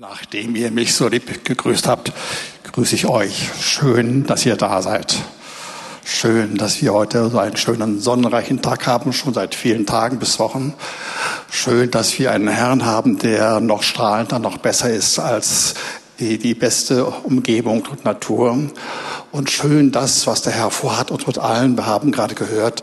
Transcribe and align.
Nachdem 0.00 0.54
ihr 0.54 0.70
mich 0.70 0.94
so 0.94 1.08
lieb 1.08 1.44
gegrüßt 1.44 1.88
habt, 1.88 2.12
grüße 2.72 2.94
ich 2.94 3.06
euch. 3.06 3.50
Schön, 3.60 4.24
dass 4.28 4.46
ihr 4.46 4.54
da 4.54 4.80
seid. 4.80 5.16
Schön, 6.04 6.54
dass 6.54 6.80
wir 6.80 6.94
heute 6.94 7.28
so 7.30 7.40
einen 7.40 7.56
schönen 7.56 7.98
sonnenreichen 7.98 8.62
Tag 8.62 8.86
haben, 8.86 9.12
schon 9.12 9.34
seit 9.34 9.56
vielen 9.56 9.86
Tagen 9.86 10.20
bis 10.20 10.38
Wochen. 10.38 10.72
Schön, 11.50 11.90
dass 11.90 12.16
wir 12.16 12.30
einen 12.30 12.46
Herrn 12.46 12.84
haben, 12.84 13.18
der 13.18 13.58
noch 13.58 13.82
strahlender, 13.82 14.38
noch 14.38 14.58
besser 14.58 14.88
ist 14.88 15.18
als 15.18 15.74
die 16.20 16.54
beste 16.54 17.04
Umgebung 17.04 17.84
und 17.90 18.04
Natur. 18.04 18.56
Und 19.32 19.50
schön 19.50 19.90
das, 19.90 20.28
was 20.28 20.42
der 20.42 20.52
Herr 20.52 20.70
vorhat 20.70 21.10
und 21.10 21.26
mit 21.26 21.38
allen. 21.38 21.76
Wir 21.76 21.86
haben 21.86 22.12
gerade 22.12 22.36
gehört, 22.36 22.82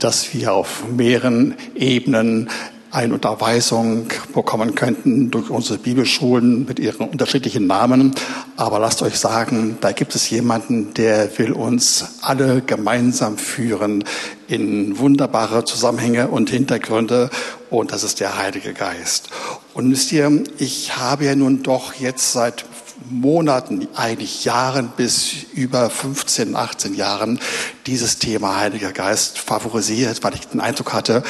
dass 0.00 0.32
wir 0.32 0.54
auf 0.54 0.84
mehreren 0.88 1.56
Ebenen 1.74 2.48
eine 2.90 3.14
Unterweisung 3.14 4.08
bekommen 4.34 4.74
könnten 4.74 5.30
durch 5.30 5.50
unsere 5.50 5.78
Bibelschulen 5.78 6.64
mit 6.64 6.78
ihren 6.78 7.08
unterschiedlichen 7.08 7.66
Namen. 7.66 8.14
Aber 8.56 8.78
lasst 8.78 9.02
euch 9.02 9.18
sagen, 9.18 9.78
da 9.80 9.92
gibt 9.92 10.14
es 10.14 10.30
jemanden, 10.30 10.94
der 10.94 11.38
will 11.38 11.52
uns 11.52 12.18
alle 12.22 12.62
gemeinsam 12.62 13.36
führen 13.36 14.04
in 14.48 14.98
wunderbare 14.98 15.64
Zusammenhänge 15.64 16.28
und 16.28 16.50
Hintergründe. 16.50 17.30
Und 17.70 17.92
das 17.92 18.02
ist 18.02 18.20
der 18.20 18.38
Heilige 18.38 18.72
Geist. 18.72 19.28
Und 19.74 19.90
wisst 19.90 20.10
ihr, 20.12 20.42
ich 20.58 20.96
habe 20.96 21.26
ja 21.26 21.36
nun 21.36 21.62
doch 21.62 21.94
jetzt 21.94 22.32
seit 22.32 22.64
Monaten, 23.10 23.88
eigentlich 23.94 24.44
Jahren 24.44 24.92
bis 24.96 25.32
über 25.54 25.88
15, 25.88 26.56
18 26.56 26.94
Jahren 26.94 27.38
dieses 27.86 28.18
Thema 28.18 28.58
Heiliger 28.58 28.92
Geist 28.92 29.38
favorisiert, 29.38 30.22
weil 30.22 30.34
ich 30.34 30.46
den 30.48 30.60
Eindruck 30.60 30.92
hatte, 30.92 31.22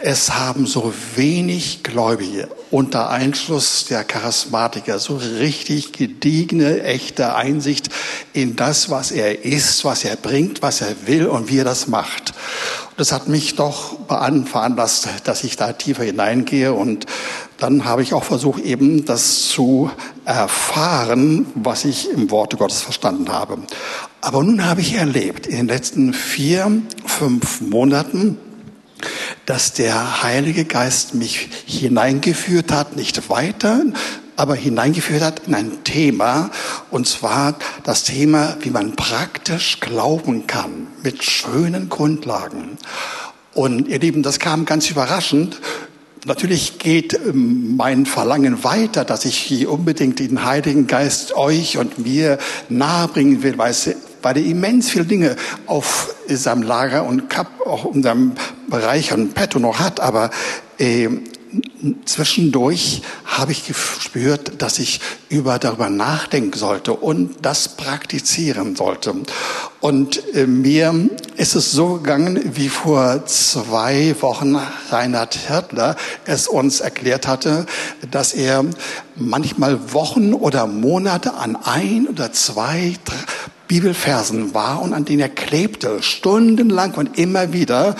es 0.00 0.30
haben 0.34 0.66
so 0.66 0.92
wenig 1.14 1.82
Gläubige 1.82 2.48
unter 2.70 3.10
Einschluss 3.10 3.84
der 3.84 4.04
Charismatiker 4.04 4.98
so 4.98 5.16
richtig 5.16 5.92
gediegene, 5.92 6.82
echte 6.82 7.34
Einsicht 7.34 7.90
in 8.32 8.56
das, 8.56 8.90
was 8.90 9.12
er 9.12 9.44
ist, 9.44 9.84
was 9.84 10.04
er 10.04 10.16
bringt, 10.16 10.62
was 10.62 10.80
er 10.80 11.06
will 11.06 11.26
und 11.26 11.48
wie 11.48 11.58
er 11.58 11.64
das 11.64 11.86
macht. 11.86 12.32
Das 13.02 13.10
hat 13.10 13.26
mich 13.26 13.56
doch 13.56 13.96
veranlasst, 14.06 15.08
dass 15.24 15.42
ich 15.42 15.56
da 15.56 15.72
tiefer 15.72 16.04
hineingehe 16.04 16.72
und 16.72 17.06
dann 17.58 17.84
habe 17.84 18.00
ich 18.04 18.14
auch 18.14 18.22
versucht, 18.22 18.62
eben 18.62 19.04
das 19.04 19.48
zu 19.48 19.90
erfahren, 20.24 21.46
was 21.56 21.84
ich 21.84 22.08
im 22.12 22.30
Worte 22.30 22.56
Gottes 22.56 22.80
verstanden 22.80 23.32
habe. 23.32 23.58
Aber 24.20 24.44
nun 24.44 24.64
habe 24.64 24.82
ich 24.82 24.94
erlebt, 24.94 25.48
in 25.48 25.56
den 25.56 25.66
letzten 25.66 26.14
vier, 26.14 26.80
fünf 27.04 27.60
Monaten, 27.60 28.38
dass 29.46 29.72
der 29.72 30.22
Heilige 30.22 30.64
Geist 30.64 31.16
mich 31.16 31.48
hineingeführt 31.66 32.70
hat, 32.70 32.94
nicht 32.94 33.28
weiter, 33.28 33.82
aber 34.36 34.54
hineingeführt 34.54 35.22
hat 35.22 35.42
in 35.46 35.54
ein 35.54 35.84
Thema, 35.84 36.50
und 36.90 37.06
zwar 37.06 37.54
das 37.84 38.04
Thema, 38.04 38.56
wie 38.60 38.70
man 38.70 38.96
praktisch 38.96 39.80
glauben 39.80 40.46
kann, 40.46 40.88
mit 41.02 41.22
schönen 41.22 41.88
Grundlagen. 41.88 42.78
Und 43.54 43.88
ihr 43.88 43.98
Lieben, 43.98 44.22
das 44.22 44.38
kam 44.38 44.64
ganz 44.64 44.90
überraschend. 44.90 45.60
Natürlich 46.24 46.78
geht 46.78 47.14
ähm, 47.14 47.76
mein 47.76 48.06
Verlangen 48.06 48.62
weiter, 48.62 49.04
dass 49.04 49.24
ich 49.24 49.36
hier 49.36 49.70
unbedingt 49.70 50.20
den 50.20 50.44
Heiligen 50.44 50.86
Geist 50.86 51.34
euch 51.34 51.78
und 51.78 51.98
mir 51.98 52.38
nahebringen 52.68 53.42
will, 53.42 53.58
weil, 53.58 53.74
er 54.22 54.36
immens 54.36 54.88
viele 54.88 55.04
Dinge 55.04 55.36
auf 55.66 56.14
seinem 56.28 56.62
Lager 56.62 57.04
und 57.04 57.28
Kap, 57.28 57.48
auch 57.66 57.92
in 57.92 58.04
seinem 58.04 58.32
Bereich 58.70 59.12
und 59.12 59.34
Petto 59.34 59.58
noch 59.58 59.80
hat. 59.80 59.98
Aber 59.98 60.30
äh, 60.78 61.08
zwischendurch 62.04 63.02
habe 63.24 63.52
ich 63.52 63.66
gespürt, 63.66 64.62
dass 64.62 64.78
ich 64.78 65.00
über 65.28 65.58
darüber 65.58 65.90
nachdenken 65.90 66.56
sollte 66.56 66.92
und 66.92 67.36
das 67.42 67.76
praktizieren 67.76 68.76
sollte. 68.76 69.14
Und 69.80 70.22
äh, 70.34 70.46
mir 70.46 70.94
ist 71.36 71.54
es 71.54 71.72
so 71.72 71.94
gegangen, 71.94 72.40
wie 72.54 72.68
vor 72.68 73.26
zwei 73.26 74.14
Wochen 74.20 74.56
Reinhard 74.90 75.34
Hirtler 75.34 75.96
es 76.24 76.46
uns 76.46 76.80
erklärt 76.80 77.26
hatte, 77.26 77.66
dass 78.10 78.32
er 78.32 78.64
manchmal 79.16 79.92
Wochen 79.92 80.34
oder 80.34 80.66
Monate 80.66 81.34
an 81.34 81.56
ein 81.56 82.06
oder 82.06 82.32
zwei 82.32 82.94
Bibelversen 83.72 84.54
war 84.54 84.82
und 84.82 84.92
an 84.92 85.06
denen 85.06 85.20
er 85.20 85.30
klebte, 85.30 86.02
stundenlang 86.02 86.92
und 86.92 87.18
immer 87.18 87.52
wieder. 87.54 87.96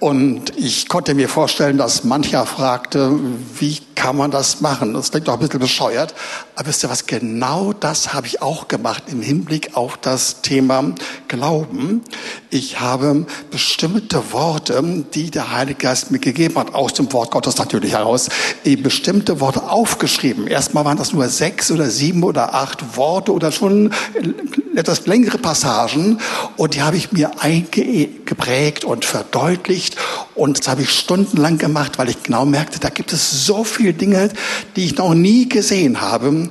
Und 0.00 0.56
ich 0.56 0.88
konnte 0.88 1.14
mir 1.14 1.28
vorstellen, 1.28 1.76
dass 1.76 2.04
mancher 2.04 2.46
fragte, 2.46 3.18
wie 3.58 3.78
kann 3.96 4.16
man 4.16 4.30
das 4.30 4.60
machen? 4.60 4.94
Das 4.94 5.10
klingt 5.10 5.26
doch 5.26 5.32
ein 5.32 5.40
bisschen 5.40 5.58
bescheuert. 5.58 6.14
Aber 6.54 6.68
wisst 6.68 6.84
ihr 6.84 6.90
was? 6.90 7.06
Genau 7.06 7.72
das 7.72 8.14
habe 8.14 8.28
ich 8.28 8.40
auch 8.40 8.68
gemacht 8.68 9.04
im 9.08 9.22
Hinblick 9.22 9.76
auf 9.76 9.96
das 9.96 10.40
Thema 10.40 10.92
Glauben. 11.26 12.02
Ich 12.50 12.78
habe 12.78 13.26
bestimmte 13.50 14.32
Worte, 14.32 14.80
die 15.14 15.32
der 15.32 15.52
Heilige 15.52 15.78
Geist 15.78 16.12
mir 16.12 16.20
gegeben 16.20 16.54
hat, 16.54 16.74
aus 16.74 16.94
dem 16.94 17.12
Wort 17.12 17.32
Gottes 17.32 17.58
natürlich 17.58 17.92
heraus, 17.92 18.28
bestimmte 18.64 19.40
Worte 19.40 19.68
aufgeschrieben. 19.68 20.46
Erstmal 20.46 20.84
waren 20.84 20.96
das 20.96 21.12
nur 21.12 21.28
sechs 21.28 21.72
oder 21.72 21.90
sieben 21.90 22.22
oder 22.22 22.54
acht 22.54 22.96
Worte 22.96 23.32
oder 23.32 23.50
schon 23.50 23.92
etwas 24.76 25.06
längere 25.06 25.38
Passagen. 25.38 26.20
Und 26.56 26.76
die 26.76 26.82
habe 26.82 26.96
ich 26.96 27.10
mir 27.10 27.42
eingeprägt 27.42 28.84
und 28.84 29.04
verdeutlicht. 29.04 29.87
Und 30.34 30.58
das 30.58 30.68
habe 30.68 30.82
ich 30.82 30.90
stundenlang 30.90 31.58
gemacht, 31.58 31.98
weil 31.98 32.10
ich 32.10 32.22
genau 32.22 32.44
merkte, 32.44 32.78
da 32.78 32.90
gibt 32.90 33.12
es 33.12 33.46
so 33.46 33.64
viele 33.64 33.92
Dinge, 33.92 34.30
die 34.76 34.84
ich 34.84 34.96
noch 34.96 35.14
nie 35.14 35.48
gesehen 35.48 36.00
habe. 36.00 36.50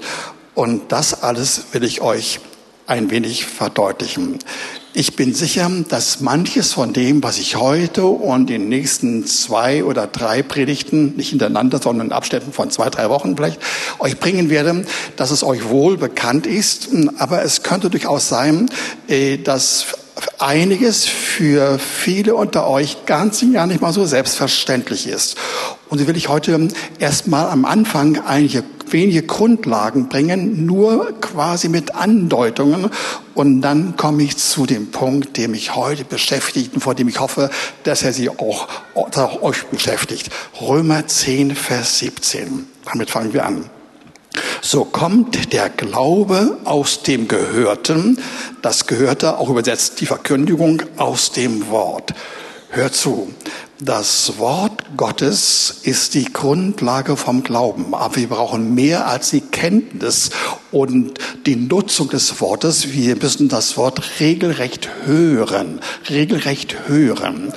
Und 0.56 0.92
das 0.92 1.24
alles 1.24 1.66
will 1.72 1.84
ich 1.84 2.02
euch 2.02 2.40
ein 2.88 3.12
wenig 3.12 3.46
verdeutlichen. 3.46 4.40
Ich 4.94 5.16
bin 5.16 5.34
sicher, 5.34 5.70
dass 5.90 6.22
manches 6.22 6.74
von 6.74 6.94
dem, 6.94 7.22
was 7.22 7.38
ich 7.38 7.58
heute 7.58 8.06
und 8.06 8.50
in 8.50 8.62
den 8.62 8.70
nächsten 8.70 9.28
zwei 9.28 9.84
oder 9.84 10.08
drei 10.08 10.42
Predigten, 10.42 11.16
nicht 11.16 11.30
hintereinander, 11.30 11.80
sondern 11.80 12.08
in 12.08 12.14
Abständen 12.14 12.53
von 12.53 12.72
zwei, 12.72 12.90
drei 12.90 13.09
Wochen 13.09 13.36
vielleicht, 13.36 13.59
euch 14.00 14.18
bringen 14.18 14.50
werde, 14.50 14.86
dass 15.18 15.30
es 15.30 15.44
euch 15.44 15.70
wohl 15.70 15.97
bekannt 15.97 16.47
ist. 16.47 16.90
Aber 17.18 17.44
es 17.44 17.62
könnte 17.62 17.90
durchaus 17.90 18.30
sein, 18.30 18.72
äh, 19.08 19.38
dass 19.38 19.86
einiges 20.40 21.06
für 21.06 21.80
viele 21.80 22.36
unter 22.36 22.68
euch 22.68 23.06
ganz 23.06 23.42
und 23.42 23.53
gar 23.53 23.68
nicht 23.68 23.81
mal 23.81 23.94
so 23.94 24.06
selbstverständlich 24.06 25.08
ist. 25.08 25.38
Und 25.90 26.00
so 26.00 26.08
will 26.08 26.18
ich 26.18 26.30
heute 26.30 26.68
erstmal 27.00 27.50
am 27.50 27.66
Anfang 27.66 28.20
einige 28.25 28.64
wenige 28.92 29.24
Grundlagen 29.24 30.08
bringen, 30.09 30.66
nur 30.66 31.20
quasi 31.20 31.70
mit 31.70 31.96
Andeutungen. 31.96 32.90
Und 33.34 33.62
dann 33.62 33.97
komme 33.97 34.24
ich 34.24 34.38
zu 34.38 34.66
dem 34.66 34.92
Punkt, 34.92 35.38
der 35.38 35.47
mich 35.50 35.76
heute 35.76 36.03
beschäftigt 36.03 36.74
und 36.74 36.81
vor 36.81 36.96
dem 36.96 37.08
ich 37.08 37.20
hoffe, 37.20 37.50
dass 37.84 38.03
er 38.03 38.14
Sie 38.14 38.30
auch, 38.30 38.68
auch 38.96 39.42
euch 39.42 39.66
beschäftigt. 39.66 40.30
Römer 40.62 41.06
10, 41.06 41.56
Vers 41.56 42.00
17. 42.00 42.68
Damit 42.86 43.09
fangen 43.09 43.34
wir 43.34 43.46
an. 43.46 43.70
So 44.69 44.83
kommt 44.83 45.53
der 45.53 45.69
Glaube 45.69 46.57
aus 46.66 47.01
dem 47.01 47.29
Gehörten, 47.29 48.22
das 48.61 48.85
Gehörte 48.85 49.38
auch 49.38 49.50
übersetzt 49.50 50.01
die 50.01 50.05
Verkündigung 50.05 50.83
aus 50.97 51.31
dem 51.31 51.69
Wort. 51.69 52.13
Hör 52.72 52.91
zu. 52.91 53.31
Das 53.80 54.40
Wort 54.40 54.86
Gottes 54.98 55.82
ist 55.84 56.16
die 56.16 56.34
Grundlage 56.34 57.16
vom 57.16 57.44
Glauben, 57.44 57.94
aber 57.94 58.16
wir 58.16 58.28
brauchen 58.28 58.74
mehr 58.74 59.08
als 59.08 59.30
die 59.30 59.42
Kenntnis 59.42 60.32
und 60.72 61.20
die 61.46 61.56
Nutzung 61.56 62.10
des 62.10 62.42
Wortes. 62.42 62.92
Wir 62.92 63.16
müssen 63.18 63.50
das 63.50 63.78
Wort 63.78 64.20
regelrecht 64.20 64.90
hören, 65.06 65.80
regelrecht 66.10 66.88
hören. 66.88 67.54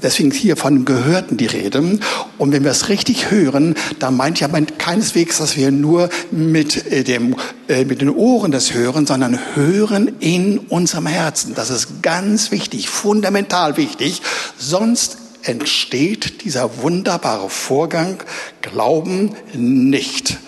Deswegen 0.00 0.30
hier 0.30 0.56
von 0.56 0.84
Gehörten 0.84 1.36
die 1.36 1.46
Rede. 1.46 1.98
Und 2.38 2.52
wenn 2.52 2.62
wir 2.62 2.70
es 2.70 2.88
richtig 2.88 3.32
hören, 3.32 3.74
dann 3.98 4.16
meint 4.16 4.38
ja 4.38 4.48
keineswegs, 4.78 5.38
dass 5.38 5.56
wir 5.56 5.72
nur 5.72 6.08
mit, 6.30 6.86
äh, 6.86 7.02
dem, 7.02 7.34
äh, 7.68 7.84
mit 7.84 8.00
den 8.00 8.10
Ohren 8.10 8.52
das 8.52 8.74
hören, 8.74 9.06
sondern 9.06 9.40
hören 9.56 10.12
in 10.20 10.58
unserem 10.58 11.06
Herzen. 11.06 11.54
Das 11.56 11.70
ist 11.70 12.00
ganz 12.02 12.52
wichtig, 12.52 12.88
fundamental 12.88 13.76
wichtig. 13.76 14.22
Sonst 14.56 15.18
entsteht 15.42 16.44
dieser 16.44 16.82
wunderbare 16.82 17.50
Vorgang 17.50 18.22
Glauben 18.62 19.34
nicht. 19.54 20.38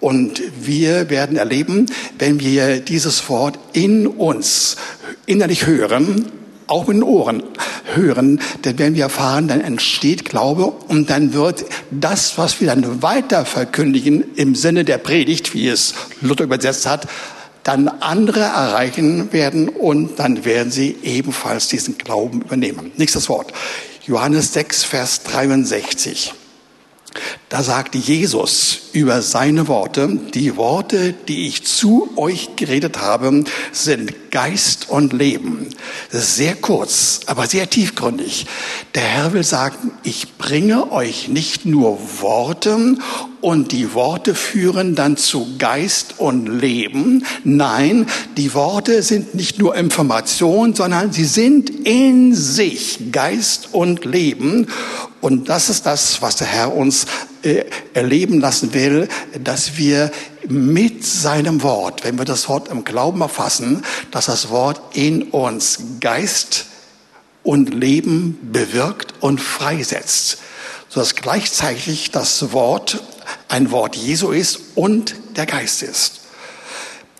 Und 0.00 0.42
wir 0.60 1.08
werden 1.08 1.36
erleben, 1.36 1.86
wenn 2.18 2.38
wir 2.40 2.80
dieses 2.80 3.28
Wort 3.30 3.58
in 3.72 4.06
uns 4.06 4.76
innerlich 5.24 5.66
hören, 5.66 6.30
auch 6.66 6.86
mit 6.86 6.96
den 6.96 7.02
Ohren 7.02 7.42
hören, 7.94 8.40
dann 8.62 8.78
werden 8.78 8.94
wir 8.94 9.04
erfahren, 9.04 9.48
dann 9.48 9.60
entsteht 9.60 10.24
Glaube 10.24 10.66
und 10.66 11.10
dann 11.10 11.32
wird 11.34 11.64
das, 11.90 12.38
was 12.38 12.60
wir 12.60 12.68
dann 12.68 13.02
weiter 13.02 13.44
verkündigen 13.44 14.24
im 14.36 14.54
Sinne 14.54 14.84
der 14.84 14.98
Predigt, 14.98 15.54
wie 15.54 15.68
es 15.68 15.94
Luther 16.20 16.44
übersetzt 16.44 16.86
hat, 16.86 17.06
dann 17.62 17.88
andere 17.88 18.40
erreichen 18.40 19.32
werden 19.32 19.68
und 19.68 20.18
dann 20.18 20.44
werden 20.44 20.70
sie 20.70 20.96
ebenfalls 21.02 21.68
diesen 21.68 21.96
Glauben 21.96 22.42
übernehmen. 22.42 22.92
Nächstes 22.96 23.28
Wort. 23.28 23.52
Johannes 24.06 24.52
6, 24.52 24.84
Vers 24.84 25.22
63. 25.24 26.34
Da 27.50 27.62
sagte 27.62 27.98
Jesus 27.98 28.78
über 28.92 29.20
seine 29.20 29.68
Worte, 29.68 30.18
die 30.32 30.56
Worte, 30.56 31.12
die 31.12 31.46
ich 31.46 31.64
zu 31.64 32.08
euch 32.16 32.56
geredet 32.56 33.00
habe, 33.00 33.44
sind 33.70 34.30
Geist 34.30 34.88
und 34.88 35.12
Leben. 35.12 35.68
Sehr 36.10 36.54
kurz, 36.56 37.20
aber 37.26 37.46
sehr 37.46 37.68
tiefgründig. 37.68 38.46
Der 38.94 39.02
Herr 39.02 39.32
will 39.34 39.44
sagen, 39.44 39.92
ich 40.02 40.38
bringe 40.38 40.90
euch 40.90 41.28
nicht 41.28 41.66
nur 41.66 41.98
Worte 42.20 42.96
und 43.42 43.72
die 43.72 43.92
Worte 43.92 44.34
führen 44.34 44.94
dann 44.94 45.18
zu 45.18 45.58
Geist 45.58 46.14
und 46.16 46.46
Leben. 46.46 47.26
Nein, 47.44 48.06
die 48.38 48.54
Worte 48.54 49.02
sind 49.02 49.34
nicht 49.34 49.58
nur 49.58 49.76
Information, 49.76 50.74
sondern 50.74 51.12
sie 51.12 51.26
sind 51.26 51.68
in 51.68 52.34
sich 52.34 53.12
Geist 53.12 53.68
und 53.72 54.06
Leben. 54.06 54.66
Und 55.24 55.48
das 55.48 55.70
ist 55.70 55.86
das, 55.86 56.20
was 56.20 56.36
der 56.36 56.48
Herr 56.48 56.76
uns 56.76 57.06
äh, 57.42 57.64
erleben 57.94 58.40
lassen 58.40 58.74
will, 58.74 59.08
dass 59.42 59.78
wir 59.78 60.10
mit 60.48 61.02
seinem 61.02 61.62
Wort, 61.62 62.04
wenn 62.04 62.18
wir 62.18 62.26
das 62.26 62.46
Wort 62.50 62.68
im 62.68 62.84
Glauben 62.84 63.22
erfassen, 63.22 63.86
dass 64.10 64.26
das 64.26 64.50
Wort 64.50 64.94
in 64.94 65.22
uns 65.30 65.78
Geist 66.00 66.66
und 67.42 67.72
Leben 67.72 68.38
bewirkt 68.52 69.14
und 69.20 69.40
freisetzt, 69.40 70.36
sodass 70.90 71.14
gleichzeitig 71.14 72.10
das 72.10 72.52
Wort 72.52 73.02
ein 73.48 73.70
Wort 73.70 73.96
Jesu 73.96 74.30
ist 74.30 74.60
und 74.74 75.14
der 75.36 75.46
Geist 75.46 75.82
ist. 75.82 76.20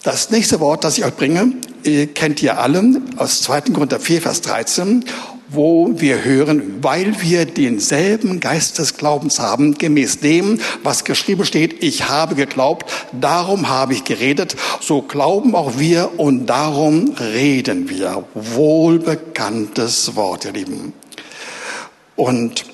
Das 0.03 0.29
nächste 0.29 0.61
Wort, 0.61 0.85
das 0.85 0.99
ich 0.99 1.07
euch 1.07 1.17
bringe, 1.17 1.55
äh, 1.85 2.05
kennt 2.05 2.43
ihr 2.43 2.59
alle 2.59 3.01
aus 3.17 3.41
2. 3.41 3.63
Korinther 3.73 3.99
4, 3.99 4.21
Vers 4.21 4.43
13 4.43 5.07
wo 5.49 6.01
wir 6.01 6.25
hören, 6.25 6.83
weil 6.83 7.21
wir 7.21 7.47
denselben 7.47 8.41
Geist 8.41 8.79
des 8.79 8.97
Glaubens 8.97 9.39
haben, 9.39 9.77
gemäß 9.77 10.21
dem, 10.21 10.61
was 10.83 11.05
geschrieben 11.05 11.45
steht, 11.45 11.83
ich 11.83 12.09
habe 12.09 12.35
geglaubt, 12.35 12.91
darum 13.13 13.69
habe 13.69 13.95
ich 13.95 14.05
geredet, 14.05 14.57
so 14.81 15.03
glauben 15.03 15.55
auch 15.55 15.79
wir 15.79 16.19
und 16.19 16.47
darum 16.47 17.15
reden 17.19 17.89
wir. 17.89 18.25
Wohlbekanntes 18.35 20.17
Wort, 20.17 20.45
ihr 20.45 20.53
Lieben. 20.53 20.93
Und 22.17 22.65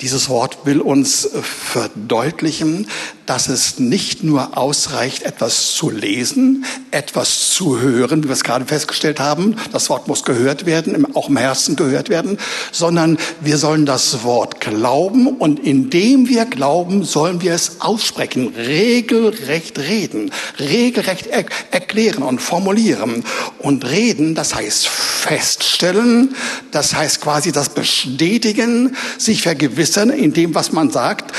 dieses 0.00 0.28
Wort 0.28 0.58
will 0.64 0.80
uns 0.80 1.28
verdeutlichen, 1.42 2.86
dass 3.24 3.48
es 3.48 3.78
nicht 3.78 4.22
nur 4.22 4.56
ausreicht, 4.56 5.22
etwas 5.22 5.72
zu 5.72 5.90
lesen, 5.90 6.64
etwas 6.90 7.50
zu 7.50 7.80
hören, 7.80 8.22
wie 8.22 8.28
wir 8.28 8.34
es 8.34 8.44
gerade 8.44 8.66
festgestellt 8.66 9.18
haben. 9.18 9.56
Das 9.72 9.88
Wort 9.88 10.06
muss 10.06 10.22
gehört 10.22 10.66
werden, 10.66 11.16
auch 11.16 11.28
im 11.28 11.36
Herzen 11.36 11.76
gehört 11.76 12.08
werden, 12.08 12.38
sondern 12.72 13.18
wir 13.40 13.58
sollen 13.58 13.86
das 13.86 14.22
Wort 14.22 14.60
glauben 14.60 15.26
und 15.28 15.58
indem 15.60 16.28
wir 16.28 16.44
glauben, 16.44 17.02
sollen 17.02 17.40
wir 17.40 17.54
es 17.54 17.80
aussprechen, 17.80 18.54
regelrecht 18.54 19.78
reden, 19.78 20.30
regelrecht 20.60 21.26
er 21.26 21.46
erklären 21.70 22.22
und 22.22 22.40
formulieren. 22.40 23.24
Und 23.58 23.84
reden, 23.84 24.34
das 24.34 24.54
heißt 24.54 24.86
feststellen, 24.86 26.36
das 26.70 26.94
heißt 26.94 27.22
quasi 27.22 27.50
das 27.50 27.70
bestätigen, 27.70 28.94
sich 29.18 29.42
vergewissern 29.42 29.85
in 30.10 30.32
dem, 30.32 30.54
was 30.54 30.72
man 30.72 30.90
sagt, 30.90 31.32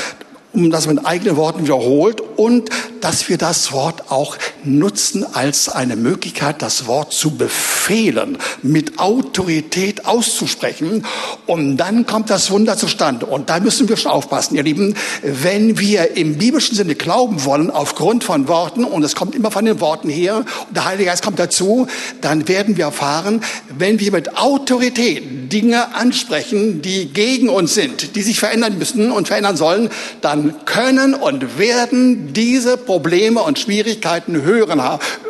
um 0.52 0.70
das 0.70 0.86
mit 0.86 1.04
eigenen 1.04 1.36
Worten 1.36 1.64
wiederholt 1.64 2.20
und 2.20 2.70
dass 3.00 3.28
wir 3.28 3.38
das 3.38 3.72
Wort 3.72 4.10
auch 4.10 4.36
nutzen 4.64 5.24
als 5.34 5.68
eine 5.68 5.96
Möglichkeit, 5.96 6.62
das 6.62 6.86
Wort 6.86 7.12
zu 7.12 7.36
befehlen, 7.36 8.38
mit 8.62 8.98
Autorität 8.98 10.06
auszusprechen. 10.06 11.04
Und 11.46 11.76
dann 11.76 12.06
kommt 12.06 12.30
das 12.30 12.50
Wunder 12.50 12.76
zustande. 12.76 13.26
Und 13.26 13.50
da 13.50 13.60
müssen 13.60 13.88
wir 13.88 13.96
schon 13.96 14.12
aufpassen, 14.12 14.56
ihr 14.56 14.62
Lieben. 14.62 14.94
Wenn 15.22 15.78
wir 15.78 16.16
im 16.16 16.38
biblischen 16.38 16.76
Sinne 16.76 16.94
glauben 16.94 17.44
wollen, 17.44 17.70
aufgrund 17.70 18.24
von 18.24 18.48
Worten, 18.48 18.84
und 18.84 19.02
es 19.02 19.14
kommt 19.14 19.34
immer 19.34 19.50
von 19.50 19.64
den 19.64 19.80
Worten 19.80 20.08
her, 20.08 20.36
und 20.36 20.76
der 20.76 20.84
Heilige 20.84 21.10
Geist 21.10 21.22
kommt 21.22 21.38
dazu, 21.38 21.86
dann 22.20 22.48
werden 22.48 22.76
wir 22.76 22.86
erfahren, 22.86 23.42
wenn 23.76 24.00
wir 24.00 24.12
mit 24.12 24.36
Autorität 24.36 25.52
Dinge 25.52 25.94
ansprechen, 25.94 26.82
die 26.82 27.06
gegen 27.06 27.48
uns 27.48 27.74
sind, 27.74 28.16
die 28.16 28.22
sich 28.22 28.38
verändern 28.38 28.78
müssen 28.78 29.10
und 29.10 29.28
verändern 29.28 29.56
sollen, 29.56 29.88
dann 30.20 30.54
können 30.64 31.14
und 31.14 31.58
werden 31.58 32.32
diese 32.32 32.76
Probleme 32.88 33.42
und 33.42 33.58
Schwierigkeiten 33.58 34.40
hören, 34.40 34.80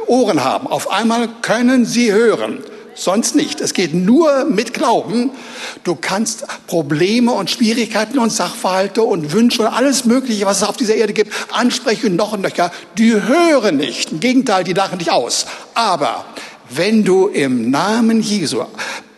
Ohren 0.07 0.45
haben. 0.45 0.69
Auf 0.69 0.93
einmal 0.93 1.29
können 1.43 1.85
sie 1.85 2.13
hören. 2.13 2.63
Sonst 2.95 3.35
nicht. 3.35 3.61
Es 3.61 3.75
geht 3.75 3.95
nur 3.95 4.45
mit 4.45 4.73
Glauben. 4.73 5.33
Du 5.83 5.97
kannst 5.97 6.47
Probleme 6.69 7.33
und 7.33 7.51
Schwierigkeiten 7.51 8.21
und 8.21 8.31
Sachverhalte 8.31 9.03
und 9.03 9.33
Wünsche 9.33 9.63
und 9.63 9.69
alles 9.69 10.05
Mögliche, 10.05 10.47
was 10.47 10.59
es 10.59 10.69
auf 10.69 10.77
dieser 10.77 10.95
Erde 10.95 11.13
gibt, 11.13 11.33
ansprechen 11.53 12.15
noch 12.15 12.33
und 12.33 12.43
nöcher. 12.43 12.71
Die 12.97 13.13
hören 13.13 13.77
nicht. 13.77 14.13
Im 14.13 14.21
Gegenteil, 14.21 14.63
die 14.63 14.73
lachen 14.73 15.01
dich 15.01 15.11
aus. 15.11 15.47
Aber 15.75 16.27
wenn 16.71 17.03
du 17.03 17.27
im 17.27 17.73
Namen 17.73 18.21
Jesu 18.21 18.67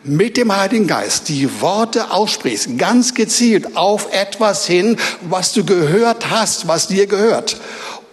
mit 0.03 0.39
dem 0.39 0.57
Heiligen 0.57 0.87
Geist 0.87 1.29
die 1.29 1.61
Worte 1.61 2.11
aussprichst, 2.11 2.79
ganz 2.79 3.13
gezielt 3.13 3.77
auf 3.77 4.09
etwas 4.13 4.67
hin, 4.67 4.97
was 5.29 5.53
du 5.53 5.63
gehört 5.63 6.31
hast, 6.31 6.67
was 6.69 6.89
dir 6.89 7.07
gehört, 7.07 7.59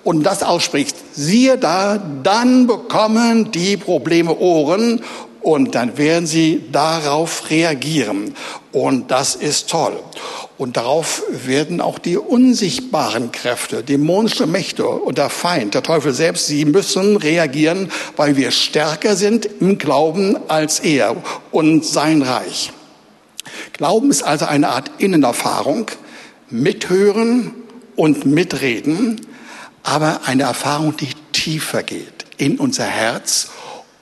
und 0.07 0.23
das 0.23 0.41
aussprichst, 0.41 0.95
siehe 1.15 1.57
da, 1.57 1.97
dann 2.23 2.65
bekommen 2.65 3.51
die 3.51 3.75
Probleme 3.75 4.37
Ohren 4.37 5.01
und 5.41 5.75
dann 5.75 5.97
werden 5.97 6.25
sie 6.25 6.63
darauf 6.71 7.49
reagieren. 7.49 8.33
Und 8.71 9.11
das 9.11 9.35
ist 9.35 9.69
toll. 9.69 9.99
Und 10.57 10.77
darauf 10.77 11.23
werden 11.29 11.81
auch 11.81 11.99
die 11.99 12.15
unsichtbaren 12.15 13.33
Kräfte, 13.33 13.83
dämonische 13.83 14.47
Mächte 14.47 14.87
und 14.87 15.17
der 15.17 15.29
Feind, 15.29 15.73
der 15.73 15.83
Teufel 15.83 16.13
selbst, 16.13 16.47
sie 16.47 16.63
müssen 16.63 17.17
reagieren, 17.17 17.91
weil 18.15 18.37
wir 18.37 18.51
stärker 18.51 19.17
sind 19.17 19.45
im 19.59 19.77
Glauben 19.77 20.37
als 20.47 20.79
er 20.79 21.17
und 21.51 21.83
sein 21.83 22.21
Reich. 22.21 22.71
Glauben 23.73 24.09
ist 24.09 24.23
also 24.23 24.45
eine 24.45 24.69
Art 24.69 24.89
Innenerfahrung, 24.99 25.87
mithören 26.49 27.53
und 27.97 28.25
mitreden 28.25 29.19
aber 29.87 30.25
eine 30.25 30.43
Erfahrung, 30.43 30.97
die 30.97 31.07
tiefer 31.31 31.81
geht 31.81 32.25
in 32.35 32.59
unser 32.59 32.83
Herz 32.83 33.47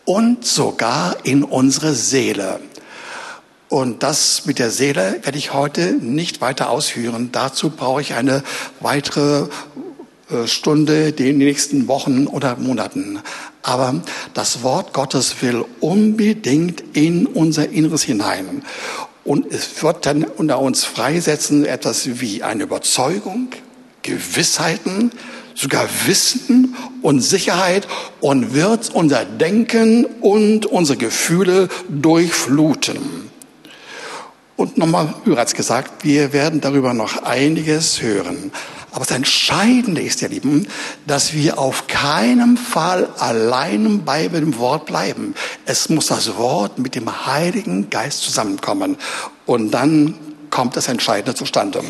und 0.04 0.44
sogar 0.44 1.18
in 1.24 1.44
unsere 1.44 1.94
Seele. 1.94 2.60
Und 3.70 4.02
das 4.02 4.48
mit 4.48 4.58
der 4.58 4.72
Seele 4.72 5.20
werde 5.22 5.38
ich 5.38 5.54
heute 5.54 5.92
nicht 5.94 6.42
weiter 6.42 6.72
ausführen. 6.72 7.30
Dazu 7.32 7.70
brauche 7.70 8.02
ich 8.02 8.16
eine 8.16 8.44
weitere 8.80 9.48
äh, 10.32 10.48
Stunde 10.48 11.10
in 11.10 11.16
den 11.18 11.38
nächsten 11.38 11.88
Wochen 11.88 12.26
oder 12.26 12.56
Monaten. 12.56 13.20
Aber 13.62 14.02
das 14.34 14.64
Wort 14.64 14.92
Gottes 14.92 15.36
will 15.44 15.66
unbedingt 15.82 16.84
in 16.94 17.28
unser 17.28 17.70
Inneres 17.70 18.02
hinein. 18.02 18.64
Und 19.24 19.54
es 19.54 19.84
wird 19.84 20.08
dann 20.08 20.24
unter 20.24 20.60
uns 20.60 20.84
freisetzen 20.84 21.64
etwas 21.64 22.20
wie 22.20 22.42
eine 22.42 22.64
Überzeugung, 22.64 23.50
Gewissheiten, 24.02 25.12
sogar 25.56 25.88
Wissen 26.06 26.76
und 27.02 27.22
Sicherheit 27.22 27.88
und 28.20 28.54
wird 28.54 28.94
unser 28.94 29.26
Denken 29.26 30.06
und 30.22 30.66
unsere 30.66 30.98
Gefühle 30.98 31.70
durchfluten. 31.90 33.32
Und 34.58 34.78
nochmal 34.78 35.14
bereits 35.26 35.54
gesagt, 35.54 36.04
wir 36.04 36.32
werden 36.32 36.62
darüber 36.62 36.94
noch 36.94 37.24
einiges 37.24 38.02
hören. 38.02 38.52
Aber 38.92 39.04
das 39.04 39.14
Entscheidende 39.14 40.02
ist, 40.02 40.22
ihr 40.22 40.30
Lieben, 40.30 40.68
dass 41.06 41.34
wir 41.34 41.60
auf 41.60 41.88
keinen 41.88 42.56
Fall 42.56 43.10
allein 43.20 44.06
bei 44.06 44.30
dem 44.30 44.58
Wort 44.58 44.86
bleiben. 44.86 45.36
Es 45.66 45.90
muss 45.90 46.08
das 46.08 46.38
Wort 46.38 46.80
mit 46.80 46.96
dem 46.96 47.26
Heiligen 47.26 47.90
Geist 47.90 48.22
zusammenkommen. 48.22 48.96
Und 49.46 49.72
dann 49.72 50.14
kommt 50.56 50.78
das 50.78 50.88
Entscheidende 50.88 51.36
zustande. 51.36 51.84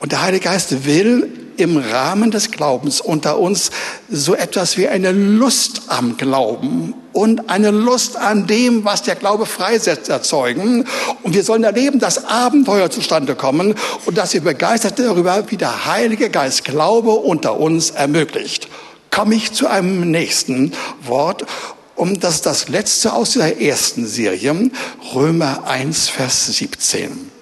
Und 0.00 0.10
der 0.10 0.22
Heilige 0.22 0.46
Geist 0.46 0.84
will 0.84 1.52
im 1.58 1.76
Rahmen 1.76 2.32
des 2.32 2.50
Glaubens 2.50 3.00
unter 3.00 3.38
uns 3.38 3.70
so 4.10 4.34
etwas 4.34 4.76
wie 4.76 4.88
eine 4.88 5.12
Lust 5.12 5.82
am 5.86 6.16
Glauben 6.16 6.94
und 7.12 7.48
eine 7.48 7.70
Lust 7.70 8.16
an 8.16 8.48
dem, 8.48 8.84
was 8.84 9.04
der 9.04 9.14
Glaube 9.14 9.46
freisetzt, 9.46 10.08
erzeugen. 10.08 10.86
Und 11.22 11.34
wir 11.36 11.44
sollen 11.44 11.62
erleben, 11.62 12.00
dass 12.00 12.24
Abenteuer 12.24 12.90
zustande 12.90 13.36
kommen 13.36 13.76
und 14.06 14.18
dass 14.18 14.34
wir 14.34 14.40
begeistert 14.40 14.98
darüber, 14.98 15.44
wie 15.48 15.56
der 15.56 15.86
Heilige 15.86 16.30
Geist 16.30 16.64
Glaube 16.64 17.12
unter 17.12 17.60
uns 17.60 17.90
ermöglicht. 17.90 18.66
Komme 19.12 19.36
ich 19.36 19.52
zu 19.52 19.68
einem 19.68 20.10
nächsten 20.10 20.72
Wort. 21.02 21.46
Und 21.94 22.24
das 22.24 22.36
ist 22.36 22.46
das 22.46 22.68
letzte 22.68 23.12
aus 23.12 23.30
dieser 23.30 23.60
ersten 23.60 24.04
Serie, 24.04 24.72
Römer 25.14 25.62
1, 25.64 26.08
Vers 26.08 26.46
17. 26.46 27.37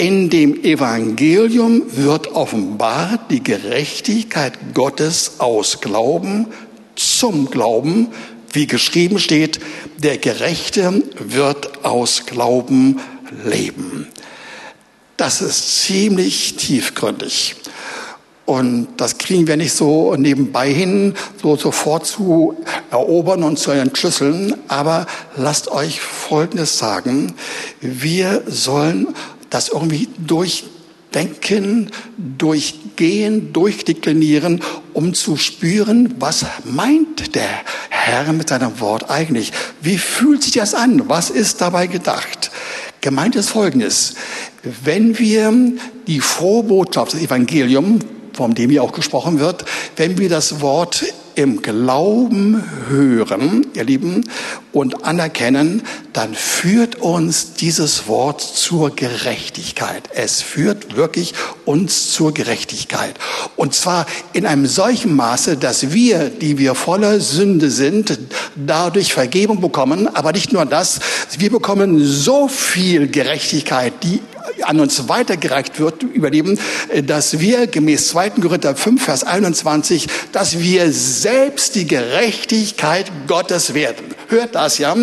In 0.00 0.30
dem 0.30 0.64
Evangelium 0.64 1.82
wird 1.94 2.28
offenbart 2.28 3.30
die 3.30 3.42
Gerechtigkeit 3.42 4.54
Gottes 4.72 5.32
aus 5.40 5.82
Glauben 5.82 6.46
zum 6.96 7.50
Glauben, 7.50 8.08
wie 8.50 8.66
geschrieben 8.66 9.18
steht, 9.18 9.60
der 9.98 10.16
Gerechte 10.16 11.02
wird 11.18 11.84
aus 11.84 12.24
Glauben 12.24 12.98
leben. 13.44 14.06
das 15.18 15.42
ist 15.42 15.82
ziemlich 15.82 16.56
tiefgründig. 16.56 17.56
Und 18.46 18.88
das 18.96 19.18
kriegen 19.18 19.46
wir 19.46 19.58
nicht 19.58 19.74
so 19.74 20.16
nebenbei 20.16 20.72
hin, 20.72 21.14
so 21.42 21.56
sofort 21.56 22.06
zu 22.06 22.56
erobern 22.90 23.42
und 23.42 23.58
zu 23.58 23.70
entschlüsseln. 23.70 24.54
Aber 24.66 25.06
lasst 25.36 25.68
euch 25.68 26.00
Folgendes 26.00 26.78
sagen. 26.78 27.34
Wir 27.82 28.42
sollen 28.46 29.08
das 29.50 29.68
irgendwie 29.68 30.08
durchdenken, 30.18 31.90
durchgehen, 32.16 33.52
durchdeklinieren, 33.52 34.62
um 34.94 35.12
zu 35.14 35.36
spüren, 35.36 36.14
was 36.18 36.46
meint 36.64 37.34
der 37.34 37.48
Herr 37.90 38.32
mit 38.32 38.48
seinem 38.48 38.80
Wort 38.80 39.10
eigentlich? 39.10 39.52
Wie 39.82 39.98
fühlt 39.98 40.42
sich 40.42 40.52
das 40.52 40.74
an? 40.74 41.08
Was 41.08 41.30
ist 41.30 41.60
dabei 41.60 41.86
gedacht? 41.86 42.50
Gemeint 43.00 43.34
ist 43.34 43.50
Folgendes. 43.50 44.14
Wenn 44.84 45.18
wir 45.18 45.52
die 46.06 46.20
Vorbotschaft 46.20 47.14
des 47.14 47.22
Evangeliums 47.22 48.04
von 48.32 48.54
dem 48.54 48.70
hier 48.70 48.82
auch 48.82 48.92
gesprochen 48.92 49.38
wird, 49.38 49.64
wenn 49.96 50.18
wir 50.18 50.28
das 50.28 50.60
Wort 50.60 51.04
im 51.34 51.62
Glauben 51.62 52.62
hören, 52.88 53.66
ihr 53.74 53.84
Lieben, 53.84 54.24
und 54.72 55.04
anerkennen, 55.04 55.82
dann 56.12 56.34
führt 56.34 56.96
uns 56.96 57.54
dieses 57.54 58.06
Wort 58.06 58.40
zur 58.40 58.94
Gerechtigkeit. 58.94 60.08
Es 60.14 60.42
führt 60.42 60.96
wirklich 60.96 61.34
uns 61.64 62.12
zur 62.12 62.32
Gerechtigkeit. 62.34 63.14
Und 63.56 63.74
zwar 63.74 64.06
in 64.32 64.46
einem 64.46 64.66
solchen 64.66 65.14
Maße, 65.16 65.56
dass 65.56 65.92
wir, 65.92 66.30
die 66.30 66.58
wir 66.58 66.74
voller 66.74 67.20
Sünde 67.20 67.70
sind, 67.70 68.18
dadurch 68.54 69.12
Vergebung 69.12 69.60
bekommen. 69.60 70.08
Aber 70.08 70.32
nicht 70.32 70.52
nur 70.52 70.66
das, 70.66 71.00
wir 71.38 71.50
bekommen 71.50 72.04
so 72.04 72.48
viel 72.48 73.08
Gerechtigkeit, 73.08 73.92
die 74.02 74.20
an 74.62 74.80
uns 74.80 75.08
weitergereicht 75.08 75.80
wird, 75.80 76.02
überleben, 76.02 76.58
dass 77.06 77.40
wir 77.40 77.66
gemäß 77.66 78.08
2. 78.08 78.30
Korinther 78.30 78.76
5, 78.76 79.02
Vers 79.02 79.24
21, 79.24 80.06
dass 80.32 80.60
wir 80.60 80.92
selbst 80.92 81.74
die 81.74 81.86
Gerechtigkeit 81.86 83.10
Gottes 83.26 83.74
werden. 83.74 84.06
Hört 84.28 84.54
das, 84.54 84.78
ja? 84.78 84.94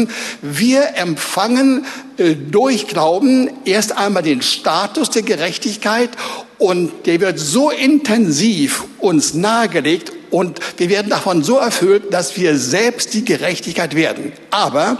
Wir 0.42 0.96
empfangen 0.96 1.86
äh, 2.18 2.36
durch 2.36 2.88
Glauben 2.88 3.50
erst 3.66 3.98
einmal 3.98 4.24
den 4.24 4.42
Status 4.42 5.10
der 5.10 5.22
Gerechtigkeit 5.22 6.10
und 6.58 7.06
der 7.06 7.22
wird 7.22 7.40
so 7.40 7.70
intensiv 7.70 8.86
uns 9.00 9.34
nahegelegt 9.34 10.12
und 10.32 10.60
wir 10.78 10.90
werden 10.90 11.10
davon 11.10 11.44
so 11.44 11.58
erfüllt, 11.58 12.14
dass 12.14 12.38
wir 12.38 12.58
selbst 12.58 13.14
die 13.14 13.24
Gerechtigkeit 13.24 13.96
werden. 13.96 14.34
Aber 14.50 14.98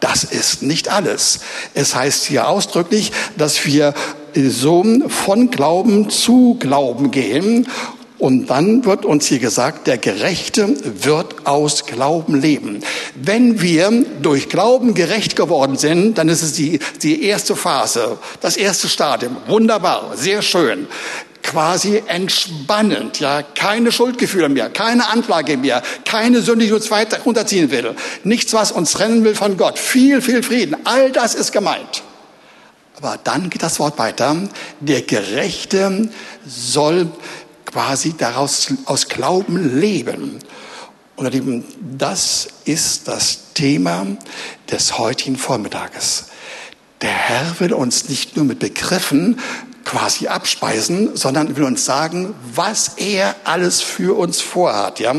das 0.00 0.24
ist 0.24 0.62
nicht 0.62 0.88
alles. 0.88 1.40
Es 1.74 1.94
heißt 1.94 2.24
hier 2.24 2.48
ausdrücklich, 2.48 3.12
dass 3.36 3.64
wir 3.66 3.94
so 4.34 4.84
von 5.08 5.50
Glauben 5.50 6.10
zu 6.10 6.56
Glauben 6.58 7.10
gehen. 7.10 7.68
Und 8.18 8.50
dann 8.50 8.84
wird 8.84 9.06
uns 9.06 9.26
hier 9.26 9.38
gesagt, 9.38 9.86
der 9.86 9.96
Gerechte 9.96 10.74
wird 11.02 11.46
aus 11.46 11.86
Glauben 11.86 12.38
leben. 12.38 12.80
Wenn 13.14 13.62
wir 13.62 14.04
durch 14.20 14.50
Glauben 14.50 14.92
gerecht 14.92 15.36
geworden 15.36 15.78
sind, 15.78 16.18
dann 16.18 16.28
ist 16.28 16.42
es 16.42 16.52
die, 16.52 16.80
die 17.02 17.24
erste 17.24 17.56
Phase, 17.56 18.18
das 18.42 18.58
erste 18.58 18.88
Stadium. 18.90 19.38
Wunderbar, 19.46 20.12
sehr 20.16 20.42
schön 20.42 20.86
quasi 21.42 22.02
entspannend, 22.06 23.20
ja, 23.20 23.42
keine 23.42 23.92
Schuldgefühle 23.92 24.48
mehr, 24.48 24.70
keine 24.70 25.08
Anklage 25.08 25.56
mehr, 25.56 25.82
keine 26.04 26.42
Sünde, 26.42 26.66
die 26.66 26.72
uns 26.72 26.90
weiter 26.90 27.18
unterziehen 27.24 27.70
will, 27.70 27.94
nichts, 28.24 28.52
was 28.52 28.72
uns 28.72 28.92
trennen 28.92 29.24
will 29.24 29.34
von 29.34 29.56
Gott, 29.56 29.78
viel, 29.78 30.20
viel 30.22 30.42
Frieden, 30.42 30.76
all 30.84 31.10
das 31.10 31.34
ist 31.34 31.52
gemeint. 31.52 32.02
Aber 32.96 33.18
dann 33.22 33.48
geht 33.48 33.62
das 33.62 33.78
Wort 33.78 33.98
weiter, 33.98 34.36
der 34.80 35.02
Gerechte 35.02 36.10
soll 36.46 37.10
quasi 37.64 38.14
daraus 38.16 38.72
aus 38.84 39.08
Glauben 39.08 39.80
leben. 39.80 40.38
Und 41.16 41.32
Lieben, 41.32 41.64
das 41.98 42.48
ist 42.64 43.08
das 43.08 43.52
Thema 43.54 44.06
des 44.70 44.98
heutigen 44.98 45.36
Vormittages. 45.36 46.26
Der 47.02 47.10
Herr 47.10 47.60
will 47.60 47.72
uns 47.72 48.08
nicht 48.08 48.36
nur 48.36 48.44
mit 48.44 48.58
Begriffen 48.58 49.38
quasi 49.84 50.28
abspeisen, 50.28 51.16
sondern 51.16 51.56
will 51.56 51.64
uns 51.64 51.84
sagen, 51.84 52.34
was 52.54 52.92
er 52.96 53.34
alles 53.44 53.80
für 53.80 54.16
uns 54.16 54.40
vorhat. 54.40 55.00
Ja? 55.00 55.14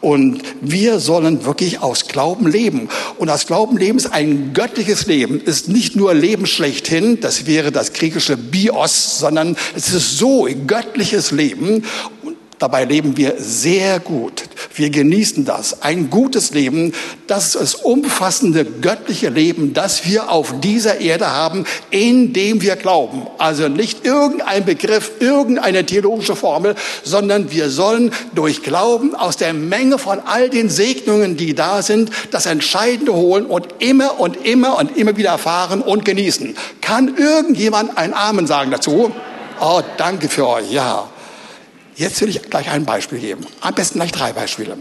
Und 0.00 0.42
wir 0.60 1.00
sollen 1.00 1.44
wirklich 1.44 1.80
aus 1.80 2.06
Glauben 2.06 2.46
leben. 2.46 2.88
Und 3.18 3.30
aus 3.30 3.46
Glauben 3.46 3.76
leben 3.76 3.98
ist 3.98 4.12
ein 4.12 4.52
göttliches 4.54 5.06
Leben, 5.06 5.40
ist 5.40 5.68
nicht 5.68 5.96
nur 5.96 6.14
Leben 6.14 6.46
schlechthin, 6.46 7.20
das 7.20 7.46
wäre 7.46 7.72
das 7.72 7.92
griechische 7.92 8.36
Bios, 8.36 9.18
sondern 9.18 9.56
es 9.74 9.92
ist 9.92 10.18
so 10.18 10.46
ein 10.46 10.66
göttliches 10.66 11.32
Leben. 11.32 11.84
Dabei 12.58 12.84
leben 12.84 13.16
wir 13.16 13.34
sehr 13.38 14.00
gut. 14.00 14.44
Wir 14.74 14.90
genießen 14.90 15.44
das. 15.44 15.82
Ein 15.82 16.10
gutes 16.10 16.50
Leben, 16.50 16.92
das 17.26 17.54
ist 17.54 17.54
das 17.54 17.74
umfassende 17.74 18.64
göttliche 18.64 19.28
Leben, 19.28 19.74
das 19.74 20.06
wir 20.06 20.30
auf 20.30 20.54
dieser 20.60 21.00
Erde 21.00 21.30
haben, 21.30 21.64
in 21.90 22.32
dem 22.32 22.62
wir 22.62 22.76
glauben. 22.76 23.26
Also 23.38 23.68
nicht 23.68 24.04
irgendein 24.04 24.64
Begriff, 24.64 25.12
irgendeine 25.20 25.84
theologische 25.84 26.34
Formel, 26.34 26.74
sondern 27.04 27.52
wir 27.52 27.68
sollen 27.68 28.10
durch 28.34 28.62
Glauben 28.62 29.14
aus 29.14 29.36
der 29.36 29.52
Menge 29.52 29.98
von 29.98 30.20
all 30.24 30.48
den 30.48 30.70
Segnungen, 30.70 31.36
die 31.36 31.54
da 31.54 31.82
sind, 31.82 32.10
das 32.30 32.46
Entscheidende 32.46 33.12
holen 33.12 33.46
und 33.46 33.68
immer 33.80 34.18
und 34.18 34.46
immer 34.46 34.78
und 34.78 34.96
immer 34.96 35.16
wieder 35.16 35.30
erfahren 35.30 35.82
und 35.82 36.04
genießen. 36.04 36.56
Kann 36.80 37.16
irgendjemand 37.16 37.98
ein 37.98 38.14
Amen 38.14 38.46
sagen 38.46 38.70
dazu? 38.70 39.12
Oh, 39.60 39.82
danke 39.96 40.28
für 40.28 40.48
euch. 40.48 40.72
Ja. 40.72 41.08
Jetzt 41.98 42.20
will 42.20 42.28
ich 42.28 42.40
gleich 42.42 42.70
ein 42.70 42.84
Beispiel 42.84 43.18
geben. 43.18 43.44
Am 43.60 43.74
besten 43.74 43.98
gleich 43.98 44.12
drei 44.12 44.32
Beispiele. 44.32 44.76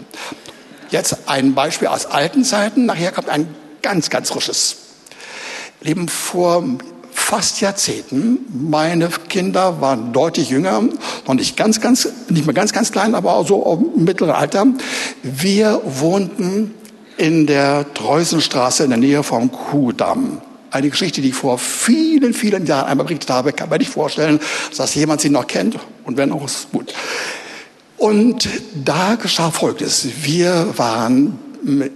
Jetzt 0.91 1.17
ein 1.25 1.55
Beispiel 1.55 1.87
aus 1.87 2.05
alten 2.05 2.43
Zeiten. 2.43 2.85
Nachher 2.85 3.11
kommt 3.11 3.27
ein 3.27 3.53
ganz, 3.81 4.11
ganz 4.11 4.29
frisches. 4.29 4.77
Leben 5.81 6.09
vor 6.09 6.63
fast 7.11 7.59
Jahrzehnten. 7.59 8.45
Meine 8.69 9.09
Kinder 9.29 9.81
waren 9.81 10.13
deutlich 10.13 10.51
jünger, 10.51 10.83
noch 11.25 11.33
nicht 11.33 11.57
ganz, 11.57 11.81
ganz, 11.81 12.07
nicht 12.29 12.45
mehr 12.45 12.53
ganz, 12.53 12.71
ganz 12.71 12.91
klein, 12.91 13.15
aber 13.15 13.43
so 13.45 13.91
im 13.95 14.03
mittleren 14.03 14.35
Alter. 14.35 14.67
Wir 15.23 15.81
wohnten 15.83 16.75
in 17.17 17.47
der 17.47 17.91
Treusenstraße 17.95 18.83
in 18.83 18.91
der 18.91 18.99
Nähe 18.99 19.23
vom 19.23 19.51
Kuhdamm. 19.51 20.41
Eine 20.71 20.89
Geschichte, 20.89 21.21
die 21.21 21.29
ich 21.29 21.35
vor 21.35 21.57
vielen, 21.57 22.33
vielen 22.33 22.65
Jahren 22.65 22.87
einmal 22.87 23.05
berichtet 23.05 23.29
habe, 23.29 23.53
kann 23.53 23.69
man 23.69 23.79
nicht 23.79 23.91
vorstellen, 23.91 24.39
dass 24.75 24.95
jemand 24.95 25.21
sie 25.21 25.29
noch 25.29 25.47
kennt. 25.47 25.77
Und 26.03 26.17
wenn 26.17 26.31
auch, 26.31 26.45
ist 26.45 26.71
gut. 26.71 26.93
Und 27.97 28.47
da 28.85 29.15
geschah 29.15 29.51
Folgendes. 29.51 30.07
Wir 30.21 30.73
waren 30.77 31.39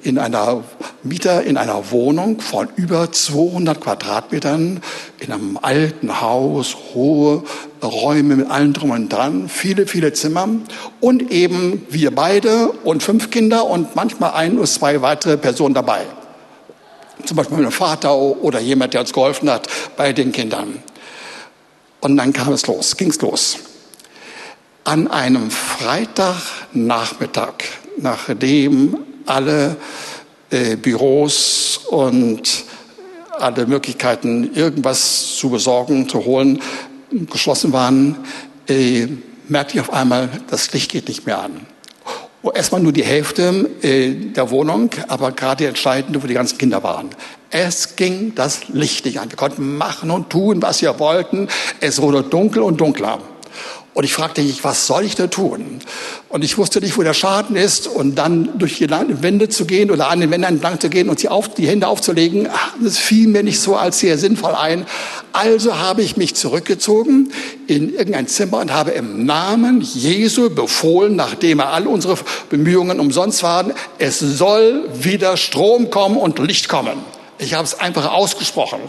in 0.03 0.17
einer 0.17 0.63
Mieter 1.03 1.43
in 1.43 1.57
einer 1.57 1.91
Wohnung 1.91 2.41
von 2.41 2.67
über 2.75 3.11
200 3.11 3.79
Quadratmetern 3.79 4.81
in 5.19 5.31
einem 5.31 5.59
alten 5.61 6.21
Haus, 6.21 6.75
hohe 6.93 7.43
Räume 7.81 8.35
mit 8.35 8.51
allem 8.51 8.73
drum 8.73 8.91
und 8.91 9.09
dran, 9.09 9.47
viele, 9.47 9.87
viele 9.87 10.13
Zimmer 10.13 10.49
und 10.99 11.31
eben 11.31 11.85
wir 11.89 12.13
beide 12.13 12.69
und 12.83 13.03
fünf 13.03 13.31
Kinder 13.31 13.65
und 13.65 13.95
manchmal 13.95 14.31
ein 14.31 14.57
oder 14.57 14.67
zwei 14.67 15.01
weitere 15.01 15.37
Personen 15.37 15.73
dabei 15.73 16.01
zum 17.25 17.37
Beispiel 17.37 17.57
mein 17.57 17.71
Vater 17.71 18.15
oder 18.15 18.59
jemand, 18.59 18.93
der 18.93 19.01
uns 19.01 19.11
geholfen 19.13 19.49
hat 19.49 19.67
bei 19.97 20.13
den 20.13 20.31
Kindern. 20.31 20.83
Und 22.01 22.17
dann 22.17 22.33
kam 22.33 22.53
es 22.53 22.67
los, 22.67 22.97
ging 22.97 23.09
es 23.09 23.19
los. 23.21 23.57
An 24.83 25.07
einem 25.07 25.49
Freitagnachmittag, 25.51 27.53
nachdem 27.97 28.97
alle 29.25 29.77
äh, 30.49 30.75
Büros 30.75 31.79
und 31.89 32.65
alle 33.39 33.65
Möglichkeiten, 33.67 34.53
irgendwas 34.53 35.37
zu 35.37 35.49
besorgen, 35.49 36.09
zu 36.09 36.25
holen, 36.25 36.61
geschlossen 37.31 37.71
waren, 37.73 38.17
äh, 38.67 39.07
merkte 39.47 39.75
ich 39.75 39.81
auf 39.81 39.93
einmal, 39.93 40.29
das 40.49 40.73
Licht 40.73 40.91
geht 40.91 41.07
nicht 41.07 41.25
mehr 41.25 41.39
an. 41.39 41.65
Erstmal 42.55 42.81
nur 42.81 42.91
die 42.91 43.03
Hälfte 43.03 43.69
äh, 43.83 44.13
der 44.13 44.49
Wohnung, 44.49 44.89
aber 45.07 45.31
gerade 45.31 45.57
die 45.57 45.65
entscheidende, 45.65 46.23
wo 46.23 46.27
die 46.27 46.33
ganzen 46.33 46.57
Kinder 46.57 46.81
waren. 46.81 47.09
Es 47.51 47.95
ging 47.95 48.33
das 48.33 48.67
Licht 48.69 49.05
nicht 49.05 49.19
an. 49.19 49.29
Wir 49.29 49.37
konnten 49.37 49.77
machen 49.77 50.09
und 50.09 50.29
tun, 50.29 50.61
was 50.61 50.81
wir 50.81 50.97
wollten. 50.99 51.49
Es 51.81 52.01
wurde 52.01 52.23
dunkel 52.23 52.63
und 52.63 52.81
dunkler. 52.81 53.19
Und 53.93 54.05
ich 54.05 54.13
fragte 54.13 54.41
mich, 54.41 54.63
was 54.63 54.87
soll 54.87 55.03
ich 55.03 55.15
da 55.15 55.27
tun? 55.27 55.81
Und 56.29 56.45
ich 56.45 56.57
wusste 56.57 56.79
nicht, 56.79 56.97
wo 56.97 57.03
der 57.03 57.13
Schaden 57.13 57.57
ist. 57.57 57.87
Und 57.87 58.15
dann 58.15 58.57
durch 58.57 58.77
die 58.77 58.89
Wände 58.89 59.49
zu 59.49 59.65
gehen 59.65 59.91
oder 59.91 60.09
an 60.09 60.21
den 60.21 60.31
Wänden 60.31 60.47
entlang 60.47 60.79
zu 60.79 60.89
gehen 60.89 61.09
und 61.09 61.19
sie 61.19 61.27
auf, 61.27 61.53
die 61.53 61.67
Hände 61.67 61.87
aufzulegen, 61.87 62.47
das 62.81 62.97
fiel 62.97 63.27
mir 63.27 63.43
nicht 63.43 63.59
so 63.59 63.75
als 63.75 63.99
sehr 63.99 64.17
sinnvoll 64.17 64.55
ein. 64.55 64.85
Also 65.33 65.77
habe 65.77 66.03
ich 66.03 66.15
mich 66.15 66.35
zurückgezogen 66.35 67.33
in 67.67 67.93
irgendein 67.93 68.27
Zimmer 68.27 68.59
und 68.59 68.71
habe 68.71 68.91
im 68.91 69.25
Namen 69.25 69.81
Jesu 69.81 70.49
befohlen, 70.49 71.17
nachdem 71.17 71.59
er 71.59 71.73
all 71.73 71.85
unsere 71.85 72.17
Bemühungen 72.49 73.01
umsonst 73.01 73.43
waren, 73.43 73.73
es 73.97 74.19
soll 74.19 74.85
wieder 74.93 75.35
Strom 75.35 75.89
kommen 75.89 76.15
und 76.15 76.39
Licht 76.39 76.69
kommen. 76.69 76.97
Ich 77.39 77.55
habe 77.55 77.65
es 77.65 77.77
einfach 77.77 78.13
ausgesprochen. 78.13 78.79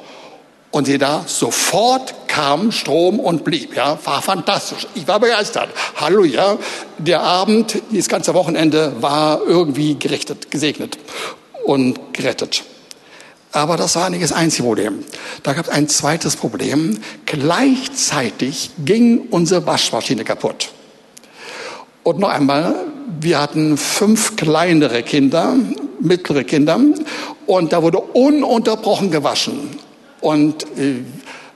Und 0.70 0.86
sie 0.86 0.96
da, 0.96 1.24
sofort 1.26 2.21
kam 2.32 2.72
Strom 2.72 3.20
und 3.20 3.44
blieb. 3.44 3.76
Ja, 3.76 3.98
war 4.04 4.22
fantastisch. 4.22 4.86
Ich 4.94 5.06
war 5.06 5.20
begeistert. 5.20 5.68
Halleluja. 5.96 6.56
Der 6.96 7.20
Abend, 7.20 7.82
dieses 7.90 8.08
ganze 8.08 8.32
Wochenende 8.32 8.94
war 9.02 9.42
irgendwie 9.46 9.98
gerichtet, 9.98 10.50
gesegnet 10.50 10.96
und 11.66 12.14
gerettet. 12.14 12.64
Aber 13.52 13.76
das 13.76 13.96
war 13.96 14.08
nicht 14.08 14.22
das 14.22 14.32
einzige 14.32 14.62
Problem. 14.62 15.04
Da 15.42 15.52
gab 15.52 15.66
es 15.66 15.70
ein 15.70 15.88
zweites 15.88 16.36
Problem. 16.36 17.00
Gleichzeitig 17.26 18.70
ging 18.82 19.26
unsere 19.30 19.66
Waschmaschine 19.66 20.24
kaputt. 20.24 20.70
Und 22.02 22.18
noch 22.18 22.30
einmal, 22.30 22.74
wir 23.20 23.42
hatten 23.42 23.76
fünf 23.76 24.36
kleinere 24.36 25.02
Kinder, 25.02 25.54
mittlere 26.00 26.44
Kinder, 26.44 26.80
und 27.46 27.74
da 27.74 27.82
wurde 27.82 27.98
ununterbrochen 27.98 29.10
gewaschen. 29.10 29.68
Und 30.22 30.62
äh, 30.78 31.02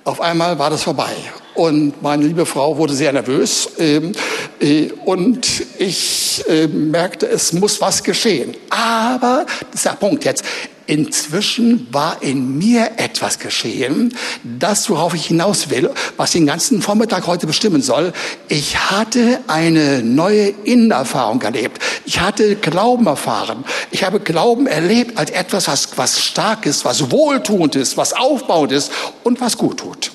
auf 0.06 0.20
einmal 0.20 0.58
war 0.58 0.70
das 0.70 0.84
vorbei. 0.84 1.16
Und 1.56 2.02
meine 2.02 2.24
liebe 2.24 2.46
Frau 2.46 2.76
wurde 2.76 2.94
sehr 2.94 3.12
nervös. 3.12 3.70
Ähm, 3.78 4.12
äh, 4.60 4.90
und 5.04 5.48
ich 5.78 6.44
äh, 6.48 6.66
merkte, 6.66 7.26
es 7.26 7.52
muss 7.52 7.80
was 7.80 8.02
geschehen. 8.02 8.54
Aber, 8.70 9.46
das 9.70 9.80
ist 9.80 9.84
der 9.86 9.90
Punkt 9.92 10.24
jetzt, 10.24 10.44
Inzwischen 10.88 11.88
war 11.90 12.22
in 12.22 12.58
mir 12.58 12.92
etwas 12.98 13.40
geschehen, 13.40 14.16
das, 14.44 14.88
worauf 14.88 15.14
ich 15.14 15.26
hinaus 15.26 15.68
will, 15.68 15.90
was 16.16 16.30
den 16.30 16.46
ganzen 16.46 16.80
Vormittag 16.80 17.26
heute 17.26 17.48
bestimmen 17.48 17.82
soll. 17.82 18.12
Ich 18.46 18.78
hatte 18.78 19.40
eine 19.48 20.04
neue 20.04 20.46
Innenerfahrung 20.46 21.42
erlebt. 21.42 21.82
Ich 22.04 22.20
hatte 22.20 22.54
Glauben 22.54 23.08
erfahren. 23.08 23.64
Ich 23.90 24.04
habe 24.04 24.20
Glauben 24.20 24.68
erlebt 24.68 25.18
als 25.18 25.30
etwas, 25.32 25.66
was, 25.66 25.88
was 25.96 26.22
stark 26.22 26.66
ist, 26.66 26.84
was 26.84 27.10
wohltuend 27.10 27.74
ist, 27.74 27.96
was 27.96 28.12
aufbauend 28.12 28.70
ist 28.70 28.92
und 29.24 29.40
was 29.40 29.58
gut 29.58 29.78
tut. 29.78 30.12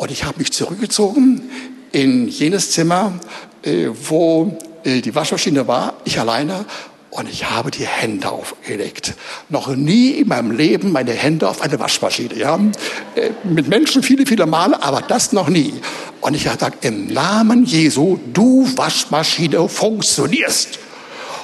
Und 0.00 0.10
ich 0.10 0.24
habe 0.24 0.38
mich 0.38 0.50
zurückgezogen 0.50 1.42
in 1.92 2.26
jenes 2.26 2.70
Zimmer, 2.70 3.12
äh, 3.62 3.88
wo 3.92 4.56
äh, 4.82 5.02
die 5.02 5.14
Waschmaschine 5.14 5.68
war, 5.68 5.92
ich 6.06 6.18
alleine, 6.18 6.64
und 7.10 7.28
ich 7.28 7.50
habe 7.50 7.70
die 7.70 7.84
Hände 7.84 8.30
aufgelegt. 8.30 9.12
Noch 9.50 9.68
nie 9.76 10.12
in 10.12 10.28
meinem 10.28 10.52
Leben 10.52 10.90
meine 10.90 11.12
Hände 11.12 11.46
auf 11.46 11.60
eine 11.60 11.78
Waschmaschine. 11.78 12.34
Ja? 12.34 12.58
Äh, 13.14 13.32
mit 13.44 13.68
Menschen 13.68 14.02
viele, 14.02 14.24
viele 14.24 14.46
Male, 14.46 14.82
aber 14.82 15.02
das 15.02 15.34
noch 15.34 15.50
nie. 15.50 15.74
Und 16.22 16.34
ich 16.34 16.46
habe 16.46 16.56
gesagt, 16.56 16.82
im 16.82 17.08
Namen 17.08 17.66
Jesu, 17.66 18.18
du 18.32 18.66
Waschmaschine 18.76 19.68
funktionierst. 19.68 20.78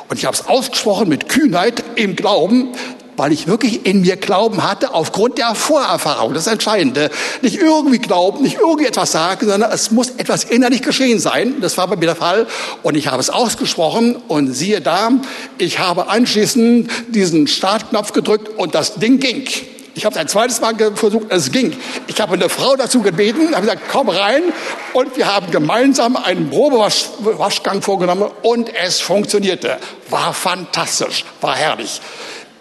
Und 0.08 0.18
ich 0.18 0.25
habe 0.25 0.34
es 0.34 0.46
ausgesprochen 0.46 1.10
mit 1.10 1.28
Kühnheit 1.28 1.84
im 1.96 2.16
Glauben, 2.16 2.68
weil 3.16 3.32
ich 3.32 3.46
wirklich 3.46 3.87
in 3.87 4.02
mir 4.02 4.16
Glauben 4.16 4.62
hatte 4.62 4.94
aufgrund 4.94 5.38
der 5.38 5.54
Vorerfahrung. 5.54 6.35
Das 6.35 6.46
ist 6.46 6.52
Entscheidende. 6.52 7.11
Nicht 7.42 7.56
irgendwie 7.56 7.99
glauben, 7.99 8.42
nicht 8.42 8.58
irgendwie 8.58 8.87
etwas 8.87 9.12
sagen, 9.12 9.46
sondern 9.46 9.70
es 9.73 9.90
muss 9.90 10.11
etwas 10.11 10.44
innerlich 10.44 10.82
geschehen 10.82 11.18
sein. 11.18 11.56
Das 11.61 11.78
war 11.78 11.88
bei 11.88 11.96
mir 11.96 12.06
der 12.06 12.16
Fall. 12.16 12.46
Und 12.82 12.96
ich 12.96 13.08
habe 13.08 13.20
es 13.20 13.30
ausgesprochen 13.30 14.16
und 14.28 14.52
siehe 14.52 14.80
da, 14.80 15.11
ich 15.58 15.78
habe 15.78 16.08
anschließend 16.08 16.90
diesen 17.08 17.46
Startknopf 17.46 18.12
gedrückt 18.12 18.58
und 18.58 18.75
das 18.75 18.94
Ding 18.94 19.18
ging. 19.18 19.46
Ich 19.96 20.04
habe 20.04 20.14
es 20.14 20.20
ein 20.20 20.28
zweites 20.28 20.61
Mal 20.61 20.75
versucht, 20.94 21.28
es 21.30 21.50
ging. 21.50 21.75
Ich 22.06 22.20
habe 22.20 22.35
eine 22.35 22.50
Frau 22.50 22.76
dazu 22.76 23.00
gebeten, 23.00 23.54
habe 23.54 23.62
gesagt, 23.62 23.85
komm 23.90 24.11
rein. 24.11 24.42
Und 24.92 25.16
wir 25.16 25.35
haben 25.35 25.50
gemeinsam 25.50 26.16
einen 26.16 26.50
Probewaschgang 26.50 27.80
vorgenommen 27.80 28.30
und 28.42 28.70
es 28.76 29.00
funktionierte. 29.00 29.78
War 30.11 30.35
fantastisch, 30.35 31.25
war 31.40 31.56
herrlich. 31.56 32.02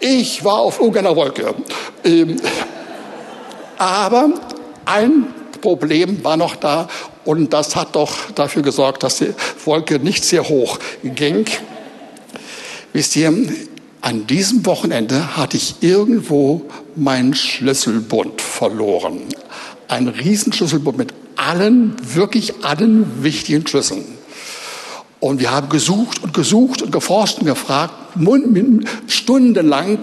Ich 0.00 0.44
war 0.44 0.58
auf 0.58 0.78
irgendeiner 0.78 1.16
Wolke. 1.16 1.54
Ähm, 2.04 2.36
aber 3.78 4.30
ein 4.84 5.26
Problem 5.60 6.22
war 6.22 6.36
noch 6.36 6.56
da 6.56 6.88
und 7.24 7.52
das 7.52 7.76
hat 7.76 7.96
doch 7.96 8.30
dafür 8.34 8.62
gesorgt, 8.62 9.02
dass 9.02 9.16
die 9.16 9.34
Wolke 9.64 9.98
nicht 9.98 10.24
sehr 10.24 10.48
hoch 10.48 10.78
ging. 11.02 11.44
Wisst 12.92 13.16
ihr, 13.16 13.32
an 14.00 14.26
diesem 14.26 14.64
Wochenende 14.64 15.36
hatte 15.36 15.56
ich 15.56 15.76
irgendwo 15.80 16.62
meinen 16.94 17.34
Schlüsselbund 17.34 18.40
verloren. 18.40 19.22
Ein 19.88 20.08
Riesenschlüsselbund 20.08 20.96
mit 20.96 21.14
allen, 21.36 21.96
wirklich 22.14 22.64
allen 22.64 23.24
wichtigen 23.24 23.66
Schlüsseln. 23.66 24.04
Und 25.20 25.40
wir 25.40 25.50
haben 25.50 25.68
gesucht 25.68 26.22
und 26.22 26.34
gesucht 26.34 26.82
und 26.82 26.92
geforscht 26.92 27.38
und 27.38 27.46
gefragt, 27.46 27.94
stundenlang. 29.06 30.00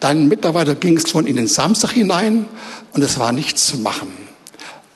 Dann 0.00 0.28
mittlerweile 0.28 0.74
ging 0.74 0.96
es 0.96 1.08
schon 1.08 1.26
in 1.26 1.36
den 1.36 1.46
Samstag 1.46 1.92
hinein 1.92 2.46
und 2.92 3.02
es 3.02 3.18
war 3.18 3.32
nichts 3.32 3.66
zu 3.68 3.78
machen. 3.78 4.08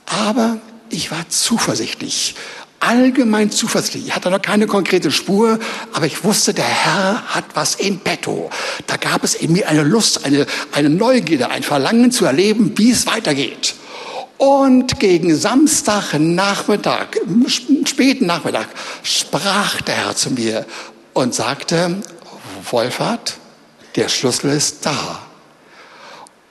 Aber 0.07 0.59
ich 0.91 1.11
war 1.11 1.29
zuversichtlich, 1.29 2.35
allgemein 2.81 3.51
zuversichtlich. 3.51 4.09
Ich 4.09 4.15
hatte 4.15 4.31
noch 4.31 4.43
keine 4.43 4.67
konkrete 4.67 5.11
Spur, 5.11 5.59
aber 5.93 6.07
ich 6.07 6.25
wusste, 6.25 6.55
der 6.55 6.65
Herr 6.65 7.23
hat 7.35 7.45
was 7.55 7.75
in 7.77 8.01
petto. 8.01 8.51
Da 8.87 8.97
gab 8.97 9.25
es 9.25 9.35
in 9.35 9.53
mir 9.53 9.69
eine 9.69 9.83
Lust, 9.83 10.25
eine, 10.25 10.47
eine 10.73 10.91
Neugierde, 10.91 11.51
ein 11.51 11.63
Verlangen 11.63 12.11
zu 12.11 12.25
erleben, 12.25 12.73
wie 12.77 12.91
es 12.91 13.07
weitergeht. 13.07 13.75
Und 14.39 15.01
gegen 15.01 15.35
Samstagnachmittag, 15.35 17.07
späten 17.85 18.27
Nachmittag, 18.27 18.69
sprach 19.03 19.81
der 19.83 19.95
Herr 19.95 20.17
zu 20.17 20.31
mir 20.31 20.67
und 21.15 21.35
sagte, 21.35 22.03
Wolfert, 22.71 23.39
der 23.95 24.09
Schlüssel 24.09 24.51
ist 24.51 24.85
da. 24.85 25.23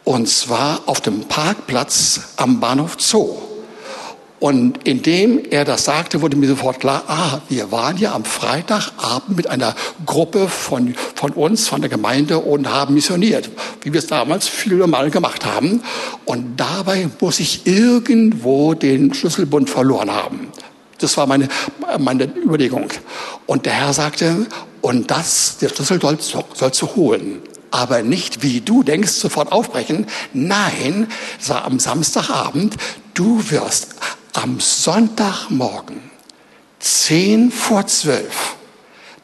Und 0.03 0.27
zwar 0.27 0.81
auf 0.87 1.01
dem 1.01 1.27
Parkplatz 1.27 2.21
am 2.37 2.59
Bahnhof 2.59 2.97
Zoo. 2.99 3.37
Und 4.45 4.87
indem 4.87 5.41
er 5.49 5.65
das 5.65 5.85
sagte, 5.85 6.21
wurde 6.21 6.37
mir 6.37 6.45
sofort 6.45 6.79
klar, 6.79 7.05
ah, 7.07 7.41
wir 7.49 7.71
waren 7.71 7.97
ja 7.97 8.13
am 8.13 8.23
Freitagabend 8.23 9.35
mit 9.35 9.47
einer 9.47 9.73
Gruppe 10.05 10.47
von, 10.49 10.93
von 11.15 11.31
uns, 11.31 11.67
von 11.67 11.81
der 11.81 11.89
Gemeinde 11.89 12.37
und 12.37 12.69
haben 12.69 12.93
missioniert, 12.93 13.49
wie 13.81 13.91
wir 13.91 13.97
es 13.97 14.05
damals 14.05 14.47
viele 14.47 14.85
Mal 14.85 15.09
gemacht 15.09 15.47
haben. 15.47 15.81
Und 16.25 16.57
dabei 16.57 17.09
muss 17.19 17.39
ich 17.39 17.65
irgendwo 17.65 18.75
den 18.75 19.15
Schlüsselbund 19.15 19.67
verloren 19.67 20.11
haben. 20.11 20.49
Das 20.99 21.17
war 21.17 21.25
meine, 21.25 21.49
meine 21.97 22.25
Überlegung. 22.25 22.89
Und 23.47 23.65
der 23.65 23.73
Herr 23.73 23.93
sagte, 23.93 24.45
und 24.81 25.09
das, 25.09 25.57
der 25.57 25.69
Schlüssel 25.69 25.99
soll, 25.99 26.19
soll 26.53 26.71
zu 26.71 26.95
holen 26.95 27.41
aber 27.71 28.03
nicht 28.03 28.41
wie 28.41 28.61
du 28.61 28.83
denkst, 28.83 29.11
sofort 29.11 29.51
aufbrechen. 29.51 30.07
Nein, 30.31 31.07
am 31.49 31.77
Samstagabend, 31.77 32.77
du 33.13 33.51
wirst 33.51 33.95
am 34.35 34.59
Sonntagmorgen, 34.59 36.01
zehn 36.79 37.51
vor 37.51 37.87
zwölf, 37.87 38.55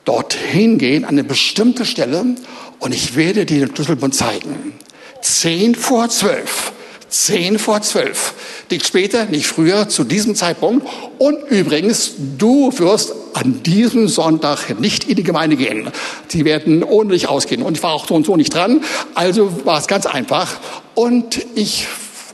dorthin 0.06 0.78
gehen, 0.78 1.04
an 1.04 1.12
eine 1.12 1.24
bestimmte 1.24 1.86
Stelle 1.86 2.36
und 2.80 2.94
ich 2.94 3.16
werde 3.16 3.46
dir 3.46 3.66
den 3.66 3.76
Schlüsselbund 3.76 4.16
zeigen. 4.16 4.74
Zehn 5.22 5.76
vor 5.76 6.10
zwölf. 6.10 6.72
Zehn 7.10 7.60
vor 7.60 7.82
zwölf. 7.82 8.34
Nicht 8.72 8.88
später, 8.88 9.26
nicht 9.26 9.46
früher, 9.46 9.90
zu 9.90 10.06
diesem 10.06 10.34
Zeitpunkt. 10.34 10.88
Und 11.18 11.44
übrigens, 11.50 12.14
du 12.38 12.72
wirst 12.80 13.14
an 13.34 13.62
diesem 13.64 14.08
Sonntag 14.08 14.80
nicht 14.80 15.04
in 15.04 15.18
die 15.18 15.24
Gemeinde 15.24 15.58
gehen. 15.58 15.92
Sie 16.30 16.46
werden 16.46 16.84
ohne 16.84 17.12
dich 17.12 17.28
ausgehen. 17.28 17.64
Und 17.64 17.76
ich 17.76 17.84
war 17.84 17.92
auch 17.92 18.08
so 18.08 18.16
und 18.16 18.26
so 18.26 18.38
nicht 18.38 18.56
dran. 18.56 18.82
Also 19.14 19.66
war 19.66 19.78
es 19.78 19.88
ganz 19.88 20.06
einfach. 20.06 20.58
Und 20.96 21.46
ich 21.54 21.86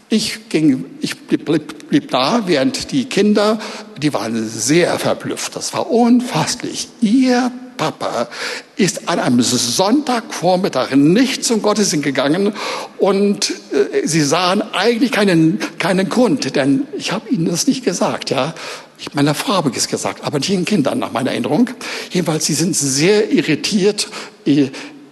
ich 0.09 0.49
ging, 0.49 0.85
ich 1.01 1.17
blieb, 1.17 1.45
blieb, 1.45 1.89
blieb 1.89 2.11
da, 2.11 2.43
während 2.45 2.91
die 2.91 3.05
Kinder, 3.05 3.59
die 4.01 4.13
waren 4.13 4.47
sehr 4.47 4.97
verblüfft. 4.99 5.55
Das 5.55 5.73
war 5.73 5.89
unfasslich. 5.89 6.87
Ihr 7.01 7.51
Papa 7.77 8.27
ist 8.75 9.07
an 9.07 9.19
einem 9.19 9.41
Sonntagvormittag 9.41 10.95
nicht 10.95 11.43
zum 11.43 11.61
Gottesdienst 11.61 12.03
gegangen 12.03 12.53
und 12.97 13.51
äh, 13.71 14.05
sie 14.07 14.21
sahen 14.21 14.61
eigentlich 14.73 15.11
keinen, 15.11 15.59
keinen 15.77 16.09
Grund, 16.09 16.55
denn 16.55 16.87
ich 16.97 17.11
habe 17.11 17.29
ihnen 17.29 17.45
das 17.45 17.67
nicht 17.67 17.85
gesagt, 17.85 18.31
ja. 18.31 18.53
Ich 18.99 19.13
meiner 19.13 19.35
Frau 19.35 19.53
habe 19.53 19.69
ich 19.69 19.77
es 19.77 19.87
gesagt, 19.87 20.23
aber 20.23 20.39
nicht 20.39 20.49
den 20.49 20.65
Kindern 20.65 20.97
nach 20.97 21.11
meiner 21.11 21.29
Erinnerung. 21.29 21.69
Jedenfalls, 22.09 22.45
sie 22.45 22.55
sind 22.55 22.75
sehr 22.75 23.31
irritiert 23.31 24.07
äh, 24.45 24.69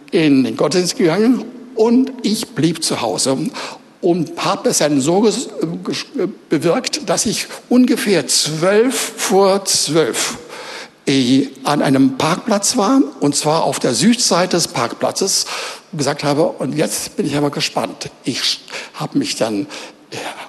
in 0.09 0.43
den 0.43 0.57
Gottesdienst 0.57 0.97
gegangen 0.97 1.45
und 1.75 2.11
ich 2.23 2.47
blieb 2.47 2.83
zu 2.83 3.01
Hause 3.01 3.37
und 4.05 4.33
habe 4.37 4.69
es 4.69 4.77
dann 4.77 5.01
so 5.01 5.27
bewirkt, 6.47 7.09
dass 7.09 7.25
ich 7.25 7.47
ungefähr 7.69 8.27
zwölf 8.27 9.13
vor 9.17 9.65
zwölf 9.65 10.37
äh, 11.07 11.47
an 11.63 11.81
einem 11.81 12.15
Parkplatz 12.15 12.77
war, 12.77 13.01
und 13.19 13.35
zwar 13.35 13.63
auf 13.63 13.79
der 13.79 13.95
Südseite 13.95 14.57
des 14.57 14.67
Parkplatzes, 14.67 15.47
gesagt 15.97 16.23
habe, 16.23 16.43
und 16.43 16.77
jetzt 16.77 17.17
bin 17.17 17.25
ich 17.25 17.35
aber 17.35 17.49
gespannt. 17.49 18.11
Ich 18.23 18.59
habe 18.93 19.17
mich 19.17 19.37
dann 19.37 19.65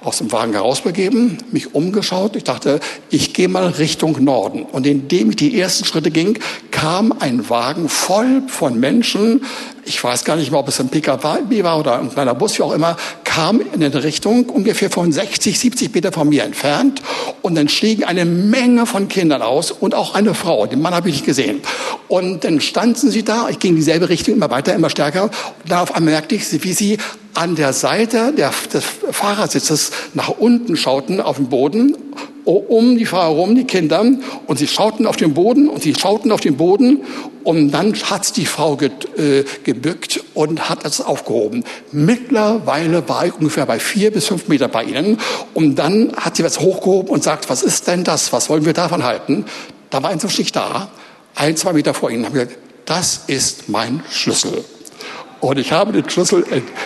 aus 0.03 0.19
dem 0.19 0.31
Wagen 0.33 0.53
herausbegeben, 0.53 1.39
mich 1.51 1.75
umgeschaut. 1.75 2.37
Ich 2.37 2.45
dachte, 2.45 2.81
ich 3.11 3.33
gehe 3.33 3.49
mal 3.49 3.67
Richtung 3.67 4.23
Norden. 4.23 4.63
Und 4.63 4.87
indem 4.87 5.31
ich 5.31 5.37
die 5.37 5.59
ersten 5.59 5.85
Schritte 5.85 6.11
ging, 6.11 6.39
kam 6.71 7.13
ein 7.19 7.49
Wagen 7.51 7.89
voll 7.89 8.43
von 8.49 8.79
Menschen. 8.79 9.45
Ich 9.85 10.03
weiß 10.03 10.25
gar 10.25 10.37
nicht 10.37 10.51
mehr, 10.51 10.61
ob 10.61 10.69
es 10.69 10.81
ein 10.81 10.89
PKW 10.89 11.63
war 11.63 11.79
oder 11.79 11.99
ein 11.99 12.11
kleiner 12.11 12.35
Bus, 12.35 12.59
wie 12.59 12.63
auch 12.63 12.73
immer, 12.73 12.97
kam 13.37 13.61
in 13.61 13.85
eine 13.85 14.03
Richtung 14.03 14.49
ungefähr 14.49 14.89
von 14.89 15.13
60, 15.13 15.59
70 15.59 15.95
Meter 15.95 16.11
von 16.11 16.27
mir 16.27 16.43
entfernt 16.45 17.03
und 17.43 17.55
dann 17.55 17.69
stiegen 17.69 18.03
eine 18.03 18.25
Menge 18.25 18.87
von 18.87 19.09
Kindern 19.09 19.43
aus 19.43 19.71
und 19.71 19.95
auch 19.95 20.15
eine 20.15 20.33
Frau. 20.33 20.65
Den 20.65 20.81
Mann 20.81 20.95
habe 20.95 21.11
ich 21.11 21.17
nicht 21.17 21.27
gesehen. 21.27 21.61
Und 22.09 22.45
dann 22.45 22.63
standen 22.63 23.11
sie 23.11 23.25
da, 23.25 23.51
ich 23.51 23.59
ging 23.59 23.77
dieselbe 23.77 24.09
Richtung, 24.09 24.37
immer 24.37 24.49
weiter, 24.49 24.75
immer 24.75 24.89
stärker. 24.89 25.25
Und 25.25 25.33
darauf 25.69 26.01
merkte 26.01 26.35
ich, 26.35 26.65
wie 26.65 26.73
sie 26.73 26.97
an 27.35 27.57
der 27.57 27.75
Seite 27.75 28.33
der, 28.33 28.53
des 28.73 28.85
Fahrersitzes 29.11 29.91
nach 30.15 30.31
unten 30.31 30.75
schauten 30.79 31.21
auf 31.21 31.37
den 31.37 31.51
Boden 31.51 31.95
um 32.47 32.97
die 32.97 33.07
Frau 33.07 33.23
herum, 33.23 33.55
die 33.55 33.65
Kinder, 33.65 34.05
und 34.47 34.59
sie 34.59 34.69
schauten 34.69 35.07
auf 35.07 35.17
den 35.17 35.35
Boden 35.35 35.69
und 35.69 35.83
sie 35.83 35.95
schauten 35.95 36.31
auf 36.31 36.41
den 36.41 36.57
Boden 36.57 37.03
und 37.45 37.73
dann 37.73 37.95
hat 37.95 38.37
die 38.37 38.47
Frau 38.47 38.77
ge, 38.77 38.91
äh, 39.17 39.45
gebückt 39.65 40.23
und 40.35 40.69
hat 40.69 40.85
es 40.85 41.01
aufgehoben. 41.01 41.65
Mittlerweile 41.93 43.09
war 43.09 43.27
ich 43.27 43.35
ungefähr 43.35 43.67
bei 43.67 43.79
vier 43.79 44.13
bis 44.13 44.27
fünf 44.27 44.49
Meter 44.49 44.69
bei 44.69 44.85
ihnen 44.85 45.19
und 45.55 45.77
dann 45.77 46.13
hat 46.17 46.37
sie 46.37 46.45
was 46.45 46.61
hochgehoben 46.61 47.11
und 47.11 47.23
sagt, 47.23 47.51
was 47.51 47.63
ist 47.63 47.89
denn 47.89 48.05
das? 48.05 48.33
Was 48.33 48.49
wollen 48.49 48.65
wir 48.65 48.73
davon 48.73 49.03
halten? 49.03 49.45
Da 49.91 50.03
war 50.03 50.11
ein 50.11 50.21
so 50.21 50.29
Stich 50.29 50.53
da, 50.53 50.89
ein, 51.35 51.57
zwei 51.57 51.73
Meter 51.73 51.95
vor 51.95 52.11
ihnen, 52.11 52.25
haben 52.25 52.33
gesagt, 52.33 52.59
das 52.85 53.23
ist 53.27 53.69
mein 53.69 54.03
Schlüssel. 54.11 54.65
Und 55.41 55.59
ich 55.59 55.73
habe 55.73 55.93
den 55.93 56.09
Schlüssel 56.09 56.45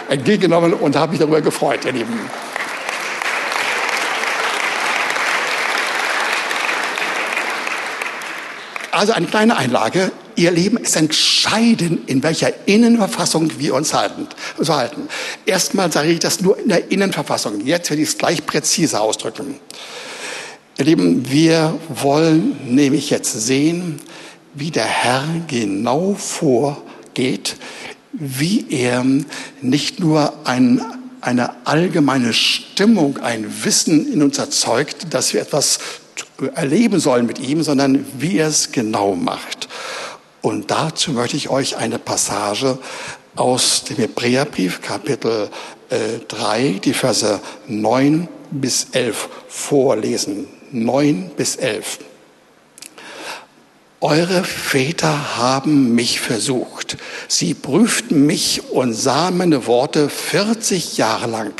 entgegengenommen 0.08 0.72
und 0.72 0.96
habe 0.96 1.12
mich 1.12 1.20
darüber 1.20 1.40
gefreut, 1.40 1.84
ihr 1.84 1.92
Lieben. 1.92 2.18
Also 8.92 9.12
eine 9.12 9.26
kleine 9.26 9.56
Einlage. 9.56 10.10
Ihr 10.36 10.50
Leben 10.50 10.76
ist 10.78 10.96
entscheidend, 10.96 12.08
in 12.08 12.22
welcher 12.22 12.52
Innenverfassung 12.66 13.58
wir 13.58 13.74
uns 13.74 13.94
halten. 13.94 14.26
So 14.58 14.74
halten. 14.74 15.08
Erstmal 15.46 15.92
sage 15.92 16.10
ich 16.10 16.18
das 16.18 16.40
nur 16.40 16.58
in 16.58 16.68
der 16.68 16.90
Innenverfassung. 16.90 17.64
Jetzt 17.64 17.90
werde 17.90 18.02
ich 18.02 18.08
es 18.08 18.18
gleich 18.18 18.44
präziser 18.46 19.00
ausdrücken. 19.02 19.56
Ihr 20.78 20.84
Lieben, 20.86 21.30
wir 21.30 21.78
wollen 21.88 22.56
nämlich 22.66 23.10
jetzt 23.10 23.32
sehen, 23.32 24.00
wie 24.54 24.70
der 24.70 24.86
Herr 24.86 25.24
genau 25.46 26.14
vorgeht, 26.14 27.56
wie 28.12 28.66
er 28.70 29.04
nicht 29.60 30.00
nur 30.00 30.32
ein, 30.44 30.82
eine 31.20 31.66
allgemeine 31.66 32.32
Stimmung, 32.32 33.18
ein 33.18 33.46
Wissen 33.62 34.12
in 34.12 34.22
uns 34.22 34.38
erzeugt, 34.38 35.12
dass 35.12 35.32
wir 35.34 35.42
etwas 35.42 35.78
erleben 36.54 37.00
sollen 37.00 37.26
mit 37.26 37.38
ihm, 37.38 37.62
sondern 37.62 38.04
wie 38.18 38.38
er 38.38 38.48
es 38.48 38.72
genau 38.72 39.14
macht. 39.14 39.68
Und 40.42 40.70
dazu 40.70 41.12
möchte 41.12 41.36
ich 41.36 41.50
euch 41.50 41.76
eine 41.76 41.98
Passage 41.98 42.78
aus 43.36 43.84
dem 43.84 43.96
Hebräerbrief, 43.96 44.80
Kapitel 44.80 45.50
äh, 45.90 46.18
3, 46.28 46.80
die 46.84 46.94
Verse 46.94 47.40
9 47.66 48.28
bis 48.50 48.88
11 48.92 49.28
vorlesen. 49.48 50.46
9 50.72 51.30
bis 51.36 51.56
11. 51.56 51.98
Eure 54.02 54.44
Väter 54.44 55.36
haben 55.36 55.94
mich 55.94 56.20
versucht. 56.20 56.96
Sie 57.28 57.52
prüften 57.52 58.24
mich 58.24 58.70
und 58.70 58.94
sahen 58.94 59.36
meine 59.36 59.66
Worte 59.66 60.08
40 60.08 60.96
Jahre 60.96 61.26
lang. 61.26 61.52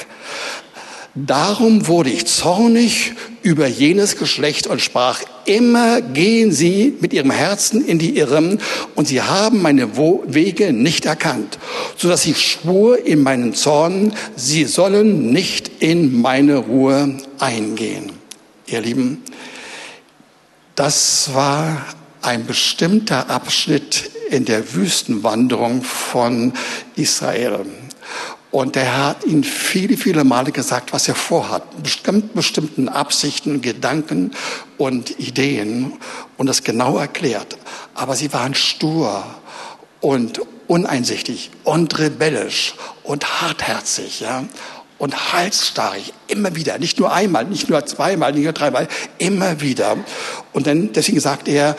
Darum 1.14 1.88
wurde 1.88 2.10
ich 2.10 2.26
zornig 2.26 3.14
über 3.42 3.66
jenes 3.66 4.16
Geschlecht 4.16 4.68
und 4.68 4.80
sprach, 4.80 5.20
immer 5.44 6.00
gehen 6.00 6.52
sie 6.52 6.94
mit 7.00 7.12
ihrem 7.12 7.32
Herzen 7.32 7.84
in 7.84 7.98
die 7.98 8.16
Irren 8.16 8.60
und 8.94 9.08
sie 9.08 9.20
haben 9.20 9.60
meine 9.60 9.96
Wege 9.96 10.72
nicht 10.72 11.06
erkannt, 11.06 11.58
so 11.96 12.08
dass 12.08 12.26
ich 12.26 12.40
schwur 12.40 13.04
in 13.04 13.22
meinen 13.22 13.54
Zorn, 13.54 14.12
sie 14.36 14.64
sollen 14.66 15.32
nicht 15.32 15.70
in 15.80 16.20
meine 16.20 16.58
Ruhe 16.58 17.16
eingehen. 17.40 18.12
Ihr 18.68 18.80
Lieben, 18.80 19.22
das 20.76 21.34
war 21.34 21.86
ein 22.22 22.46
bestimmter 22.46 23.28
Abschnitt 23.30 24.10
in 24.30 24.44
der 24.44 24.74
Wüstenwanderung 24.74 25.82
von 25.82 26.52
Israel. 26.94 27.66
Und 28.50 28.74
er 28.76 29.06
hat 29.06 29.24
ihnen 29.24 29.44
viele, 29.44 29.96
viele 29.96 30.24
Male 30.24 30.50
gesagt, 30.50 30.92
was 30.92 31.06
er 31.06 31.14
vorhat. 31.14 31.82
Bestimmt, 31.82 32.34
bestimmten 32.34 32.88
Absichten, 32.88 33.62
Gedanken 33.62 34.32
und 34.76 35.18
Ideen 35.20 35.92
und 36.36 36.48
das 36.48 36.64
genau 36.64 36.98
erklärt. 36.98 37.56
Aber 37.94 38.16
sie 38.16 38.32
waren 38.32 38.54
stur 38.54 39.24
und 40.00 40.40
uneinsichtig 40.66 41.50
und 41.62 41.98
rebellisch 41.98 42.74
und 43.04 43.40
hartherzig, 43.40 44.20
ja. 44.20 44.44
Und 44.98 45.32
halsstarrig, 45.32 46.12
immer 46.26 46.54
wieder, 46.56 46.78
nicht 46.78 46.98
nur 46.98 47.10
einmal, 47.10 47.46
nicht 47.46 47.70
nur 47.70 47.86
zweimal, 47.86 48.32
nicht 48.32 48.44
nur 48.44 48.52
dreimal, 48.52 48.86
immer 49.16 49.62
wieder. 49.62 49.96
Und 50.52 50.66
dann, 50.66 50.92
deswegen 50.92 51.20
sagt 51.20 51.48
er, 51.48 51.74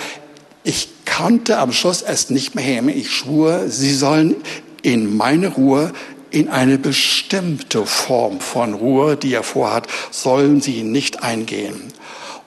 ich 0.63 0.89
konnte 1.05 1.59
am 1.59 1.71
Schluss 1.71 2.01
es 2.01 2.29
nicht 2.31 2.55
mehr 2.55 2.63
hemmen. 2.63 2.89
Ich 2.89 3.11
schwur, 3.11 3.67
sie 3.67 3.93
sollen 3.93 4.35
in 4.81 5.15
meine 5.15 5.49
Ruhe 5.49 5.93
in 6.31 6.47
eine 6.47 6.77
bestimmte 6.77 7.85
Form 7.85 8.39
von 8.39 8.73
Ruhe, 8.73 9.17
die 9.17 9.33
er 9.33 9.43
vorhat, 9.43 9.87
sollen 10.09 10.61
sie 10.61 10.83
nicht 10.83 11.23
eingehen. 11.23 11.81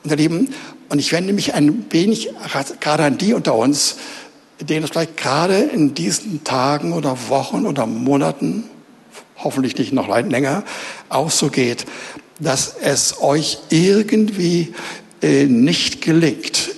Und 0.03 0.11
ihr 0.11 0.17
Lieben, 0.17 0.55
und 0.89 0.99
ich 0.99 1.13
wende 1.13 1.33
mich 1.33 1.55
ein 1.55 1.87
wenig 1.91 2.31
gerade 2.81 3.05
an 3.05 3.19
die 3.19 3.35
unter 3.35 3.55
uns, 3.55 3.97
denen 4.61 4.85
es 4.85 4.91
vielleicht 4.91 5.17
gerade 5.17 5.59
in 5.59 5.95
diesen 5.95 6.45
Tagen 6.45 6.93
oder 6.93 7.29
Wochen 7.29 7.67
oder 7.67 7.87
Monaten, 7.87 8.65
hoffentlich 9.37 9.77
nicht 9.77 9.93
noch 9.93 10.09
länger, 10.09 10.65
auch 11.09 11.31
so 11.31 11.49
geht, 11.49 11.85
dass 12.41 12.75
es 12.81 13.21
euch 13.21 13.59
irgendwie 13.71 14.75
äh, 15.23 15.45
nicht 15.45 16.01
gelingt, 16.01 16.71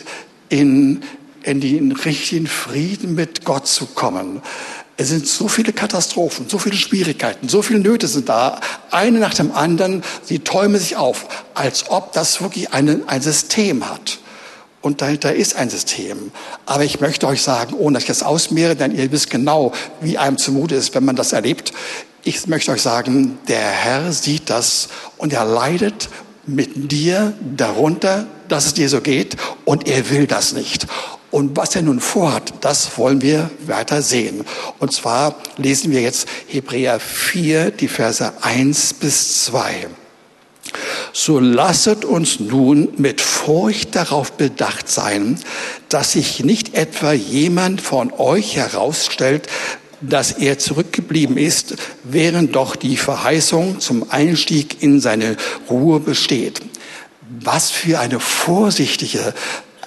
in, 0.49 1.03
in 1.43 1.61
den 1.61 1.93
richtigen 1.93 2.47
Frieden 2.47 3.15
mit 3.15 3.45
Gott 3.45 3.67
zu 3.67 3.87
kommen 3.87 4.43
es 4.97 5.09
sind 5.09 5.27
so 5.27 5.49
viele 5.49 5.73
Katastrophen, 5.73 6.49
so 6.49 6.59
viele 6.59 6.77
Schwierigkeiten, 6.77 7.49
so 7.49 7.61
viele 7.63 7.81
Nöte 7.81 8.09
sind 8.09 8.29
da, 8.29 8.61
eine 8.91 9.19
nach 9.19 9.35
dem 9.35 9.53
anderen, 9.53 10.03
sie 10.23 10.39
träumen 10.39 10.81
sich 10.81 10.97
auf, 10.97 11.27
als 11.55 11.91
ob 11.91 12.13
das 12.13 12.41
wirklich 12.41 12.73
eine, 12.73 13.01
ein 13.07 13.21
System 13.21 13.89
hat. 13.89 14.19
Und 14.81 15.03
dahinter 15.03 15.35
ist 15.35 15.57
ein 15.57 15.69
System. 15.69 16.31
Aber 16.65 16.85
ich 16.85 17.01
möchte 17.01 17.27
euch 17.27 17.43
sagen, 17.43 17.75
ohne 17.75 17.95
dass 17.95 18.05
ich 18.05 18.09
das 18.09 18.23
ausmehre, 18.23 18.77
denn 18.77 18.95
ihr 18.95 19.11
wisst 19.11 19.31
genau, 19.31 19.73
wie 20.01 20.17
einem 20.17 20.39
zumute 20.39 20.77
ist, 20.77 20.95
wenn 20.95 21.05
man 21.05 21.17
das 21.17 21.33
erlebt. 21.33 21.73
Ich 22.23 22.47
möchte 22.47 22.71
euch 22.71 22.83
sagen, 22.83 23.39
der 23.49 23.59
Herr 23.59 24.13
sieht 24.13 24.49
das 24.49 24.89
und 25.17 25.33
er 25.33 25.45
leidet 25.45 26.09
mit 26.47 26.93
dir 26.93 27.35
darunter, 27.57 28.27
dass 28.49 28.67
es 28.67 28.75
dir 28.75 28.89
so 28.89 29.01
geht 29.01 29.37
und 29.65 29.89
er 29.89 30.09
will 30.11 30.27
das 30.27 30.53
nicht. 30.53 30.87
Und 31.37 31.55
was 31.55 31.77
er 31.77 31.83
nun 31.83 32.01
vorhat, 32.01 32.55
das 32.63 32.97
wollen 32.97 33.21
wir 33.21 33.51
weiter 33.67 34.01
sehen. 34.01 34.47
Und 34.79 34.95
zwar 34.95 35.37
lesen 35.59 35.91
wir 35.91 36.01
jetzt 36.01 36.27
Hebräer 36.47 36.99
4, 36.99 37.73
die 37.73 37.89
Verse 37.89 38.33
1 38.41 38.95
bis 38.95 39.45
2. 39.45 39.89
So 41.13 41.39
lasset 41.39 42.07
uns 42.07 42.41
nun 42.41 42.89
mit 42.97 43.21
Furcht 43.21 43.97
darauf 43.97 44.33
bedacht 44.33 44.89
sein, 44.89 45.39
dass 45.91 46.13
sich 46.13 46.43
nicht 46.43 46.73
etwa 46.73 47.13
jemand 47.13 47.83
von 47.83 48.15
euch 48.15 48.57
herausstellt, 48.57 49.47
dass 50.01 50.33
er 50.33 50.59
zurückgeblieben 50.59 51.37
ist, 51.37 51.75
während 52.03 52.57
doch 52.57 52.77
die 52.77 52.97
Verheißung 52.97 53.81
zum 53.81 54.11
Einstieg 54.11 54.83
in 54.83 55.03
seine 55.03 55.37
Ruhe 55.69 56.01
besteht. 56.01 56.63
Was 57.29 57.71
für 57.71 58.01
eine 58.01 58.21
vorsichtige 58.21 59.35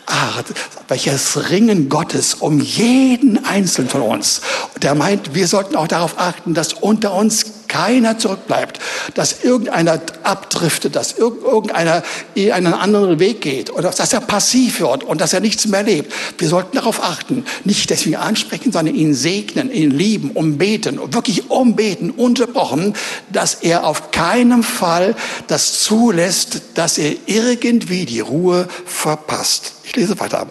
Art, 0.10 0.48
welches 0.88 1.50
Ringen 1.50 1.89
Gottes 1.89 2.34
um 2.36 2.60
jeden 2.60 3.45
Einzelnen 3.45 3.89
von 3.89 4.02
uns. 4.02 4.41
Und 4.76 4.84
er 4.84 4.95
meint, 4.95 5.34
wir 5.34 5.48
sollten 5.48 5.76
auch 5.76 5.88
darauf 5.88 6.17
achten, 6.17 6.54
dass 6.54 6.74
unter 6.74 7.13
uns 7.13 7.59
keiner 7.69 8.17
zurückbleibt, 8.17 8.79
dass 9.13 9.43
irgendeiner 9.43 10.01
abdriftet, 10.23 10.97
dass 10.97 11.17
irgendeiner 11.17 12.03
in 12.36 12.51
einen 12.51 12.73
anderen 12.73 13.19
Weg 13.19 13.39
geht 13.39 13.71
oder 13.71 13.91
dass 13.91 14.12
er 14.12 14.19
passiv 14.19 14.82
wird 14.82 15.05
und 15.05 15.21
dass 15.21 15.32
er 15.32 15.39
nichts 15.39 15.67
mehr 15.67 15.84
lebt. 15.84 16.12
Wir 16.38 16.49
sollten 16.49 16.75
darauf 16.75 17.01
achten, 17.01 17.45
nicht 17.63 17.89
deswegen 17.89 18.17
ansprechen, 18.17 18.73
sondern 18.73 18.95
ihn 18.95 19.13
segnen, 19.13 19.71
ihn 19.71 19.91
lieben, 19.91 20.32
umbeten 20.32 20.99
wirklich 21.13 21.49
umbeten, 21.49 22.12
unterbrochen, 22.12 22.95
dass 23.32 23.55
er 23.55 23.86
auf 23.86 24.12
keinen 24.12 24.63
Fall 24.63 25.15
das 25.47 25.82
zulässt, 25.82 26.62
dass 26.73 26.97
er 26.97 27.13
irgendwie 27.27 28.05
die 28.05 28.19
Ruhe 28.19 28.67
verpasst. 28.86 29.73
Ich 29.84 29.95
lese 29.95 30.19
weiter. 30.19 30.47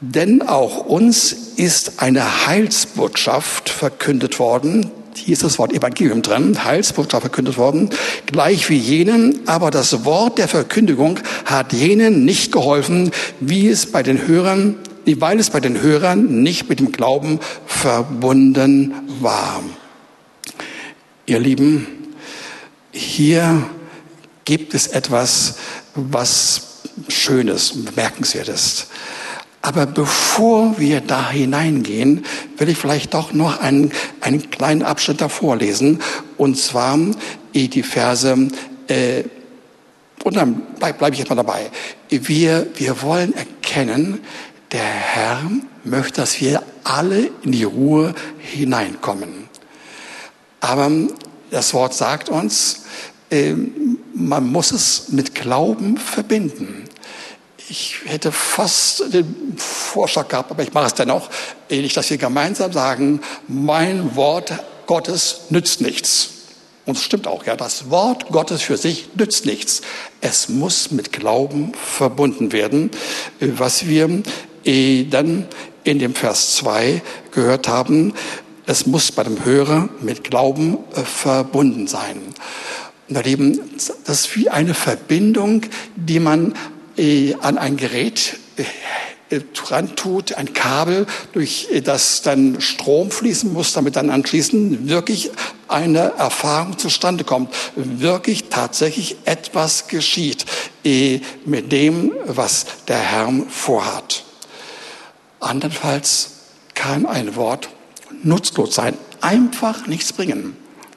Denn 0.00 0.42
auch 0.42 0.78
uns 0.78 1.32
ist 1.56 2.00
eine 2.02 2.46
Heilsbotschaft 2.46 3.68
verkündet 3.68 4.38
worden, 4.38 4.90
hier 5.16 5.32
ist 5.32 5.44
das 5.44 5.58
Wort 5.58 5.72
Evangelium 5.72 6.22
drin, 6.22 6.64
Heilsbotschaft 6.64 7.22
verkündet 7.22 7.56
worden, 7.56 7.90
gleich 8.26 8.68
wie 8.68 8.76
jenen, 8.76 9.40
aber 9.46 9.70
das 9.70 10.04
Wort 10.04 10.38
der 10.38 10.48
Verkündigung 10.48 11.18
hat 11.44 11.72
jenen 11.72 12.24
nicht 12.24 12.52
geholfen, 12.52 13.10
wie 13.40 13.68
es 13.68 13.90
bei 13.90 14.02
den 14.02 14.26
Hörern, 14.26 14.76
weil 15.06 15.40
es 15.40 15.50
bei 15.50 15.60
den 15.60 15.80
Hörern 15.80 16.42
nicht 16.42 16.68
mit 16.68 16.80
dem 16.80 16.92
Glauben 16.92 17.40
verbunden 17.66 18.94
war. 19.20 19.62
Ihr 21.26 21.38
Lieben, 21.38 21.86
hier 22.92 23.64
gibt 24.44 24.74
es 24.74 24.88
etwas, 24.88 25.56
was 25.94 26.80
Schönes, 27.08 27.84
Bemerkenswertes. 27.84 28.88
Aber 29.62 29.86
bevor 29.86 30.78
wir 30.78 31.00
da 31.00 31.30
hineingehen, 31.30 32.24
will 32.58 32.68
ich 32.68 32.76
vielleicht 32.76 33.14
doch 33.14 33.32
noch 33.32 33.60
einen, 33.60 33.92
einen 34.20 34.50
kleinen 34.50 34.82
Abschnitt 34.82 35.20
davor 35.20 35.56
lesen. 35.56 36.00
Und 36.36 36.58
zwar 36.58 36.98
die 37.54 37.82
Verse, 37.84 38.48
äh, 38.88 39.22
und 40.24 40.36
dann 40.36 40.62
bleibe 40.78 40.98
bleib 40.98 41.12
ich 41.12 41.20
jetzt 41.20 41.28
mal 41.28 41.36
dabei. 41.36 41.70
Wir, 42.08 42.66
wir 42.74 43.02
wollen 43.02 43.34
erkennen, 43.34 44.20
der 44.72 44.82
Herr 44.82 45.42
möchte, 45.84 46.20
dass 46.20 46.40
wir 46.40 46.62
alle 46.82 47.30
in 47.42 47.52
die 47.52 47.64
Ruhe 47.64 48.14
hineinkommen. 48.38 49.48
Aber 50.60 50.90
das 51.50 51.72
Wort 51.74 51.94
sagt 51.94 52.28
uns, 52.28 52.84
äh, 53.30 53.54
man 54.14 54.46
muss 54.50 54.72
es 54.72 55.08
mit 55.10 55.34
Glauben 55.34 55.98
verbinden. 55.98 56.81
Ich 57.68 57.96
hätte 58.04 58.32
fast 58.32 59.12
den 59.12 59.56
Vorschlag 59.56 60.28
gehabt, 60.28 60.50
aber 60.50 60.62
ich 60.62 60.72
mache 60.72 60.86
es 60.86 60.94
dennoch, 60.94 61.30
ähnlich, 61.68 61.94
dass 61.94 62.10
wir 62.10 62.18
gemeinsam 62.18 62.72
sagen, 62.72 63.20
mein 63.48 64.16
Wort 64.16 64.52
Gottes 64.86 65.42
nützt 65.50 65.80
nichts. 65.80 66.30
Und 66.84 66.96
es 66.96 67.04
stimmt 67.04 67.28
auch, 67.28 67.44
ja, 67.46 67.54
das 67.54 67.90
Wort 67.90 68.28
Gottes 68.28 68.62
für 68.62 68.76
sich 68.76 69.08
nützt 69.14 69.46
nichts. 69.46 69.82
Es 70.20 70.48
muss 70.48 70.90
mit 70.90 71.12
Glauben 71.12 71.72
verbunden 71.74 72.52
werden, 72.52 72.90
was 73.38 73.86
wir 73.86 74.08
dann 74.64 75.46
in 75.84 75.98
dem 75.98 76.14
Vers 76.14 76.56
2 76.56 77.02
gehört 77.30 77.68
haben. 77.68 78.14
Es 78.66 78.86
muss 78.86 79.12
bei 79.12 79.22
dem 79.24 79.44
Hörer 79.44 79.88
mit 80.00 80.24
Glauben 80.24 80.78
äh, 80.94 81.00
verbunden 81.00 81.88
sein. 81.88 82.20
Und 83.08 83.26
Lieben, 83.26 83.60
das 84.04 84.20
ist 84.20 84.36
wie 84.36 84.48
eine 84.48 84.74
Verbindung, 84.74 85.62
die 85.96 86.20
man 86.20 86.54
an 87.40 87.58
ein 87.58 87.76
Gerät 87.76 88.38
äh, 88.56 89.40
dran 89.54 89.96
tut, 89.96 90.34
ein 90.34 90.52
Kabel, 90.52 91.06
durch 91.32 91.68
das 91.84 92.20
dann 92.22 92.60
Strom 92.60 93.10
fließen 93.10 93.50
muss, 93.52 93.72
damit 93.72 93.96
dann 93.96 94.10
anschließend 94.10 94.88
wirklich 94.88 95.30
eine 95.68 96.12
Erfahrung 96.18 96.76
zustande 96.78 97.24
kommt, 97.24 97.54
wirklich 97.74 98.50
tatsächlich 98.50 99.16
etwas 99.24 99.88
geschieht 99.88 100.44
äh, 100.84 101.20
mit 101.46 101.72
dem, 101.72 102.12
was 102.26 102.66
der 102.88 102.98
Herr 102.98 103.32
vorhat. 103.48 104.24
Andernfalls 105.40 106.30
kann 106.74 107.06
ein 107.06 107.34
Wort 107.34 107.70
nutzlos 108.22 108.74
sein, 108.74 108.96
einfach 109.20 109.86
nichts 109.86 110.12
bringen. 110.12 110.56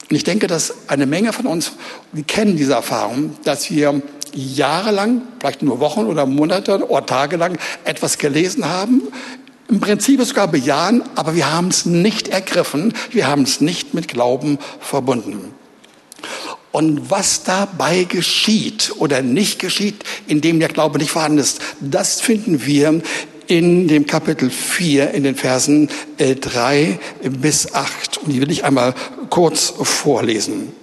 Und 0.09 0.15
ich 0.15 0.23
denke, 0.23 0.47
dass 0.47 0.73
eine 0.87 1.05
Menge 1.05 1.33
von 1.33 1.47
uns, 1.47 1.71
wir 2.11 2.23
kennen 2.23 2.57
diese 2.57 2.73
Erfahrung, 2.73 3.37
dass 3.43 3.71
wir 3.71 4.01
jahrelang, 4.35 5.21
vielleicht 5.39 5.63
nur 5.63 5.79
Wochen 5.79 6.05
oder 6.05 6.25
Monate 6.25 6.87
oder 6.89 7.05
Tage 7.05 7.37
lang 7.37 7.57
etwas 7.83 8.17
gelesen 8.17 8.67
haben, 8.67 9.01
im 9.67 9.79
Prinzip 9.79 10.21
sogar 10.23 10.47
bejahen, 10.47 11.03
aber 11.15 11.35
wir 11.35 11.51
haben 11.51 11.69
es 11.69 11.85
nicht 11.85 12.27
ergriffen, 12.27 12.93
wir 13.11 13.27
haben 13.27 13.43
es 13.43 13.61
nicht 13.61 13.93
mit 13.93 14.07
Glauben 14.07 14.59
verbunden. 14.79 15.53
Und 16.71 17.09
was 17.09 17.43
dabei 17.43 18.03
geschieht 18.03 18.93
oder 18.97 19.21
nicht 19.21 19.59
geschieht, 19.59 20.03
indem 20.27 20.59
der 20.59 20.67
Glaube 20.67 20.99
nicht 20.99 21.09
vorhanden 21.09 21.39
ist, 21.39 21.61
das 21.79 22.19
finden 22.19 22.65
wir 22.65 23.01
in 23.47 23.87
dem 23.87 24.05
Kapitel 24.07 24.49
4, 24.49 25.11
in 25.11 25.23
den 25.23 25.35
Versen 25.35 25.89
3 26.17 26.99
äh, 27.21 27.29
bis 27.29 27.73
8. 27.73 28.17
Und 28.17 28.33
die 28.33 28.41
will 28.41 28.51
ich 28.51 28.65
einmal 28.65 28.93
kurz 29.29 29.73
vorlesen. 29.81 30.73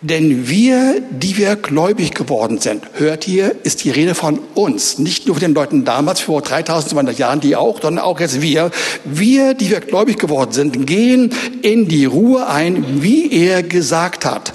Denn 0.00 0.48
wir, 0.48 1.02
die 1.10 1.36
wir 1.38 1.56
gläubig 1.56 2.14
geworden 2.14 2.58
sind, 2.58 2.84
hört 2.94 3.24
hier, 3.24 3.56
ist 3.64 3.82
die 3.82 3.90
Rede 3.90 4.14
von 4.14 4.38
uns, 4.54 4.98
nicht 4.98 5.26
nur 5.26 5.34
von 5.34 5.40
den 5.40 5.54
Leuten 5.54 5.84
damals 5.84 6.20
vor 6.20 6.40
3200 6.40 7.18
Jahren, 7.18 7.40
die 7.40 7.56
auch, 7.56 7.82
sondern 7.82 8.04
auch 8.04 8.20
jetzt 8.20 8.40
wir. 8.40 8.70
Wir, 9.04 9.54
die 9.54 9.70
wir 9.70 9.80
gläubig 9.80 10.18
geworden 10.18 10.52
sind, 10.52 10.86
gehen 10.86 11.34
in 11.62 11.88
die 11.88 12.04
Ruhe 12.04 12.46
ein, 12.46 13.02
wie 13.02 13.32
er 13.32 13.64
gesagt 13.64 14.24
hat. 14.24 14.52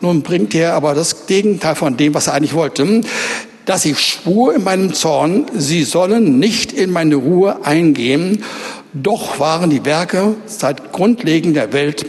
Nun 0.00 0.22
bringt 0.22 0.54
er 0.54 0.74
aber 0.74 0.94
das 0.94 1.26
Gegenteil 1.26 1.74
von 1.74 1.96
dem, 1.96 2.14
was 2.14 2.28
er 2.28 2.34
eigentlich 2.34 2.54
wollte 2.54 3.02
dass 3.66 3.86
ich 3.86 3.98
schwur 3.98 4.54
in 4.54 4.64
meinem 4.64 4.92
Zorn, 4.92 5.46
sie 5.56 5.84
sollen 5.84 6.38
nicht 6.38 6.72
in 6.72 6.90
meine 6.90 7.14
Ruhe 7.14 7.64
eingehen, 7.64 8.44
doch 8.92 9.40
waren 9.40 9.70
die 9.70 9.84
Werke 9.84 10.34
seit 10.44 10.92
Grundlegen 10.92 11.54
der 11.54 11.72
Welt 11.72 12.04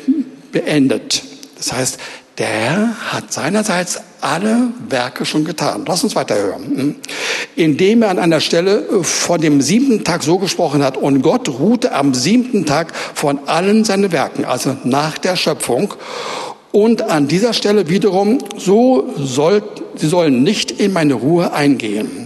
beendet. 0.51 1.23
Das 1.57 1.71
heißt, 1.71 1.97
der 2.37 2.47
Herr 2.47 3.13
hat 3.13 3.31
seinerseits 3.31 3.99
alle 4.21 4.69
Werke 4.89 5.25
schon 5.25 5.45
getan. 5.45 5.85
Lass 5.87 6.03
uns 6.03 6.15
weiterhören. 6.15 6.63
Hm? 6.63 6.95
Indem 7.55 8.01
er 8.01 8.09
an 8.09 8.19
einer 8.19 8.41
Stelle 8.41 8.83
von 9.03 9.39
dem 9.39 9.61
siebten 9.61 10.03
Tag 10.03 10.23
so 10.23 10.37
gesprochen 10.37 10.83
hat, 10.83 10.97
und 10.97 11.21
Gott 11.21 11.47
ruhte 11.47 11.93
am 11.93 12.13
siebten 12.13 12.65
Tag 12.65 12.93
von 12.95 13.39
allen 13.47 13.83
seinen 13.83 14.11
Werken, 14.11 14.45
also 14.45 14.75
nach 14.83 15.17
der 15.17 15.35
Schöpfung. 15.35 15.93
Und 16.71 17.03
an 17.03 17.27
dieser 17.29 17.53
Stelle 17.53 17.87
wiederum, 17.87 18.39
so 18.57 19.13
soll, 19.17 19.63
sie 19.95 20.07
sollen 20.07 20.43
nicht 20.43 20.71
in 20.71 20.91
meine 20.91 21.13
Ruhe 21.13 21.53
eingehen. 21.53 22.24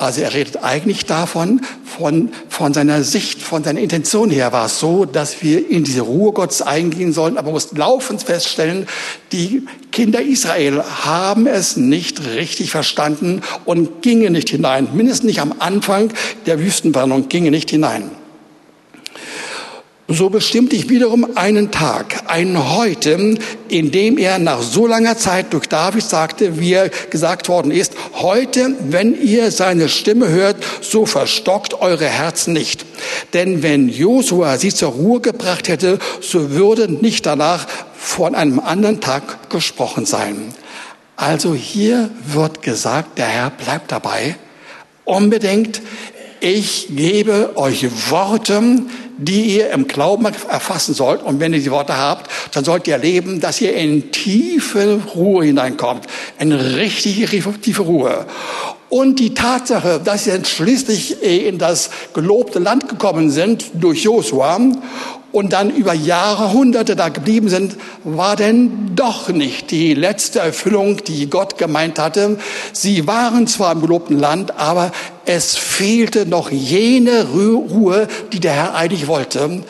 Also 0.00 0.22
er 0.22 0.32
redet 0.32 0.64
eigentlich 0.64 1.04
davon, 1.04 1.60
von, 1.84 2.30
von 2.48 2.72
seiner 2.72 3.04
Sicht, 3.04 3.42
von 3.42 3.62
seiner 3.62 3.80
Intention 3.80 4.30
her 4.30 4.50
war 4.50 4.64
es 4.64 4.80
so, 4.80 5.04
dass 5.04 5.42
wir 5.42 5.68
in 5.68 5.84
diese 5.84 6.00
Ruhe 6.00 6.32
Gottes 6.32 6.62
eingehen 6.62 7.12
sollen, 7.12 7.36
aber 7.36 7.50
muss 7.50 7.72
laufend 7.72 8.22
feststellen, 8.22 8.86
die 9.32 9.66
Kinder 9.92 10.22
Israel 10.22 10.82
haben 10.82 11.46
es 11.46 11.76
nicht 11.76 12.24
richtig 12.24 12.70
verstanden 12.70 13.42
und 13.66 14.00
gingen 14.00 14.32
nicht 14.32 14.48
hinein. 14.48 14.88
Mindestens 14.94 15.26
nicht 15.26 15.40
am 15.40 15.54
Anfang 15.58 16.10
der 16.46 16.60
Wüstenwarnung 16.60 17.28
gingen 17.28 17.50
nicht 17.50 17.68
hinein. 17.68 18.10
So 20.12 20.28
bestimmte 20.28 20.74
ich 20.74 20.88
wiederum 20.88 21.36
einen 21.36 21.70
Tag, 21.70 22.24
einen 22.26 22.76
heute, 22.76 23.38
in 23.68 23.92
dem 23.92 24.18
er 24.18 24.40
nach 24.40 24.60
so 24.60 24.88
langer 24.88 25.16
Zeit 25.16 25.52
durch 25.52 25.68
David 25.68 26.02
sagte, 26.02 26.58
wie 26.58 26.72
er 26.72 26.88
gesagt 26.88 27.48
worden 27.48 27.70
ist, 27.70 27.94
heute, 28.14 28.74
wenn 28.88 29.14
ihr 29.22 29.52
seine 29.52 29.88
Stimme 29.88 30.28
hört, 30.28 30.56
so 30.80 31.06
verstockt 31.06 31.74
eure 31.74 32.06
Herzen 32.06 32.54
nicht. 32.54 32.84
Denn 33.34 33.62
wenn 33.62 33.88
Josua 33.88 34.58
sie 34.58 34.74
zur 34.74 34.90
Ruhe 34.90 35.20
gebracht 35.20 35.68
hätte, 35.68 36.00
so 36.20 36.50
würde 36.50 36.92
nicht 36.92 37.24
danach 37.24 37.68
von 37.96 38.34
einem 38.34 38.58
anderen 38.58 39.00
Tag 39.00 39.48
gesprochen 39.48 40.06
sein. 40.06 40.52
Also 41.14 41.54
hier 41.54 42.10
wird 42.26 42.62
gesagt, 42.62 43.16
der 43.16 43.26
Herr 43.26 43.50
bleibt 43.50 43.92
dabei. 43.92 44.34
Unbedingt, 45.04 45.80
ich 46.40 46.88
gebe 46.90 47.52
euch 47.56 47.86
Worte, 48.10 48.60
die 49.20 49.56
ihr 49.56 49.70
im 49.70 49.86
Glauben 49.86 50.24
erfassen 50.24 50.94
sollt. 50.94 51.22
Und 51.22 51.40
wenn 51.40 51.52
ihr 51.52 51.60
die 51.60 51.70
Worte 51.70 51.96
habt, 51.96 52.30
dann 52.52 52.64
sollt 52.64 52.88
ihr 52.88 52.94
erleben, 52.94 53.40
dass 53.40 53.60
ihr 53.60 53.74
in 53.74 54.10
tiefe 54.10 55.00
Ruhe 55.14 55.44
hineinkommt. 55.44 56.06
Eine 56.38 56.76
richtige 56.76 57.26
tiefe 57.60 57.82
Ruhe. 57.82 58.26
Und 58.88 59.20
die 59.20 59.34
Tatsache, 59.34 60.00
dass 60.04 60.24
sie 60.24 60.32
schließlich 60.44 61.22
in 61.22 61.58
das 61.58 61.90
gelobte 62.12 62.58
Land 62.58 62.88
gekommen 62.88 63.30
sind 63.30 63.66
durch 63.74 64.02
Josua 64.02 64.58
und 65.32 65.52
dann 65.52 65.70
über 65.70 65.94
Jahrhunderte 65.94 66.96
da 66.96 67.08
geblieben 67.08 67.48
sind, 67.48 67.76
war 68.04 68.36
denn 68.36 68.94
doch 68.96 69.28
nicht 69.28 69.70
die 69.70 69.94
letzte 69.94 70.40
Erfüllung, 70.40 71.04
die 71.04 71.30
Gott 71.30 71.58
gemeint 71.58 71.98
hatte. 71.98 72.38
Sie 72.72 73.06
waren 73.06 73.46
zwar 73.46 73.72
im 73.72 73.80
gelobten 73.80 74.18
Land, 74.18 74.58
aber 74.58 74.92
es 75.24 75.56
fehlte 75.56 76.26
noch 76.26 76.50
jene 76.50 77.28
Ruhe, 77.28 78.08
die 78.32 78.40
der 78.40 78.52
Herr 78.52 78.74
eigentlich 78.74 79.06
wollte. 79.06 79.62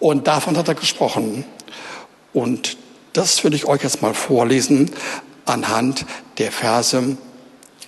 Und 0.00 0.26
davon 0.26 0.56
hat 0.56 0.68
er 0.68 0.74
gesprochen. 0.74 1.44
Und 2.32 2.76
das 3.12 3.42
will 3.44 3.54
ich 3.54 3.66
euch 3.66 3.82
jetzt 3.82 4.00
mal 4.00 4.14
vorlesen 4.14 4.90
anhand 5.44 6.06
der 6.38 6.52
Verse 6.52 7.16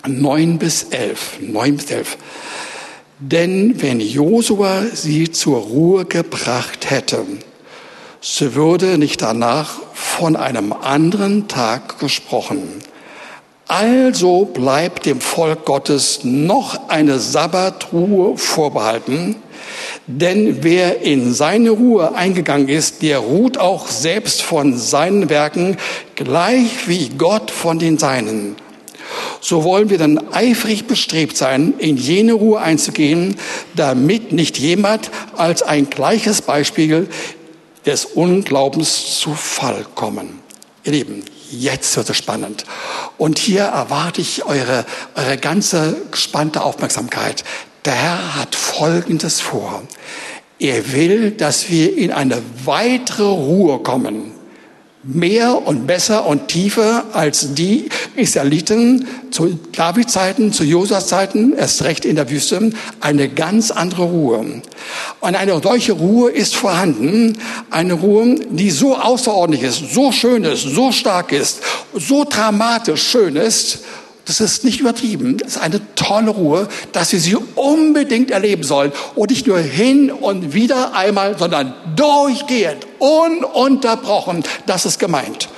9 0.07 0.59
bis 0.59 0.85
11. 0.85 1.39
9 1.41 1.77
bis 1.77 1.91
11. 1.91 2.17
Denn 3.23 3.83
wenn 3.83 4.01
Josua 4.01 4.83
sie 4.95 5.31
zur 5.31 5.59
Ruhe 5.59 6.07
gebracht 6.07 6.89
hätte, 6.89 7.27
so 8.23 8.55
würde 8.55 8.97
nicht 8.97 9.21
danach 9.21 9.79
von 9.93 10.37
einem 10.37 10.73
anderen 10.73 11.47
Tag 11.47 11.99
gesprochen. 11.99 12.63
Also 13.69 14.47
bleibt 14.47 15.05
dem 15.05 15.21
Volk 15.21 15.67
Gottes 15.67 16.21
noch 16.23 16.89
eine 16.89 17.19
Sabbatruhe 17.19 18.39
vorbehalten, 18.39 19.37
denn 20.07 20.63
wer 20.63 21.03
in 21.03 21.35
seine 21.35 21.71
Ruhe 21.71 22.15
eingegangen 22.15 22.69
ist, 22.71 23.03
der 23.03 23.19
ruht 23.19 23.59
auch 23.59 23.87
selbst 23.87 24.41
von 24.41 24.79
seinen 24.79 25.29
Werken, 25.29 25.77
gleich 26.15 26.89
wie 26.89 27.11
Gott 27.11 27.51
von 27.51 27.79
den 27.79 27.99
Seinen 27.99 28.57
so 29.41 29.65
wollen 29.65 29.91
wir 29.91 29.99
dann 29.99 30.33
eifrig 30.33 30.87
bestrebt 30.87 31.37
sein, 31.37 31.75
in 31.79 31.97
jene 31.97 32.33
Ruhe 32.33 32.61
einzugehen, 32.61 33.37
damit 33.75 34.33
nicht 34.33 34.59
jemand 34.59 35.11
als 35.37 35.63
ein 35.63 35.91
gleiches 35.91 36.43
Beispiel 36.43 37.09
des 37.87 38.05
Unglaubens 38.05 39.19
zu 39.19 39.35
Fall 39.35 39.87
kommen. 39.95 40.41
Ihr 40.85 40.93
Lieben, 40.93 41.25
Jetzt 41.51 41.97
wird 41.97 42.09
es 42.09 42.17
spannend. 42.17 42.65
Und 43.19 43.41
hier 43.41 43.63
erwarte 43.63 44.21
ich 44.21 44.45
eure, 44.45 44.85
eure 45.17 45.37
ganze 45.37 45.97
gespannte 46.11 46.63
Aufmerksamkeit. 46.63 47.43
Der 47.85 47.95
Herr 47.95 48.37
hat 48.37 48.55
Folgendes 48.55 49.41
vor. 49.41 49.83
Er 50.61 50.93
will, 50.93 51.33
dass 51.33 51.69
wir 51.69 51.97
in 51.97 52.13
eine 52.13 52.41
weitere 52.65 53.25
Ruhe 53.25 53.81
kommen 53.81 54.33
mehr 55.03 55.67
und 55.67 55.87
besser 55.87 56.27
und 56.27 56.49
tiefer 56.49 57.05
als 57.15 57.55
die 57.55 57.89
Israeliten 58.17 59.07
zu 59.31 59.59
Davids 59.73 60.13
Zeiten, 60.13 60.53
zu 60.53 60.65
Josas 60.65 61.07
Zeiten, 61.07 61.55
erst 61.57 61.85
recht 61.85 62.05
in 62.05 62.17
der 62.17 62.29
Wüste, 62.29 62.71
eine 63.01 63.29
ganz 63.29 63.71
andere 63.71 64.03
Ruhe. 64.03 64.63
Und 65.21 65.35
eine 65.35 65.61
solche 65.63 65.93
Ruhe 65.93 66.31
ist 66.31 66.55
vorhanden, 66.55 67.39
eine 67.71 67.95
Ruhe, 67.95 68.37
die 68.51 68.71
so 68.71 68.97
außerordentlich 68.97 69.63
ist, 69.63 69.95
so 69.95 70.13
schön 70.13 70.45
ist, 70.45 70.63
so 70.63 70.93
stark 70.93 71.33
ist, 71.33 71.61
so 71.95 72.25
dramatisch 72.29 73.03
schön 73.03 73.37
ist, 73.37 73.85
das 74.31 74.41
ist 74.41 74.65
nicht 74.65 74.79
übertrieben. 74.79 75.39
Das 75.39 75.57
ist 75.57 75.59
eine 75.59 75.81
tolle 75.97 76.31
Ruhe, 76.31 76.69
dass 76.93 77.13
wir 77.13 77.19
sie 77.19 77.37
unbedingt 77.57 78.31
erleben 78.31 78.63
sollen. 78.63 78.93
Und 79.17 79.31
nicht 79.31 79.49
nur 79.49 79.59
hin 79.59 80.13
und 80.13 80.55
wieder 80.55 80.95
einmal, 80.95 81.37
sondern 81.37 81.75
durchgehend, 81.97 82.87
ununterbrochen. 83.01 84.45
Das 84.67 84.87
ist 84.87 85.01
gemeint. 85.01 85.49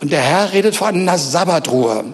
Und 0.00 0.10
der 0.10 0.22
Herr 0.22 0.52
redet 0.52 0.74
von 0.74 0.88
einer 0.88 1.18
Sabbatruhe. 1.18 2.04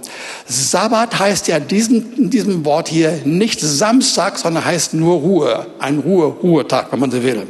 Sabbat 0.46 1.18
heißt 1.18 1.48
ja 1.48 1.60
diesen, 1.60 2.14
in 2.16 2.30
diesem 2.30 2.64
Wort 2.66 2.88
hier 2.88 3.22
nicht 3.24 3.60
Samstag, 3.60 4.38
sondern 4.38 4.66
heißt 4.66 4.92
nur 4.92 5.20
Ruhe. 5.20 5.66
Ein 5.78 6.00
Ruhe, 6.00 6.26
Ruhetag, 6.26 6.92
wenn 6.92 6.98
man 6.98 7.10
so 7.10 7.22
will. 7.22 7.46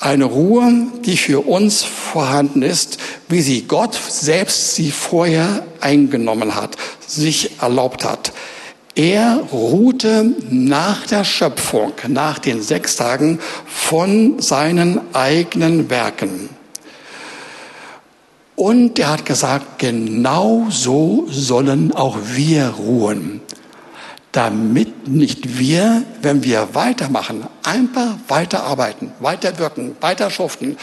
Eine 0.00 0.26
Ruhe, 0.26 0.86
die 1.04 1.16
für 1.16 1.46
uns 1.46 1.82
vorhanden 1.82 2.62
ist, 2.62 2.98
wie 3.28 3.40
sie 3.40 3.62
Gott 3.62 3.94
selbst 3.94 4.76
sie 4.76 4.92
vorher 4.92 5.64
eingenommen 5.80 6.54
hat, 6.54 6.76
sich 7.04 7.60
erlaubt 7.60 8.04
hat. 8.04 8.32
Er 8.94 9.40
ruhte 9.52 10.34
nach 10.50 11.06
der 11.06 11.24
Schöpfung, 11.24 11.92
nach 12.06 12.38
den 12.38 12.62
sechs 12.62 12.94
Tagen 12.94 13.40
von 13.66 14.40
seinen 14.40 15.00
eigenen 15.14 15.90
Werken. 15.90 16.48
Und 18.54 18.98
er 18.98 19.10
hat 19.10 19.24
gesagt, 19.24 19.78
genau 19.78 20.66
so 20.68 21.26
sollen 21.28 21.92
auch 21.92 22.18
wir 22.34 22.68
ruhen 22.68 23.40
damit 24.38 25.08
nicht 25.08 25.58
wir, 25.58 26.04
wenn 26.22 26.44
wir 26.44 26.68
weitermachen, 26.72 27.48
einfach 27.64 28.14
weiterarbeiten, 28.28 29.10
weiterwirken, 29.18 29.96
weiter 30.00 30.30
schuften, 30.30 30.76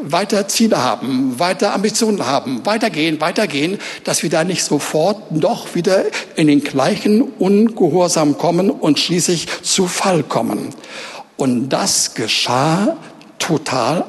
weiter 0.00 0.48
Ziele 0.48 0.82
haben, 0.82 1.38
weiter 1.38 1.74
Ambitionen 1.74 2.26
haben, 2.26 2.64
weitergehen, 2.64 3.20
weitergehen, 3.20 3.78
dass 4.04 4.22
wir 4.22 4.30
da 4.30 4.44
nicht 4.44 4.64
sofort 4.64 5.18
doch 5.28 5.74
wieder 5.74 6.06
in 6.36 6.46
den 6.46 6.64
gleichen 6.64 7.20
Ungehorsam 7.20 8.38
kommen 8.38 8.70
und 8.70 8.98
schließlich 8.98 9.46
zu 9.60 9.88
Fall 9.88 10.22
kommen. 10.22 10.70
Und 11.36 11.68
das 11.68 12.14
geschah 12.14 12.96
total 13.38 14.06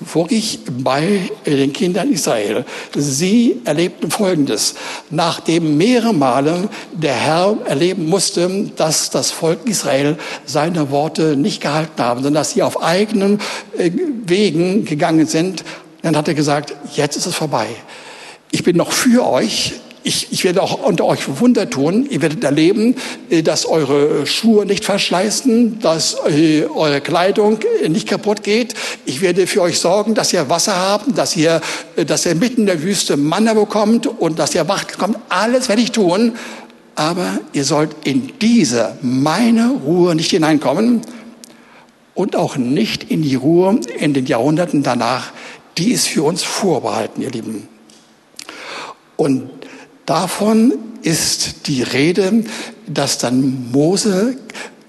wirklich 0.00 0.60
bei 0.70 1.30
den 1.46 1.72
Kindern 1.72 2.12
Israel. 2.12 2.64
Sie 2.94 3.60
erlebten 3.64 4.10
Folgendes. 4.10 4.74
Nachdem 5.10 5.76
mehrere 5.76 6.14
Male 6.14 6.68
der 6.92 7.14
Herr 7.14 7.56
erleben 7.64 8.06
musste, 8.06 8.70
dass 8.76 9.10
das 9.10 9.30
Volk 9.30 9.60
Israel 9.64 10.16
seine 10.44 10.90
Worte 10.90 11.36
nicht 11.36 11.60
gehalten 11.60 12.00
haben, 12.02 12.22
sondern 12.22 12.40
dass 12.40 12.52
sie 12.52 12.62
auf 12.62 12.82
eigenen 12.82 13.40
äh, 13.76 13.90
Wegen 14.24 14.84
gegangen 14.84 15.26
sind, 15.26 15.64
dann 16.02 16.16
hat 16.16 16.28
er 16.28 16.34
gesagt, 16.34 16.74
jetzt 16.94 17.16
ist 17.16 17.26
es 17.26 17.34
vorbei. 17.34 17.66
Ich 18.50 18.62
bin 18.62 18.76
noch 18.76 18.92
für 18.92 19.26
euch, 19.26 19.74
ich, 20.02 20.28
ich 20.32 20.44
werde 20.44 20.62
auch 20.62 20.82
unter 20.82 21.04
euch 21.04 21.40
Wunder 21.40 21.68
tun. 21.68 22.06
Ihr 22.08 22.22
werdet 22.22 22.44
erleben, 22.44 22.94
äh, 23.30 23.42
dass 23.42 23.66
eure 23.66 24.26
Schuhe 24.26 24.66
nicht 24.66 24.84
verschleißen, 24.84 25.80
dass 25.80 26.16
äh, 26.28 26.64
eure 26.64 27.00
Kleidung 27.00 27.58
nicht 27.88 28.08
kaputt 28.08 28.42
geht. 28.42 28.74
Ich 29.04 29.20
werde 29.20 29.46
für 29.46 29.62
euch 29.62 29.78
sorgen, 29.78 30.14
dass 30.14 30.32
ihr 30.32 30.48
Wasser 30.48 30.76
habt, 30.76 31.16
dass 31.16 31.36
ihr, 31.36 31.60
äh, 31.96 32.04
dass 32.04 32.26
ihr 32.26 32.34
mitten 32.34 32.62
in 32.62 32.66
der 32.66 32.82
Wüste 32.82 33.16
Manna 33.16 33.54
bekommt 33.54 34.06
und 34.06 34.38
dass 34.38 34.54
ihr 34.54 34.66
Wacht 34.68 34.92
bekommt. 34.92 35.18
Alles 35.28 35.68
werde 35.68 35.82
ich 35.82 35.92
tun. 35.92 36.32
Aber 36.94 37.38
ihr 37.52 37.64
sollt 37.64 37.94
in 38.04 38.32
diese, 38.40 38.98
meine 39.02 39.70
Ruhe 39.84 40.16
nicht 40.16 40.30
hineinkommen 40.32 41.02
und 42.14 42.34
auch 42.34 42.56
nicht 42.56 43.04
in 43.04 43.22
die 43.22 43.36
Ruhe 43.36 43.78
in 44.00 44.14
den 44.14 44.26
Jahrhunderten 44.26 44.82
danach. 44.82 45.32
Die 45.76 45.92
ist 45.92 46.08
für 46.08 46.24
uns 46.24 46.42
vorbehalten, 46.42 47.22
ihr 47.22 47.30
Lieben. 47.30 47.68
Und 49.16 49.48
Davon 50.08 50.72
ist 51.02 51.66
die 51.66 51.82
Rede, 51.82 52.44
dass 52.86 53.18
dann 53.18 53.70
Mose 53.72 54.38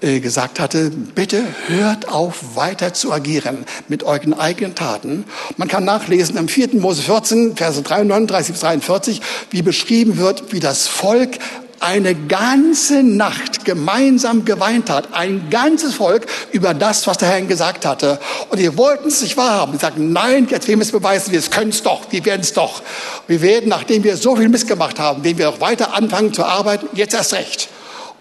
äh, 0.00 0.18
gesagt 0.18 0.58
hatte, 0.58 0.88
bitte 0.88 1.44
hört 1.66 2.08
auf, 2.08 2.56
weiter 2.56 2.94
zu 2.94 3.12
agieren 3.12 3.66
mit 3.86 4.02
euren 4.02 4.32
eigenen 4.32 4.74
Taten. 4.74 5.24
Man 5.58 5.68
kann 5.68 5.84
nachlesen 5.84 6.38
im 6.38 6.48
4. 6.48 6.80
Mose 6.80 7.02
14, 7.02 7.54
Verse 7.54 7.82
39 7.82 8.52
bis 8.52 8.60
43, 8.62 9.20
wie 9.50 9.60
beschrieben 9.60 10.16
wird, 10.16 10.54
wie 10.54 10.60
das 10.60 10.88
Volk 10.88 11.38
eine 11.80 12.14
ganze 12.14 13.02
Nacht 13.02 13.64
gemeinsam 13.64 14.44
geweint 14.44 14.90
hat, 14.90 15.12
ein 15.12 15.48
ganzes 15.50 15.94
Volk 15.94 16.26
über 16.52 16.74
das, 16.74 17.06
was 17.06 17.18
der 17.18 17.28
Herr 17.28 17.40
gesagt 17.42 17.86
hatte. 17.86 18.20
Und 18.50 18.58
wir 18.58 18.76
wollten 18.76 19.08
es 19.08 19.22
nicht 19.22 19.36
wahrhaben. 19.36 19.72
Wir 19.72 19.80
sagten, 19.80 20.12
nein, 20.12 20.46
jetzt 20.50 20.68
wir 20.68 20.78
es 20.78 20.92
beweisen, 20.92 21.32
wir 21.32 21.40
können 21.42 21.70
es 21.70 21.82
doch, 21.82 22.02
wir 22.10 22.24
werden 22.24 22.42
es 22.42 22.52
doch. 22.52 22.82
Wir 23.26 23.40
werden, 23.40 23.68
nachdem 23.70 24.04
wir 24.04 24.16
so 24.16 24.36
viel 24.36 24.48
missgemacht 24.48 24.98
haben, 24.98 25.24
werden 25.24 25.38
wir 25.38 25.48
auch 25.48 25.60
weiter 25.60 25.94
anfangen 25.94 26.32
zu 26.34 26.44
arbeiten, 26.44 26.88
jetzt 26.94 27.14
erst 27.14 27.32
recht. 27.32 27.68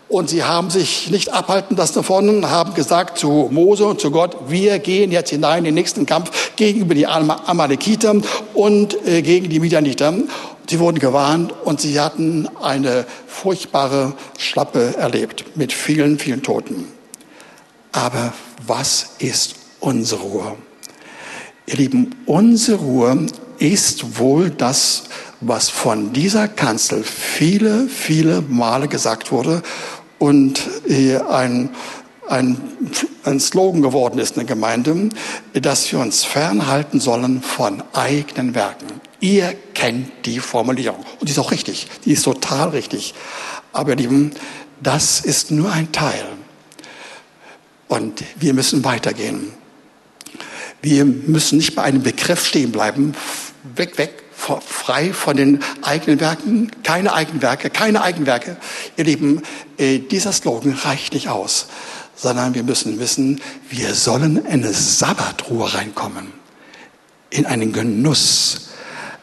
Und 0.09 0.27
sie 0.27 0.43
haben 0.43 0.71
sich 0.71 1.11
nicht 1.11 1.31
abhalten 1.31 1.77
lassen 1.77 1.93
davon, 1.93 2.49
haben 2.49 2.73
gesagt 2.73 3.19
zu 3.19 3.47
Mose 3.51 3.85
und 3.85 4.01
zu 4.01 4.09
Gott, 4.09 4.35
wir 4.47 4.79
gehen 4.79 5.11
jetzt 5.11 5.29
hinein 5.29 5.59
in 5.59 5.65
den 5.65 5.73
nächsten 5.75 6.07
Kampf 6.07 6.55
gegenüber 6.55 6.95
die 6.95 7.05
Amalekiter 7.05 8.15
und 8.55 8.97
äh, 9.07 9.21
gegen 9.21 9.49
die 9.49 9.59
Midianiter. 9.59 10.11
Sie 10.67 10.79
wurden 10.79 10.97
gewarnt 10.97 11.53
und 11.63 11.79
sie 11.79 11.99
hatten 11.99 12.49
eine 12.59 13.05
furchtbare 13.27 14.13
Schlappe 14.39 14.95
erlebt 14.97 15.45
mit 15.55 15.71
vielen, 15.71 16.17
vielen 16.17 16.41
Toten. 16.41 16.87
Aber 17.91 18.33
was 18.65 19.11
ist 19.19 19.55
unsere 19.79 20.21
Ruhe? 20.21 20.55
Ihr 21.67 21.75
Lieben, 21.75 22.15
unsere 22.25 22.79
Ruhe 22.79 23.27
ist 23.59 24.17
wohl 24.17 24.49
das, 24.49 25.03
was 25.41 25.69
von 25.69 26.13
dieser 26.13 26.47
Kanzel 26.47 27.03
viele, 27.03 27.87
viele 27.87 28.41
Male 28.41 28.87
gesagt 28.87 29.31
wurde 29.31 29.61
und 30.19 30.69
ein, 31.29 31.69
ein, 32.27 32.57
ein 33.23 33.39
Slogan 33.39 33.81
geworden 33.81 34.19
ist 34.19 34.31
in 34.31 34.45
der 34.45 34.55
Gemeinde, 34.55 35.09
dass 35.53 35.91
wir 35.91 35.99
uns 35.99 36.25
fernhalten 36.25 36.99
sollen 36.99 37.41
von 37.41 37.81
eigenen 37.93 38.53
Werken. 38.53 38.87
Ihr 39.21 39.55
kennt 39.73 40.25
die 40.25 40.39
Formulierung. 40.39 41.03
Und 41.19 41.27
die 41.27 41.31
ist 41.31 41.39
auch 41.39 41.51
richtig. 41.51 41.87
Die 42.05 42.11
ist 42.11 42.23
total 42.23 42.69
richtig. 42.69 43.13
Aber 43.73 43.91
ihr 43.91 43.97
Lieben, 43.97 44.31
das 44.81 45.19
ist 45.21 45.51
nur 45.51 45.71
ein 45.71 45.91
Teil. 45.91 46.25
Und 47.87 48.23
wir 48.37 48.53
müssen 48.53 48.83
weitergehen. 48.83 49.51
Wir 50.81 51.03
müssen 51.03 51.57
nicht 51.57 51.75
bei 51.75 51.83
einem 51.83 52.03
Begriff 52.03 52.45
stehen 52.45 52.71
bleiben. 52.71 53.13
Weg, 53.75 53.97
weg, 53.97 54.23
frei 54.39 55.13
von 55.13 55.37
den 55.37 55.59
eigenen 55.81 56.19
Werken. 56.19 56.71
Keine 56.83 57.13
eigenen 57.13 57.41
Werke, 57.41 57.69
keine 57.69 58.01
Eigenwerke. 58.01 58.57
Ihr 58.97 59.03
Lieben, 59.03 59.43
äh, 59.77 59.99
dieser 59.99 60.31
Slogan 60.31 60.73
reicht 60.73 61.13
nicht 61.13 61.29
aus. 61.29 61.67
Sondern 62.15 62.53
wir 62.53 62.63
müssen 62.63 62.99
wissen, 62.99 63.41
wir 63.69 63.93
sollen 63.93 64.37
in 64.37 64.63
eine 64.63 64.73
Sabbatruhe 64.73 65.73
reinkommen. 65.73 66.33
In 67.29 67.45
einen 67.45 67.71
Genuss 67.71 68.69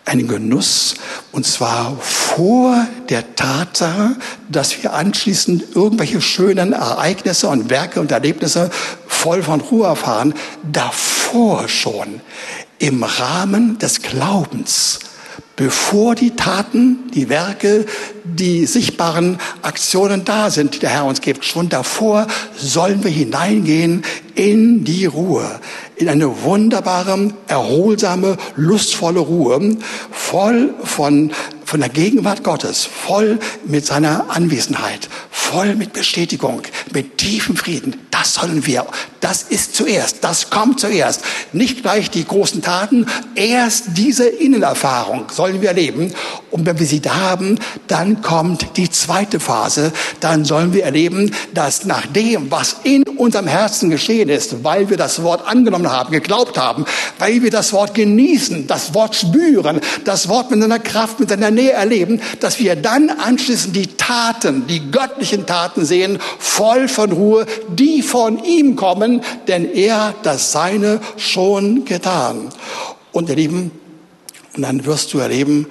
einen 0.06 0.28
Genuss, 0.28 0.94
und 1.32 1.44
zwar 1.44 1.96
vor 2.00 2.86
der 3.08 3.34
Tatsache, 3.34 4.16
dass 4.48 4.82
wir 4.82 4.94
anschließend 4.94 5.74
irgendwelche 5.74 6.20
schönen 6.20 6.72
Ereignisse 6.72 7.48
und 7.48 7.70
Werke 7.70 8.00
und 8.00 8.12
Erlebnisse 8.12 8.70
voll 9.08 9.42
von 9.42 9.60
Ruhe 9.60 9.86
erfahren, 9.88 10.32
davor 10.62 11.68
schon 11.68 12.20
im 12.78 13.02
Rahmen 13.02 13.78
des 13.78 14.00
Glaubens, 14.00 15.00
bevor 15.56 16.14
die 16.14 16.36
Taten, 16.36 17.10
die 17.14 17.30
Werke, 17.30 17.86
die 18.24 18.66
sichtbaren 18.66 19.38
Aktionen 19.62 20.24
da 20.24 20.50
sind, 20.50 20.74
die 20.74 20.78
der 20.78 20.90
Herr 20.90 21.06
uns 21.06 21.22
gibt, 21.22 21.44
schon 21.44 21.70
davor 21.70 22.26
sollen 22.54 23.02
wir 23.02 23.10
hineingehen 23.10 24.04
in 24.34 24.84
die 24.84 25.06
Ruhe, 25.06 25.60
in 25.96 26.10
eine 26.10 26.42
wunderbare, 26.42 27.32
erholsame, 27.48 28.36
lustvolle 28.54 29.20
Ruhe, 29.20 29.76
voll 30.10 30.74
von, 30.84 31.32
von 31.66 31.80
der 31.80 31.88
Gegenwart 31.88 32.44
Gottes, 32.44 32.84
voll 32.84 33.40
mit 33.66 33.84
seiner 33.84 34.30
Anwesenheit, 34.30 35.08
voll 35.30 35.74
mit 35.74 35.92
Bestätigung, 35.92 36.62
mit 36.92 37.18
tiefem 37.18 37.56
Frieden. 37.56 38.06
Das 38.10 38.34
sollen 38.34 38.64
wir. 38.66 38.86
Das 39.20 39.42
ist 39.42 39.74
zuerst. 39.74 40.24
Das 40.24 40.48
kommt 40.48 40.80
zuerst. 40.80 41.22
Nicht 41.52 41.82
gleich 41.82 42.10
die 42.10 42.24
großen 42.24 42.62
Taten. 42.62 43.06
Erst 43.34 43.88
diese 43.96 44.26
Innenerfahrung 44.26 45.26
sollen 45.30 45.60
wir 45.60 45.68
erleben. 45.68 46.14
Und 46.50 46.64
wenn 46.64 46.78
wir 46.78 46.86
sie 46.86 47.00
da 47.00 47.14
haben, 47.16 47.58
dann 47.88 48.22
kommt 48.22 48.78
die 48.78 48.88
zweite 48.88 49.38
Phase. 49.38 49.92
Dann 50.20 50.44
sollen 50.44 50.72
wir 50.72 50.84
erleben, 50.84 51.34
dass 51.52 51.84
nach 51.84 52.06
dem, 52.06 52.50
was 52.50 52.76
in 52.84 53.02
unserem 53.02 53.46
Herzen 53.46 53.90
geschehen 53.90 54.28
ist, 54.28 54.64
weil 54.64 54.88
wir 54.88 54.96
das 54.96 55.22
Wort 55.22 55.46
angenommen 55.46 55.90
haben, 55.90 56.12
geglaubt 56.12 56.56
haben, 56.56 56.84
weil 57.18 57.42
wir 57.42 57.50
das 57.50 57.72
Wort 57.72 57.94
genießen, 57.94 58.66
das 58.66 58.94
Wort 58.94 59.14
spüren, 59.14 59.80
das 60.04 60.28
Wort 60.28 60.50
mit 60.50 60.62
seiner 60.62 60.78
Kraft, 60.78 61.20
mit 61.20 61.28
seiner 61.28 61.50
Nähe 61.56 61.72
erleben, 61.72 62.22
dass 62.40 62.60
wir 62.60 62.76
dann 62.76 63.10
anschließend 63.10 63.74
die 63.74 63.88
Taten, 63.88 64.66
die 64.68 64.90
göttlichen 64.90 65.46
Taten 65.46 65.84
sehen, 65.84 66.18
voll 66.38 66.88
von 66.88 67.10
Ruhe, 67.10 67.46
die 67.68 68.02
von 68.02 68.44
ihm 68.44 68.76
kommen, 68.76 69.22
denn 69.48 69.70
er 69.72 70.08
hat 70.08 70.24
das 70.24 70.52
Seine 70.52 71.00
schon 71.16 71.84
getan. 71.84 72.50
Und 73.12 73.28
ihr 73.28 73.36
Lieben, 73.36 73.72
und 74.54 74.62
dann 74.62 74.86
wirst 74.86 75.12
du 75.12 75.18
erleben, 75.18 75.66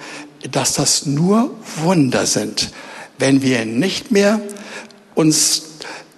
dass 0.51 0.73
das 0.73 1.05
nur 1.05 1.51
Wunder 1.77 2.25
sind, 2.25 2.71
wenn 3.17 3.41
wir 3.41 3.65
nicht 3.65 4.11
mehr 4.11 4.39
uns 5.15 5.63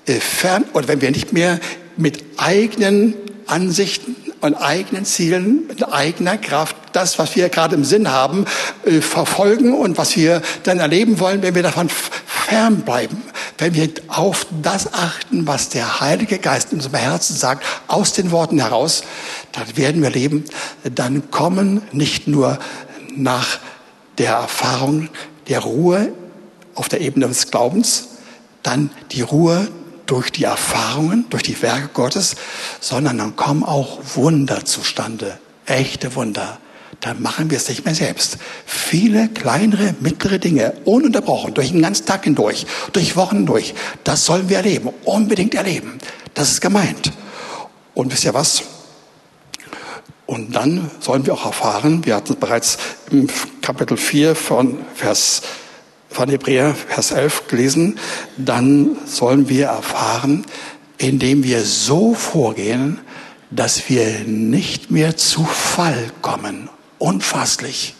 äh, 0.05 0.13
fern 0.13 0.65
oder 0.74 0.88
wenn 0.88 1.01
wir 1.01 1.11
nicht 1.11 1.34
mehr 1.34 1.59
mit 1.95 2.24
eigenen 2.38 3.13
Ansichten 3.45 4.15
und 4.42 4.56
eigenen 4.56 5.06
Zielen, 5.06 5.68
mit 5.68 5.92
eigener 5.92 6.38
Kraft 6.38 6.76
das, 6.94 7.20
was 7.20 7.36
wir 7.36 7.50
gerade 7.50 7.76
im 7.76 7.84
Sinn 7.84 8.12
haben, 8.12 8.46
äh, 8.86 9.02
verfolgen 9.02 9.74
und 9.74 9.98
was 9.98 10.16
wir 10.16 10.42
dann 10.64 10.80
erleben 10.80 11.20
wollen, 11.20 11.42
wenn 11.42 11.56
wir 11.56 11.64
davon 11.64 11.90
fernbleiben, 11.90 13.22
wenn 13.58 13.74
wir 13.74 13.90
auf 14.08 14.46
das 14.62 14.94
achten, 14.94 15.48
was 15.48 15.70
der 15.70 16.00
Heilige 16.00 16.40
Geist 16.40 16.72
in 16.72 16.78
unserem 16.78 16.96
Herzen 16.96 17.36
sagt, 17.36 17.64
aus 17.88 18.14
den 18.14 18.32
Worten 18.32 18.60
heraus, 18.60 19.04
dann 19.52 19.76
werden 19.76 20.02
wir 20.02 20.10
leben, 20.10 20.46
dann 20.84 21.30
kommen 21.32 21.82
nicht 21.92 22.28
nur 22.28 22.60
nach 23.16 23.60
der 24.18 24.34
Erfahrung 24.34 25.10
der 25.48 25.60
Ruhe 25.60 26.12
auf 26.76 26.90
der 26.90 27.02
Ebene 27.02 27.28
des 27.28 27.50
Glaubens, 27.50 28.10
dann 28.64 28.90
die 29.12 29.22
Ruhe 29.22 29.68
durch 30.08 30.32
die 30.32 30.45
Erfahrungen, 30.45 31.26
durch 31.30 31.43
die 31.43 31.62
Werke 31.62 31.89
Gottes, 31.93 32.36
sondern 32.80 33.20
dann 33.20 33.36
kommen 33.36 33.64
auch 33.64 33.99
Wunder 34.16 34.66
zustande, 34.66 35.38
echte 35.66 36.16
Wunder. 36.16 36.58
Dann 37.01 37.22
machen 37.22 37.51
wir 37.51 37.58
es 37.58 37.70
nicht 37.70 37.86
mehr 37.86 37.93
selbst. 37.93 38.38
Viele 38.66 39.30
kleinere, 39.30 39.93
mittlere 39.99 40.39
Dinge, 40.39 40.74
ununterbrochen, 40.86 41.53
durch 41.53 41.72
den 41.72 41.82
ganzen 41.82 42.08
Tag 42.08 42.24
hindurch, 42.24 42.66
durch 42.93 43.16
Wochen 43.16 43.45
durch, 43.45 43.76
das 44.03 44.26
sollen 44.26 44.49
wir 44.49 44.58
erleben, 44.58 44.89
unbedingt 45.03 45.53
erleben. 45.53 45.99
Das 46.34 46.49
ist 46.49 46.62
gemeint. 46.62 47.12
Und 47.93 48.12
wisst 48.12 48.26
ihr 48.26 48.34
was? 48.34 48.64
Und 50.26 50.55
dann 50.55 50.91
sollen 50.99 51.26
wir 51.26 51.34
auch 51.34 51.45
erfahren, 51.45 52.05
wir 52.05 52.16
hatten 52.16 52.38
bereits 52.38 52.78
im 53.12 53.28
Kapitel 53.62 53.95
4 53.95 54.36
von 54.36 54.80
Vers 54.93 55.41
von 56.18 56.30
Hebräer, 56.30 56.74
Vers 56.74 57.11
11 57.11 57.47
gelesen, 57.47 57.99
dann 58.38 58.97
sollen 59.05 59.49
wir 59.49 59.68
erfahren, 59.68 60.47
indem 60.97 61.43
wir 61.43 61.63
so 61.63 62.15
vorgehen, 62.15 62.97
dass 63.51 63.88
wir 63.88 64.22
nicht 64.26 64.89
mehr 64.89 65.15
zu 65.15 65.45
Fall 65.45 66.09
kommen. 66.24 66.70
Unfasslich. 66.97 67.93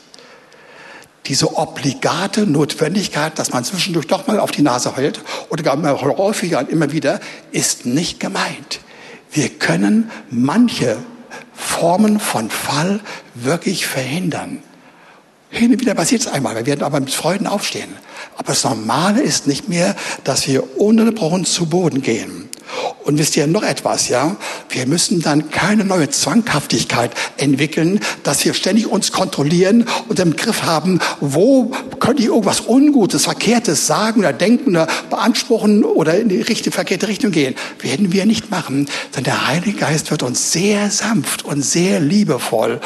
Diese 1.28 1.58
obligate 1.58 2.48
Notwendigkeit, 2.48 3.38
dass 3.38 3.52
man 3.54 3.64
zwischendurch 3.64 4.08
doch 4.08 4.26
mal 4.26 4.40
auf 4.40 4.50
die 4.50 4.64
Nase 4.64 4.98
heult 4.98 5.22
oder 5.50 5.62
gar 5.62 5.76
mal 5.76 6.02
häufiger 6.02 6.58
und 6.58 6.72
immer 6.72 6.92
wieder, 6.92 7.20
ist 7.52 7.86
nicht 7.86 8.20
gemeint. 8.20 8.80
Wir 9.30 9.50
können 9.50 10.10
manche 10.32 10.98
Formen 11.54 12.20
von 12.20 12.50
Fall 12.50 13.00
wirklich 13.36 13.86
verhindern. 13.86 14.64
Hin 15.50 15.72
und 15.72 15.80
wieder 15.80 15.96
passiert 15.96 16.22
es 16.22 16.28
einmal, 16.28 16.56
wir 16.56 16.66
werden 16.66 16.84
aber 16.84 17.00
mit 17.00 17.14
Freuden 17.14 17.48
aufstehen. 17.48 17.90
Aber 18.36 18.48
das 18.48 18.64
Normale 18.64 19.22
ist 19.22 19.48
nicht 19.48 19.70
mehr, 19.70 19.96
dass 20.24 20.48
wir 20.48 20.80
ununterbrochen 20.80 21.46
zu 21.46 21.68
Boden 21.68 22.02
gehen. 22.02 22.50
Und 23.06 23.18
wisst 23.18 23.38
ihr 23.38 23.48
noch 23.48 23.64
etwas, 23.64 24.10
ja? 24.10 24.36
Wir 24.70 24.86
müssen 24.86 25.22
dann 25.22 25.50
keine 25.50 25.86
neue 25.86 26.10
Zwanghaftigkeit 26.10 27.12
entwickeln, 27.38 28.02
dass 28.24 28.44
wir 28.44 28.54
ständig 28.54 28.88
uns 28.88 29.14
kontrollieren 29.14 29.86
und 30.10 30.20
im 30.20 30.36
Griff 30.36 30.64
haben, 30.64 31.00
wo 31.22 31.72
könnte 32.00 32.24
ich 32.24 32.28
irgendwas 32.28 32.68
Ungutes, 32.68 33.24
Verkehrtes 33.24 33.88
sagen 33.88 34.20
oder 34.20 34.34
denken 34.34 34.72
oder 34.72 34.88
beanspruchen 35.10 35.86
oder 35.86 36.20
in 36.20 36.28
die 36.28 36.42
richtige, 36.42 36.72
verkehrte 36.72 37.08
Richtung 37.08 37.32
gehen. 37.32 37.56
Werden 37.80 38.12
wir 38.12 38.26
nicht 38.26 38.52
machen, 38.52 38.90
denn 39.16 39.24
der 39.24 39.48
Heilige 39.48 39.78
Geist 39.78 40.12
wird 40.12 40.24
uns 40.24 40.52
sehr 40.52 40.92
sanft 40.92 41.46
und 41.46 41.62
sehr 41.62 42.02
liebevoll 42.02 42.82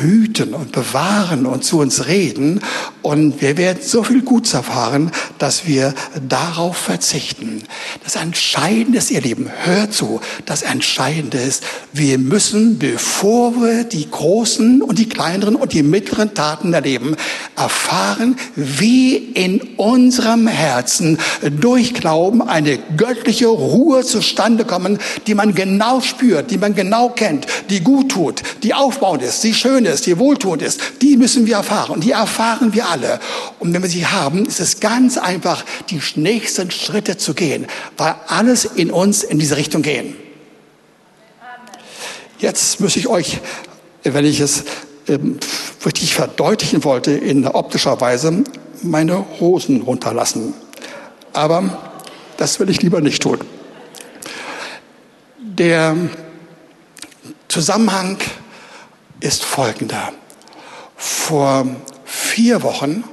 hüten 0.00 0.54
und 0.54 0.72
bewahren 0.72 1.46
und 1.46 1.64
zu 1.64 1.78
uns 1.78 2.06
reden. 2.06 2.60
Und 3.02 3.40
wir 3.40 3.56
werden 3.56 3.78
so 3.82 4.02
viel 4.02 4.22
Gutes 4.22 4.54
erfahren, 4.54 5.10
dass 5.38 5.66
wir 5.66 5.94
darauf 6.28 6.76
verzichten. 6.76 7.62
Das 8.02 8.16
Entscheidende 8.16 8.98
ist, 8.98 9.10
ihr 9.10 9.20
Lieben, 9.20 9.50
hört 9.64 9.92
zu, 9.92 10.20
das 10.44 10.62
Entscheidende 10.62 11.38
ist, 11.38 11.62
wir 11.92 12.18
müssen, 12.18 12.78
bevor 12.78 13.54
wir 13.56 13.84
die 13.84 14.10
großen 14.10 14.82
und 14.82 14.98
die 14.98 15.08
kleineren 15.08 15.54
und 15.54 15.72
die 15.72 15.82
mittleren 15.82 16.34
Taten 16.34 16.74
erleben, 16.74 17.16
erfahren, 17.56 18.36
wie 18.56 19.16
in 19.16 19.60
unserem 19.76 20.46
Herzen 20.46 21.18
durch 21.60 21.94
Glauben 21.94 22.42
eine 22.42 22.78
göttliche 22.96 23.46
Ruhe 23.46 24.02
zustande 24.02 24.64
kommen, 24.64 24.98
die 25.26 25.34
man 25.34 25.54
genau 25.54 26.00
spürt, 26.00 26.50
die 26.50 26.58
man 26.58 26.74
genau 26.74 27.10
kennt, 27.10 27.46
die 27.70 27.80
gut 27.80 28.10
tut, 28.10 28.42
die 28.62 28.74
aufbaut 28.74 29.15
ist, 29.22 29.42
die 29.44 29.54
schön 29.54 29.84
ist, 29.84 30.06
die 30.06 30.18
wohltuend 30.18 30.62
ist. 30.62 30.80
Die 31.02 31.16
müssen 31.16 31.46
wir 31.46 31.56
erfahren 31.56 32.00
die 32.00 32.12
erfahren 32.12 32.74
wir 32.74 32.88
alle. 32.88 33.20
Und 33.58 33.72
wenn 33.72 33.82
wir 33.82 33.88
sie 33.88 34.06
haben, 34.06 34.46
ist 34.46 34.60
es 34.60 34.80
ganz 34.80 35.18
einfach, 35.18 35.64
die 35.90 36.00
nächsten 36.16 36.70
Schritte 36.70 37.16
zu 37.16 37.34
gehen, 37.34 37.66
weil 37.96 38.14
alles 38.28 38.64
in 38.64 38.90
uns 38.90 39.22
in 39.22 39.38
diese 39.38 39.56
Richtung 39.56 39.82
gehen. 39.82 40.16
Jetzt 42.38 42.80
muss 42.80 42.96
ich 42.96 43.08
euch, 43.08 43.40
wenn 44.02 44.24
ich 44.24 44.40
es 44.40 44.64
ähm, 45.08 45.38
richtig 45.84 46.14
verdeutlichen 46.14 46.84
wollte, 46.84 47.12
in 47.12 47.46
optischer 47.46 48.00
Weise 48.00 48.44
meine 48.82 49.24
Hosen 49.40 49.82
runterlassen. 49.82 50.52
Aber 51.32 51.92
das 52.36 52.60
will 52.60 52.68
ich 52.70 52.82
lieber 52.82 53.00
nicht 53.00 53.22
tun. 53.22 53.38
Der 55.38 55.96
Zusammenhang 57.48 58.18
ist 59.20 59.44
folgender. 59.44 60.12
Vor 60.96 61.66
vier 62.04 62.62
Wochen 62.62 63.04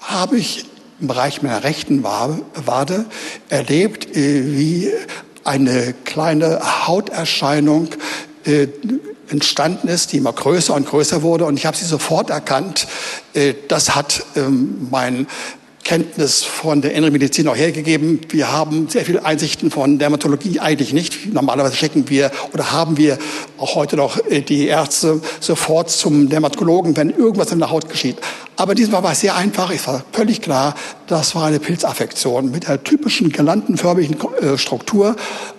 habe 0.00 0.36
ich 0.36 0.66
im 1.00 1.06
Bereich 1.06 1.42
meiner 1.42 1.64
rechten 1.64 2.02
Wade 2.02 3.06
erlebt, 3.48 4.16
äh, 4.16 4.56
wie 4.56 4.90
eine 5.44 5.94
kleine 6.04 6.86
Hauterscheinung 6.86 7.88
äh, 8.44 8.68
entstanden 9.30 9.88
ist, 9.88 10.12
die 10.12 10.18
immer 10.18 10.32
größer 10.32 10.74
und 10.74 10.86
größer 10.86 11.22
wurde. 11.22 11.44
Und 11.46 11.56
ich 11.56 11.66
habe 11.66 11.76
sie 11.76 11.86
sofort 11.86 12.30
erkannt. 12.30 12.86
Äh, 13.32 13.54
das 13.68 13.94
hat 13.94 14.24
ähm, 14.36 14.88
mein 14.90 15.26
Kenntnis 15.84 16.44
von 16.44 16.82
der 16.82 16.92
inneren 16.92 17.12
Medizin 17.12 17.48
auch 17.48 17.56
hergegeben. 17.56 18.20
Wir 18.28 18.52
haben 18.52 18.88
sehr 18.88 19.04
viele 19.04 19.24
Einsichten 19.24 19.70
von 19.70 19.98
Dermatologie 19.98 20.60
eigentlich 20.60 20.92
nicht. 20.92 21.32
Normalerweise 21.32 21.74
schicken 21.74 22.08
wir 22.08 22.30
oder 22.52 22.72
haben 22.72 22.96
wir 22.96 23.18
auch 23.58 23.74
heute 23.74 23.96
noch 23.96 24.18
die 24.48 24.66
Ärzte 24.66 25.20
sofort 25.40 25.90
zum 25.90 26.28
Dermatologen, 26.28 26.96
wenn 26.96 27.10
irgendwas 27.10 27.52
in 27.52 27.58
der 27.58 27.70
Haut 27.70 27.88
geschieht. 27.88 28.16
Aber 28.60 28.74
diesmal 28.74 29.02
war 29.02 29.12
es 29.12 29.20
sehr 29.20 29.36
einfach. 29.36 29.70
Es 29.70 29.86
war 29.86 30.04
völlig 30.12 30.42
klar, 30.42 30.74
das 31.06 31.34
war 31.34 31.46
eine 31.46 31.58
Pilzaffektion 31.58 32.50
mit 32.50 32.68
der 32.68 32.84
typischen 32.84 33.32
girlandenförmigen 33.32 34.18
äh, 34.42 34.58
Struktur. 34.58 35.16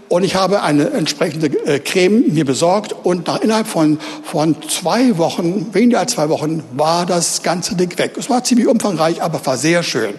Und 0.08 0.24
ich 0.24 0.36
habe 0.36 0.62
eine 0.62 0.92
entsprechende 0.92 1.48
äh, 1.66 1.80
Creme 1.80 2.32
mir 2.32 2.46
besorgt 2.46 2.94
und 2.94 3.26
nach 3.26 3.42
innerhalb 3.42 3.66
von, 3.66 3.98
von 4.24 4.56
zwei 4.70 5.18
Wochen, 5.18 5.74
weniger 5.74 5.98
als 5.98 6.12
zwei 6.12 6.30
Wochen, 6.30 6.62
war 6.74 7.08
das 7.08 7.42
ganze 7.42 7.76
Ding 7.76 7.98
weg. 7.98 8.18
Es 8.20 8.30
war 8.30 8.44
ziemlich 8.44 8.68
umfangreich, 8.68 9.20
aber 9.24 9.44
war 9.48 9.58
sehr 9.58 9.82
schön. 9.82 10.14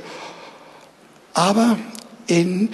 Aber 1.34 1.78
in 2.26 2.70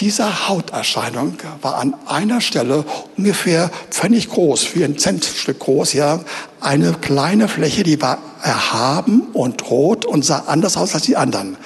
dieser 0.00 0.48
Hauterscheinung 0.48 1.38
war 1.62 1.76
an 1.76 1.94
einer 2.06 2.40
Stelle 2.40 2.84
ungefähr 3.16 3.70
völlig 3.90 4.28
groß, 4.28 4.74
wie 4.74 4.84
ein 4.84 4.98
Zentstück 4.98 5.58
groß, 5.58 5.92
ja, 5.92 6.20
eine 6.60 6.94
kleine 6.94 7.48
Fläche, 7.48 7.82
die 7.82 8.00
war 8.00 8.18
erhaben 8.42 9.22
und 9.32 9.70
rot 9.70 10.04
und 10.04 10.24
sah 10.24 10.44
anders 10.46 10.76
aus 10.76 10.94
als 10.94 11.04
die 11.04 11.16
anderen. 11.16 11.56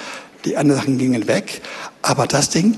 Die 0.45 0.57
anderen 0.57 0.97
gingen 0.97 1.27
weg, 1.27 1.61
Aber 2.05 2.27
das 2.27 2.49
Ding 2.49 2.77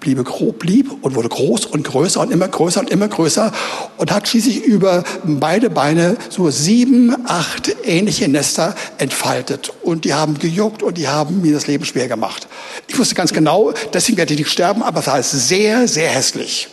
blieb, 0.00 0.24
blieb 0.58 0.90
und 1.02 1.14
wurde 1.14 1.28
groß 1.28 1.66
und 1.66 1.84
größer 1.84 2.20
und 2.20 2.32
immer 2.32 2.48
größer 2.48 2.80
und 2.80 2.88
immer 2.88 3.06
größer 3.06 3.52
und 3.98 4.10
hat 4.10 4.26
schließlich 4.26 4.64
über 4.64 5.04
beide 5.24 5.68
Beine 5.68 6.16
so 6.30 6.48
sieben, 6.48 7.14
acht 7.26 7.76
ähnliche 7.84 8.28
Nester 8.28 8.74
entfaltet. 8.96 9.74
Und 9.82 10.06
die 10.06 10.14
haben 10.14 10.38
gejuckt 10.38 10.82
und 10.82 10.96
die 10.96 11.06
haben 11.06 11.42
mir 11.42 11.52
das 11.52 11.66
Leben 11.66 11.84
schwer 11.84 12.08
gemacht. 12.08 12.48
Ich 12.88 12.98
wusste 12.98 13.14
ganz 13.14 13.34
genau, 13.34 13.74
deswegen 13.92 14.16
werde 14.16 14.32
ich 14.32 14.40
nicht 14.40 14.50
sterben, 14.50 14.82
aber 14.82 15.00
es 15.00 15.06
war 15.06 15.22
sehr, 15.22 15.86
sehr 15.86 16.08
hässlich. 16.08 16.68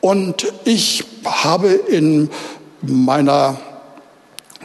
Und 0.00 0.46
ich 0.64 1.04
habe 1.26 1.68
in 1.68 2.30
meiner 2.80 3.58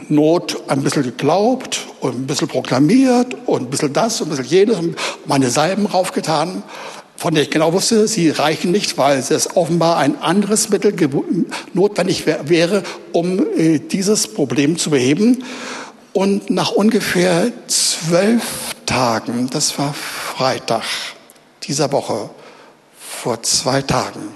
Not 0.08 0.62
ein 0.68 0.82
bisschen 0.82 1.02
geglaubt 1.02 1.86
und 2.00 2.14
ein 2.14 2.26
bisschen 2.26 2.48
proklamiert 2.48 3.36
und 3.46 3.62
ein 3.62 3.70
bisschen 3.70 3.92
das 3.92 4.20
und 4.20 4.28
ein 4.28 4.30
bisschen 4.30 4.46
jenes 4.46 4.78
und 4.78 4.96
meine 5.26 5.50
Salben 5.50 5.86
raufgetan, 5.86 6.62
von 7.16 7.34
der 7.34 7.42
ich 7.42 7.50
genau 7.50 7.72
wusste, 7.72 8.08
sie 8.08 8.30
reichen 8.30 8.70
nicht, 8.70 8.96
weil 8.96 9.18
es 9.18 9.56
offenbar 9.56 9.98
ein 9.98 10.20
anderes 10.22 10.70
Mittel 10.70 10.94
notwendig 11.74 12.24
wäre, 12.26 12.82
um 13.12 13.40
äh, 13.56 13.78
dieses 13.78 14.28
Problem 14.28 14.78
zu 14.78 14.90
beheben. 14.90 15.44
Und 16.12 16.50
nach 16.50 16.72
ungefähr 16.72 17.52
zwölf 17.68 18.74
Tagen, 18.86 19.48
das 19.50 19.78
war 19.78 19.94
Freitag 19.94 20.84
dieser 21.62 21.92
Woche, 21.92 22.30
vor 22.98 23.42
zwei 23.42 23.82
Tagen, 23.82 24.34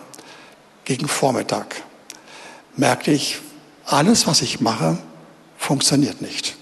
gegen 0.85 1.09
Vormittag, 1.09 1.83
merkte 2.77 3.11
ich, 3.11 3.39
alles, 3.87 4.27
was 4.27 4.43
ich 4.43 4.61
mache, 4.61 4.99
funktioniert 5.65 6.23
nicht. 6.23 6.57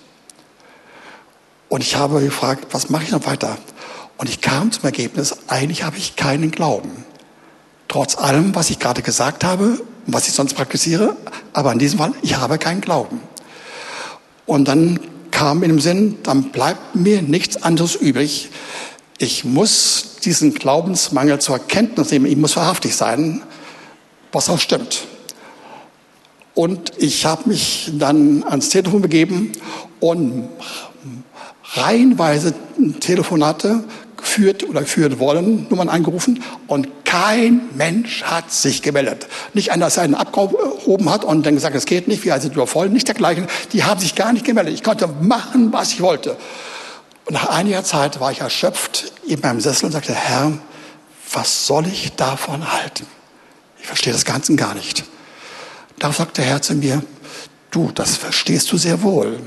Und 1.68 1.82
ich 1.82 1.96
habe 1.96 2.20
gefragt, 2.20 2.66
was 2.72 2.90
mache 2.90 3.04
ich 3.04 3.10
noch 3.10 3.26
weiter? 3.26 3.58
Und 4.18 4.28
ich 4.28 4.40
kam 4.40 4.72
zum 4.72 4.84
Ergebnis, 4.84 5.36
eigentlich 5.48 5.82
habe 5.82 5.96
ich 5.96 6.16
keinen 6.16 6.50
Glauben. 6.50 7.04
Trotz 7.88 8.16
allem, 8.16 8.54
was 8.54 8.70
ich 8.70 8.78
gerade 8.78 9.02
gesagt 9.02 9.44
habe 9.44 9.78
was 10.06 10.28
ich 10.28 10.34
sonst 10.34 10.54
praktiziere, 10.54 11.16
aber 11.52 11.72
in 11.72 11.78
diesem 11.78 11.98
Fall, 11.98 12.12
ich 12.22 12.36
habe 12.36 12.58
keinen 12.58 12.80
Glauben. 12.80 13.20
Und 14.46 14.66
dann 14.68 15.00
kam 15.30 15.62
in 15.62 15.70
dem 15.70 15.80
Sinn, 15.80 16.18
dann 16.22 16.50
bleibt 16.50 16.94
mir 16.94 17.22
nichts 17.22 17.62
anderes 17.62 17.94
übrig. 17.94 18.50
Ich 19.18 19.44
muss 19.44 20.16
diesen 20.24 20.54
Glaubensmangel 20.54 21.38
zur 21.40 21.58
Kenntnis 21.58 22.10
nehmen, 22.10 22.26
ich 22.26 22.36
muss 22.36 22.56
wahrhaftig 22.56 22.96
sein, 22.96 23.42
was 24.32 24.48
auch 24.48 24.58
stimmt. 24.58 25.06
Und 26.54 26.92
ich 26.98 27.24
habe 27.24 27.48
mich 27.48 27.90
dann 27.94 28.44
ans 28.44 28.68
Telefon 28.68 29.02
begeben 29.02 29.52
und 30.00 30.48
reihenweise 31.74 32.54
Telefonate 33.00 33.84
geführt 34.16 34.68
oder 34.68 34.82
führen 34.82 35.18
wollen, 35.18 35.66
Nummern 35.68 35.88
angerufen 35.88 36.42
und 36.66 36.88
kein 37.04 37.68
Mensch 37.74 38.22
hat 38.22 38.50
sich 38.50 38.82
gemeldet. 38.82 39.26
Nicht 39.52 39.72
einer, 39.72 39.86
dass 39.86 39.96
er 39.96 40.04
einen 40.04 40.14
abgehoben 40.14 41.10
hat 41.10 41.24
und 41.24 41.44
dann 41.44 41.54
gesagt, 41.54 41.74
es 41.74 41.86
geht 41.86 42.08
nicht, 42.08 42.24
wir 42.24 42.38
sind 42.40 42.54
übervoll, 42.54 42.88
nicht 42.88 43.08
dergleichen. 43.08 43.46
Die 43.72 43.84
haben 43.84 44.00
sich 44.00 44.14
gar 44.14 44.32
nicht 44.32 44.46
gemeldet. 44.46 44.74
Ich 44.74 44.82
konnte 44.82 45.08
machen, 45.08 45.72
was 45.72 45.92
ich 45.92 46.00
wollte. 46.00 46.36
Und 47.26 47.34
nach 47.34 47.48
einiger 47.48 47.84
Zeit 47.84 48.20
war 48.20 48.32
ich 48.32 48.40
erschöpft 48.40 49.12
in 49.26 49.40
meinem 49.40 49.60
Sessel 49.60 49.86
und 49.86 49.92
sagte, 49.92 50.14
Herr, 50.14 50.52
was 51.32 51.66
soll 51.66 51.86
ich 51.86 52.12
davon 52.12 52.72
halten? 52.72 53.06
Ich 53.80 53.86
verstehe 53.86 54.12
das 54.12 54.24
Ganze 54.24 54.54
gar 54.54 54.74
nicht. 54.74 55.04
Da 55.98 56.12
sagt 56.12 56.38
der 56.38 56.44
Herr 56.44 56.62
zu 56.62 56.74
mir, 56.74 57.02
du, 57.70 57.90
das 57.92 58.16
verstehst 58.16 58.70
du 58.72 58.76
sehr 58.76 59.02
wohl. 59.02 59.40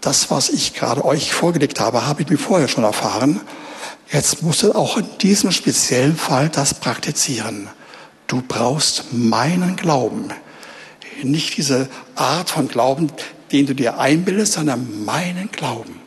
Das, 0.00 0.30
was 0.30 0.48
ich 0.48 0.74
gerade 0.74 1.04
euch 1.04 1.32
vorgelegt 1.32 1.80
habe, 1.80 2.06
habe 2.06 2.22
ich 2.22 2.28
mir 2.28 2.38
vorher 2.38 2.68
schon 2.68 2.84
erfahren. 2.84 3.40
Jetzt 4.10 4.42
musst 4.42 4.62
du 4.62 4.72
auch 4.72 4.96
in 4.96 5.06
diesem 5.18 5.50
speziellen 5.50 6.16
Fall 6.16 6.48
das 6.48 6.74
praktizieren. 6.74 7.68
Du 8.26 8.42
brauchst 8.46 9.12
meinen 9.12 9.76
Glauben. 9.76 10.28
Nicht 11.22 11.56
diese 11.56 11.88
Art 12.14 12.48
von 12.48 12.68
Glauben, 12.68 13.10
den 13.50 13.66
du 13.66 13.74
dir 13.74 13.98
einbildest, 13.98 14.52
sondern 14.54 15.04
meinen 15.04 15.50
Glauben. 15.50 16.00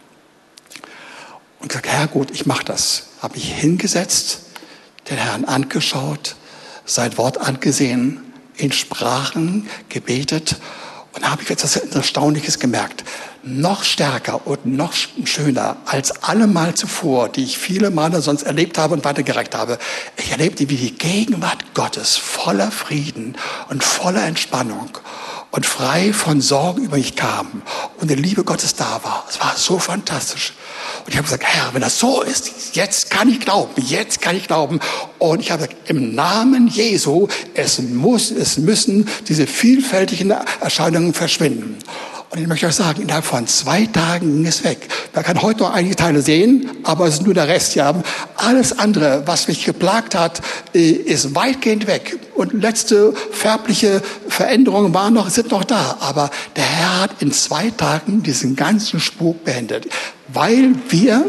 Und 1.59 1.67
gesagt, 1.67 1.87
Herr, 1.87 2.07
gut, 2.07 2.31
ich 2.31 2.45
mache 2.45 2.63
das. 2.63 3.07
Habe 3.21 3.35
mich 3.35 3.53
hingesetzt, 3.53 4.43
den 5.09 5.17
Herrn 5.17 5.45
angeschaut, 5.45 6.35
sein 6.85 7.17
Wort 7.17 7.39
angesehen 7.39 8.30
in 8.61 8.71
Sprachen 8.71 9.67
gebetet 9.89 10.57
und 11.13 11.29
habe 11.29 11.41
ich 11.41 11.49
etwas 11.49 11.75
Erstaunliches 11.75 12.59
gemerkt. 12.59 13.03
Noch 13.43 13.83
stärker 13.83 14.45
und 14.45 14.65
noch 14.65 14.93
schöner 15.25 15.77
als 15.85 16.11
alle 16.23 16.47
Mal 16.47 16.75
zuvor, 16.75 17.27
die 17.29 17.43
ich 17.43 17.57
viele 17.57 17.89
Male 17.89 18.21
sonst 18.21 18.43
erlebt 18.43 18.77
habe 18.77 18.93
und 18.93 19.03
weitergereicht 19.03 19.55
habe. 19.55 19.79
Ich 20.17 20.31
erlebte, 20.31 20.69
wie 20.69 20.77
die 20.77 20.95
Gegenwart 20.95 21.73
Gottes 21.73 22.17
voller 22.17 22.71
Frieden 22.71 23.35
und 23.69 23.83
voller 23.83 24.23
Entspannung 24.25 24.89
und 25.49 25.65
frei 25.65 26.13
von 26.13 26.39
Sorgen 26.39 26.85
über 26.85 26.97
mich 26.97 27.15
kam 27.15 27.63
und 27.99 28.09
die 28.09 28.15
Liebe 28.15 28.43
Gottes 28.43 28.75
da 28.75 29.01
war. 29.03 29.25
Es 29.27 29.39
war 29.39 29.55
so 29.57 29.79
fantastisch. 29.79 30.53
Und 31.05 31.09
ich 31.09 31.17
habe 31.17 31.23
gesagt, 31.23 31.43
Herr, 31.43 31.73
wenn 31.73 31.81
das 31.81 31.99
so 31.99 32.21
ist, 32.21 32.75
jetzt 32.75 33.09
kann 33.09 33.29
ich 33.29 33.39
glauben, 33.39 33.73
jetzt 33.87 34.21
kann 34.21 34.35
ich 34.35 34.47
glauben. 34.47 34.79
Und 35.19 35.39
ich 35.39 35.51
habe 35.51 35.67
gesagt, 35.67 35.89
im 35.89 36.15
Namen 36.15 36.67
Jesu, 36.67 37.27
es 37.53 37.79
muss, 37.79 38.31
es 38.31 38.57
müssen 38.57 39.07
diese 39.27 39.47
vielfältigen 39.47 40.31
Erscheinungen 40.61 41.13
verschwinden. 41.13 41.77
Und 42.31 42.39
ich 42.39 42.47
möchte 42.47 42.65
euch 42.65 42.75
sagen, 42.75 43.01
innerhalb 43.01 43.25
von 43.25 43.45
zwei 43.45 43.85
Tagen 43.87 44.37
ging 44.37 44.47
es 44.47 44.63
weg. 44.63 44.87
Man 45.13 45.21
kann 45.21 45.41
heute 45.41 45.63
noch 45.63 45.73
einige 45.73 45.97
Teile 45.97 46.21
sehen, 46.21 46.69
aber 46.83 47.05
es 47.05 47.15
ist 47.15 47.23
nur 47.23 47.33
der 47.33 47.49
Rest. 47.49 47.75
Ja. 47.75 47.93
Alles 48.37 48.79
andere, 48.79 49.23
was 49.25 49.49
mich 49.49 49.65
geplagt 49.65 50.15
hat, 50.15 50.41
äh, 50.73 50.91
ist 50.91 51.35
weitgehend 51.35 51.87
weg. 51.87 52.17
Und 52.33 52.53
letzte 52.53 53.13
färbliche 53.31 54.01
Veränderungen 54.29 54.93
waren 54.93 55.13
noch, 55.13 55.29
sind 55.29 55.51
noch 55.51 55.65
da. 55.65 55.97
Aber 55.99 56.31
der 56.55 56.63
Herr 56.63 57.01
hat 57.01 57.21
in 57.21 57.33
zwei 57.33 57.69
Tagen 57.69 58.23
diesen 58.23 58.55
ganzen 58.55 59.01
Spuk 59.01 59.43
beendet, 59.43 59.89
weil 60.29 60.73
wir 60.87 61.25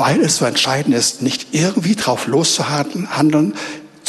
weil 0.00 0.22
es 0.22 0.38
so 0.38 0.46
entscheidend 0.46 0.94
ist, 0.94 1.20
nicht 1.20 1.48
irgendwie 1.52 1.94
drauf 1.94 2.26
loszuhandeln, 2.26 3.54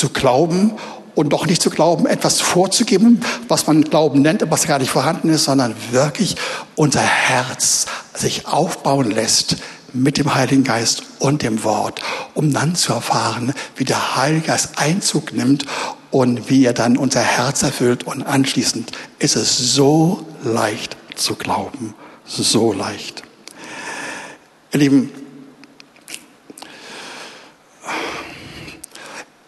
zu 0.01 0.09
glauben 0.09 0.73
und 1.13 1.29
doch 1.29 1.45
nicht 1.45 1.61
zu 1.61 1.69
glauben, 1.69 2.07
etwas 2.07 2.41
vorzugeben, 2.41 3.21
was 3.47 3.67
man 3.67 3.83
Glauben 3.83 4.23
nennt, 4.23 4.43
was 4.49 4.65
gar 4.65 4.79
nicht 4.79 4.89
vorhanden 4.89 5.29
ist, 5.29 5.43
sondern 5.43 5.75
wirklich 5.91 6.37
unser 6.75 7.01
Herz 7.01 7.85
sich 8.15 8.47
aufbauen 8.47 9.11
lässt 9.11 9.57
mit 9.93 10.17
dem 10.17 10.33
Heiligen 10.33 10.63
Geist 10.63 11.03
und 11.19 11.43
dem 11.43 11.63
Wort, 11.63 12.01
um 12.33 12.51
dann 12.51 12.73
zu 12.75 12.93
erfahren, 12.93 13.53
wie 13.75 13.85
der 13.85 14.15
Heilige 14.15 14.47
Geist 14.47 14.71
Einzug 14.77 15.33
nimmt 15.33 15.65
und 16.09 16.49
wie 16.49 16.65
er 16.65 16.73
dann 16.73 16.97
unser 16.97 17.21
Herz 17.21 17.61
erfüllt 17.61 18.03
und 18.03 18.23
anschließend 18.23 18.91
ist 19.19 19.35
es 19.35 19.75
so 19.75 20.25
leicht 20.43 20.97
zu 21.15 21.35
glauben, 21.35 21.93
so 22.25 22.73
leicht. 22.73 23.21
Ihr 24.73 24.79
Lieben, 24.79 25.11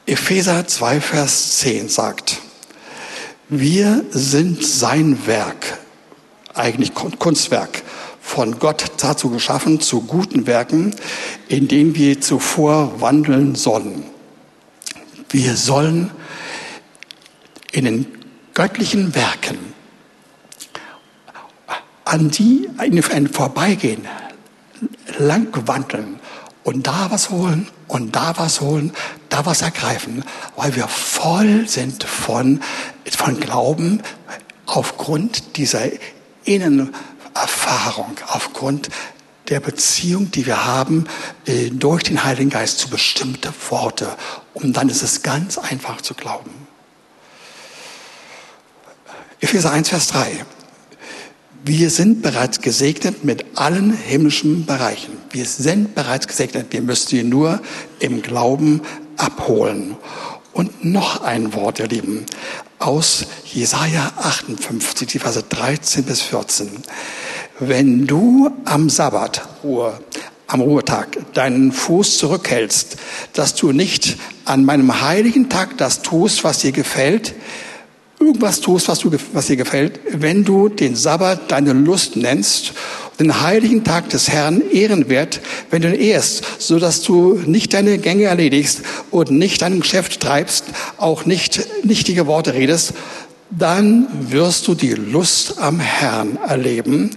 Epheser 0.05 0.67
2, 0.67 0.99
Vers 0.99 1.59
10 1.59 1.87
sagt, 1.87 2.39
wir 3.47 4.03
sind 4.09 4.65
sein 4.65 5.25
Werk, 5.27 5.77
eigentlich 6.53 6.93
Kunstwerk, 6.93 7.83
von 8.19 8.59
Gott 8.59 8.91
dazu 8.97 9.29
geschaffen, 9.29 9.79
zu 9.79 10.01
guten 10.01 10.45
Werken, 10.45 10.93
in 11.47 11.69
denen 11.69 11.95
wir 11.95 12.19
zuvor 12.19 12.99
wandeln 12.99 13.55
sollen. 13.55 14.03
Wir 15.29 15.55
sollen 15.55 16.11
in 17.71 17.85
den 17.85 18.05
göttlichen 18.53 19.15
Werken 19.15 19.57
an 22.03 22.29
die 22.29 22.69
vorbeigehen, 23.31 24.05
lang 25.17 25.47
wandeln 25.65 26.19
und 26.63 26.87
da 26.87 27.07
was 27.09 27.29
holen 27.29 27.67
und 27.87 28.15
da 28.15 28.33
was 28.37 28.59
holen, 28.59 28.91
da 29.33 29.47
was 29.47 29.63
ergreifen, 29.63 30.23
weil 30.55 30.75
wir 30.75 30.87
voll 30.87 31.67
sind 31.67 32.03
von, 32.03 32.61
von 33.09 33.39
Glauben 33.39 34.03
aufgrund 34.67 35.57
dieser 35.57 35.85
Innenerfahrung, 36.45 38.15
aufgrund 38.27 38.89
der 39.49 39.59
Beziehung, 39.59 40.29
die 40.29 40.45
wir 40.45 40.65
haben 40.65 41.05
äh, 41.45 41.69
durch 41.71 42.03
den 42.03 42.23
Heiligen 42.23 42.51
Geist 42.51 42.77
zu 42.77 42.89
bestimmte 42.89 43.51
Worte. 43.69 44.07
Und 44.53 44.77
dann 44.77 44.87
ist 44.87 45.01
es 45.01 45.23
ganz 45.23 45.57
einfach 45.57 46.01
zu 46.01 46.13
glauben. 46.13 46.51
Epheser 49.41 49.71
1, 49.71 49.89
Vers 49.89 50.07
3. 50.09 50.45
Wir 51.65 51.89
sind 51.89 52.21
bereits 52.21 52.61
gesegnet 52.61 53.23
mit 53.23 53.45
allen 53.55 53.93
himmlischen 53.93 54.65
Bereichen. 54.65 55.13
Wir 55.31 55.45
sind 55.45 55.95
bereits 55.95 56.27
gesegnet. 56.27 56.67
Wir 56.71 56.81
müssen 56.81 57.07
sie 57.07 57.23
nur 57.23 57.61
im 57.99 58.21
Glauben 58.21 58.81
abholen. 59.17 59.95
Und 60.53 60.85
noch 60.85 61.23
ein 61.23 61.53
Wort, 61.53 61.79
ihr 61.79 61.87
Lieben, 61.87 62.25
aus 62.77 63.25
Jesaja 63.45 64.11
58, 64.17 65.07
die 65.07 65.19
Verse 65.19 65.41
13 65.41 66.03
bis 66.03 66.21
14. 66.21 66.69
Wenn 67.59 68.05
du 68.05 68.51
am 68.65 68.89
Sabbat, 68.89 69.47
Ruhe, 69.63 69.99
am 70.47 70.61
Ruhetag 70.61 71.17
deinen 71.33 71.71
Fuß 71.71 72.17
zurückhältst, 72.17 72.97
dass 73.33 73.55
du 73.55 73.71
nicht 73.71 74.17
an 74.45 74.65
meinem 74.65 75.01
heiligen 75.01 75.49
Tag 75.49 75.77
das 75.77 76.01
tust, 76.01 76.43
was 76.43 76.59
dir 76.59 76.71
gefällt, 76.71 77.33
irgendwas 78.19 78.61
tust, 78.61 78.87
was, 78.87 78.99
du, 78.99 79.11
was 79.33 79.47
dir 79.47 79.57
gefällt, 79.57 79.99
wenn 80.09 80.43
du 80.43 80.69
den 80.69 80.95
Sabbat 80.95 81.51
deine 81.51 81.73
Lust 81.73 82.15
nennst, 82.15 82.73
den 83.19 83.41
heiligen 83.41 83.83
Tag 83.83 84.09
des 84.09 84.29
Herrn 84.29 84.61
ehrenwert, 84.71 85.41
wenn 85.69 85.81
du 85.81 85.89
ihn 85.89 85.99
ehrst, 85.99 86.43
so 86.59 86.79
dass 86.79 87.01
du 87.01 87.41
nicht 87.45 87.73
deine 87.73 87.97
Gänge 87.97 88.25
erledigst 88.25 88.81
und 89.11 89.31
nicht 89.31 89.61
dein 89.61 89.79
Geschäft 89.79 90.19
treibst, 90.19 90.65
auch 90.97 91.25
nicht 91.25 91.67
nichtige 91.83 92.27
Worte 92.27 92.53
redest, 92.53 92.93
dann 93.49 94.07
wirst 94.31 94.67
du 94.67 94.73
die 94.73 94.93
Lust 94.93 95.59
am 95.59 95.79
Herrn 95.79 96.37
erleben 96.47 97.11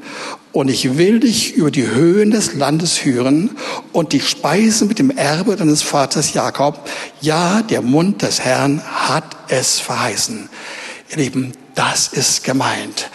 und 0.53 0.69
ich 0.69 0.97
will 0.97 1.21
dich 1.21 1.55
über 1.55 1.71
die 1.71 1.87
Höhen 1.87 2.31
des 2.31 2.55
Landes 2.55 2.95
führen 2.95 3.51
und 3.93 4.13
dich 4.13 4.29
speisen 4.29 4.89
mit 4.89 4.99
dem 4.99 5.11
Erbe 5.11 5.57
deines 5.57 5.83
Vaters 5.83 6.33
Jakob. 6.33 6.89
Ja, 7.21 7.63
der 7.63 7.83
Mund 7.83 8.23
des 8.23 8.41
Herrn 8.41 8.83
hat 8.83 9.37
es 9.49 9.79
verheißen. 9.79 10.49
Ihr 11.11 11.17
Lieben, 11.19 11.53
das 11.77 12.09
ist 12.09 12.43
gemeint 12.43 13.09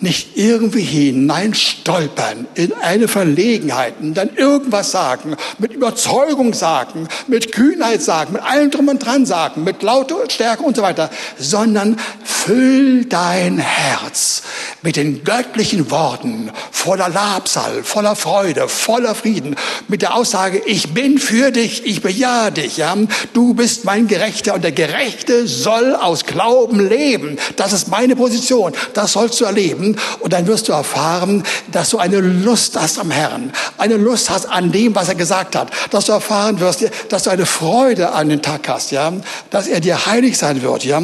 nicht 0.00 0.36
irgendwie 0.36 0.82
hineinstolpern 0.82 2.46
in 2.54 2.72
eine 2.72 3.08
Verlegenheit 3.08 3.94
und 4.00 4.14
dann 4.14 4.30
irgendwas 4.36 4.92
sagen, 4.92 5.36
mit 5.58 5.72
Überzeugung 5.72 6.54
sagen, 6.54 7.08
mit 7.26 7.50
Kühnheit 7.50 8.00
sagen, 8.00 8.34
mit 8.34 8.42
allem 8.42 8.70
drum 8.70 8.88
und 8.88 9.04
dran 9.04 9.26
sagen, 9.26 9.64
mit 9.64 9.82
lauter 9.82 10.18
Stärke 10.28 10.62
und 10.62 10.76
so 10.76 10.82
weiter, 10.82 11.10
sondern 11.36 11.96
füll 12.22 13.06
dein 13.06 13.58
Herz 13.58 14.42
mit 14.82 14.96
den 14.96 15.24
göttlichen 15.24 15.90
Worten 15.90 16.52
voller 16.70 17.08
Labsal, 17.08 17.82
voller 17.82 18.14
Freude, 18.14 18.68
voller 18.68 19.16
Frieden, 19.16 19.56
mit 19.88 20.02
der 20.02 20.14
Aussage, 20.14 20.62
ich 20.64 20.94
bin 20.94 21.18
für 21.18 21.50
dich, 21.50 21.84
ich 21.84 22.02
bejahe 22.02 22.52
dich, 22.52 22.76
ja, 22.76 22.96
du 23.32 23.54
bist 23.54 23.84
mein 23.84 24.06
Gerechter 24.06 24.54
und 24.54 24.62
der 24.62 24.72
Gerechte 24.72 25.48
soll 25.48 25.96
aus 25.96 26.24
Glauben 26.24 26.86
leben. 26.88 27.38
Das 27.56 27.72
ist 27.72 27.88
meine 28.08 28.16
Position, 28.16 28.72
das 28.94 29.12
sollst 29.12 29.40
du 29.40 29.44
erleben 29.44 29.58
leben 29.58 29.96
und 30.20 30.32
dann 30.32 30.46
wirst 30.46 30.68
du 30.68 30.72
erfahren, 30.72 31.42
dass 31.72 31.90
du 31.90 31.98
eine 31.98 32.20
Lust 32.20 32.78
hast 32.78 32.98
am 32.98 33.10
Herrn, 33.10 33.52
eine 33.76 33.96
Lust 33.96 34.30
hast 34.30 34.46
an 34.46 34.72
dem, 34.72 34.94
was 34.94 35.08
er 35.08 35.14
gesagt 35.14 35.56
hat, 35.56 35.70
dass 35.90 36.06
du 36.06 36.12
erfahren 36.12 36.60
wirst, 36.60 36.84
dass 37.08 37.24
du 37.24 37.30
eine 37.30 37.46
Freude 37.46 38.12
an 38.12 38.28
den 38.28 38.42
Tag 38.42 38.68
hast, 38.68 38.90
ja, 38.92 39.12
dass 39.50 39.66
er 39.66 39.80
dir 39.80 40.06
heilig 40.06 40.38
sein 40.38 40.62
wird, 40.62 40.84
ja, 40.84 41.00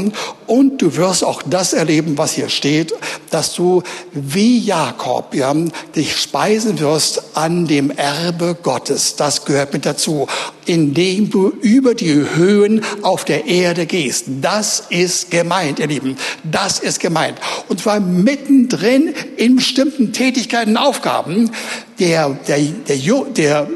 und 0.47 0.83
du 0.83 0.97
wirst 0.97 1.25
auch 1.25 1.43
das 1.43 1.73
erleben, 1.73 2.19
was 2.19 2.33
hier 2.33 2.49
steht, 2.49 2.95
dass 3.31 3.55
du 3.55 3.83
wie 4.13 4.59
Jakob, 4.59 5.35
ja, 5.35 5.55
dich 5.97 6.17
speisen 6.17 6.79
wirst 6.79 7.23
an 7.35 7.67
dem 7.67 7.91
Erbe 7.91 8.57
Gottes. 8.63 9.17
Das 9.17 9.45
gehört 9.45 9.73
mit 9.73 9.87
dazu, 9.87 10.27
indem 10.67 11.31
du 11.31 11.49
über 11.49 11.95
die 11.95 12.27
Höhen 12.35 12.85
auf 13.03 13.25
der 13.25 13.47
Erde 13.47 13.87
gehst. 13.87 14.27
Das 14.41 14.85
ist 14.91 15.31
gemeint, 15.31 15.79
ihr 15.79 15.87
Lieben. 15.87 16.17
Das 16.43 16.79
ist 16.79 16.94
gemeint. 16.99 17.39
Und 17.69 17.81
zwar 17.81 18.01
mittendrin 18.01 18.69
drin 18.69 19.15
in 19.37 19.57
bestimmten 19.57 20.13
Tätigkeiten, 20.13 20.77
Aufgaben. 20.77 21.51
Der, 21.99 22.31
der, 22.49 22.59
der, 22.59 23.25
der, 23.37 23.69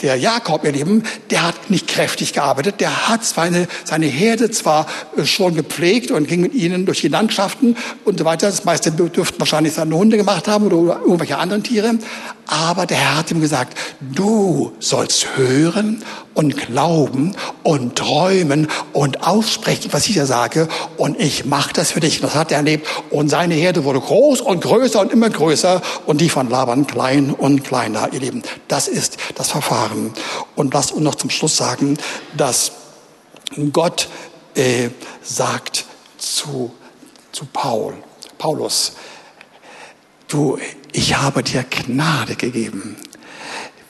der 0.00 0.16
Jakob, 0.16 0.64
ihr 0.64 0.72
Lieben, 0.72 1.02
der 1.30 1.46
hat 1.46 1.70
nicht 1.70 1.88
kräftig 1.88 2.32
gearbeitet. 2.32 2.80
Der 2.80 3.08
hat 3.08 3.24
seine, 3.24 3.68
seine 3.84 4.06
Herde 4.06 4.50
zwar 4.50 4.86
äh, 5.16 5.24
schon 5.24 5.54
gepflegt 5.54 6.10
und 6.10 6.26
ging 6.26 6.40
mit 6.40 6.54
ihnen 6.54 6.86
durch 6.86 7.00
die 7.00 7.08
Landschaften 7.08 7.76
und 8.04 8.18
so 8.18 8.24
weiter. 8.24 8.46
Das 8.46 8.64
meiste 8.64 8.90
dürften 8.92 9.38
wahrscheinlich 9.38 9.74
seine 9.74 9.96
Hunde 9.96 10.16
gemacht 10.16 10.48
haben 10.48 10.66
oder 10.66 11.00
irgendwelche 11.00 11.38
anderen 11.38 11.62
Tiere. 11.62 11.94
Aber 12.46 12.86
der 12.86 12.96
Herr 12.96 13.18
hat 13.18 13.30
ihm 13.30 13.40
gesagt, 13.40 13.76
du 14.00 14.72
sollst 14.78 15.36
hören 15.36 16.02
und 16.36 16.56
glauben 16.56 17.34
und 17.62 17.96
träumen 17.96 18.68
und 18.92 19.26
aussprechen, 19.26 19.92
was 19.92 20.06
ich 20.06 20.12
dir 20.12 20.26
sage. 20.26 20.68
Und 20.98 21.18
ich 21.18 21.46
mache 21.46 21.72
das 21.72 21.92
für 21.92 22.00
dich. 22.00 22.16
Und 22.16 22.24
das 22.24 22.34
hat 22.34 22.52
er 22.52 22.58
erlebt. 22.58 22.86
Und 23.10 23.30
seine 23.30 23.54
Herde 23.54 23.84
wurde 23.84 24.00
groß 24.00 24.42
und 24.42 24.60
größer 24.60 25.00
und 25.00 25.12
immer 25.12 25.30
größer. 25.30 25.80
Und 26.04 26.20
die 26.20 26.28
von 26.28 26.50
Laban 26.50 26.86
klein 26.86 27.30
und 27.32 27.64
kleiner, 27.64 28.12
ihr 28.12 28.20
Lieben. 28.20 28.42
Das 28.68 28.86
ist 28.86 29.16
das 29.34 29.48
Verfahren. 29.48 30.12
Und 30.54 30.74
lasst 30.74 30.92
uns 30.92 31.02
noch 31.02 31.14
zum 31.14 31.30
Schluss 31.30 31.56
sagen, 31.56 31.96
dass 32.36 32.72
Gott 33.72 34.08
äh, 34.54 34.90
sagt 35.22 35.86
zu, 36.18 36.70
zu 37.32 37.46
Paul, 37.50 37.94
Paulus, 38.36 38.92
du, 40.28 40.58
ich 40.92 41.16
habe 41.16 41.42
dir 41.42 41.64
Gnade 41.64 42.36
gegeben. 42.36 42.96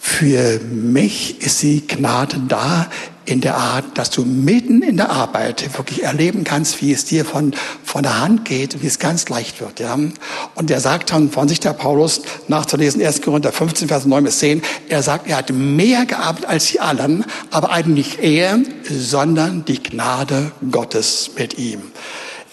Für 0.09 0.61
mich 0.61 1.43
ist 1.43 1.61
die 1.63 1.87
Gnade 1.87 2.41
da 2.49 2.89
in 3.27 3.43
der 3.43 3.57
Art, 3.57 3.85
dass 3.99 4.09
du 4.09 4.25
mitten 4.25 4.81
in 4.81 4.97
der 4.97 5.11
Arbeit 5.11 5.77
wirklich 5.77 6.05
erleben 6.05 6.45
kannst, 6.45 6.81
wie 6.81 6.93
es 6.93 7.05
dir 7.05 7.25
von, 7.25 7.53
von 7.85 8.05
der 8.05 8.21
Hand 8.21 8.47
geht, 8.47 8.83
wie 8.83 8.87
es 8.87 8.99
ganz 8.99 9.29
leicht 9.29 9.61
wird. 9.61 9.81
Ja? 9.81 9.99
Und 10.55 10.71
er 10.71 10.81
sagt 10.81 11.13
dann 11.13 11.31
von 11.31 11.49
sich 11.49 11.61
der 11.61 11.75
Paulus, 11.75 12.23
nachzulesen, 12.47 13.05
1. 13.05 13.21
Korinther 13.21 13.53
15, 13.53 13.89
Vers 13.89 14.07
9 14.07 14.25
bis 14.25 14.39
10, 14.39 14.63
er 14.89 15.03
sagt, 15.03 15.29
er 15.29 15.39
hat 15.39 15.51
mehr 15.51 16.07
gearbeitet 16.07 16.49
als 16.49 16.67
die 16.69 16.81
anderen, 16.81 17.25
aber 17.51 17.71
eigentlich 17.71 18.23
er, 18.23 18.61
sondern 18.89 19.65
die 19.67 19.83
Gnade 19.83 20.53
Gottes 20.71 21.33
mit 21.37 21.59
ihm. 21.59 21.83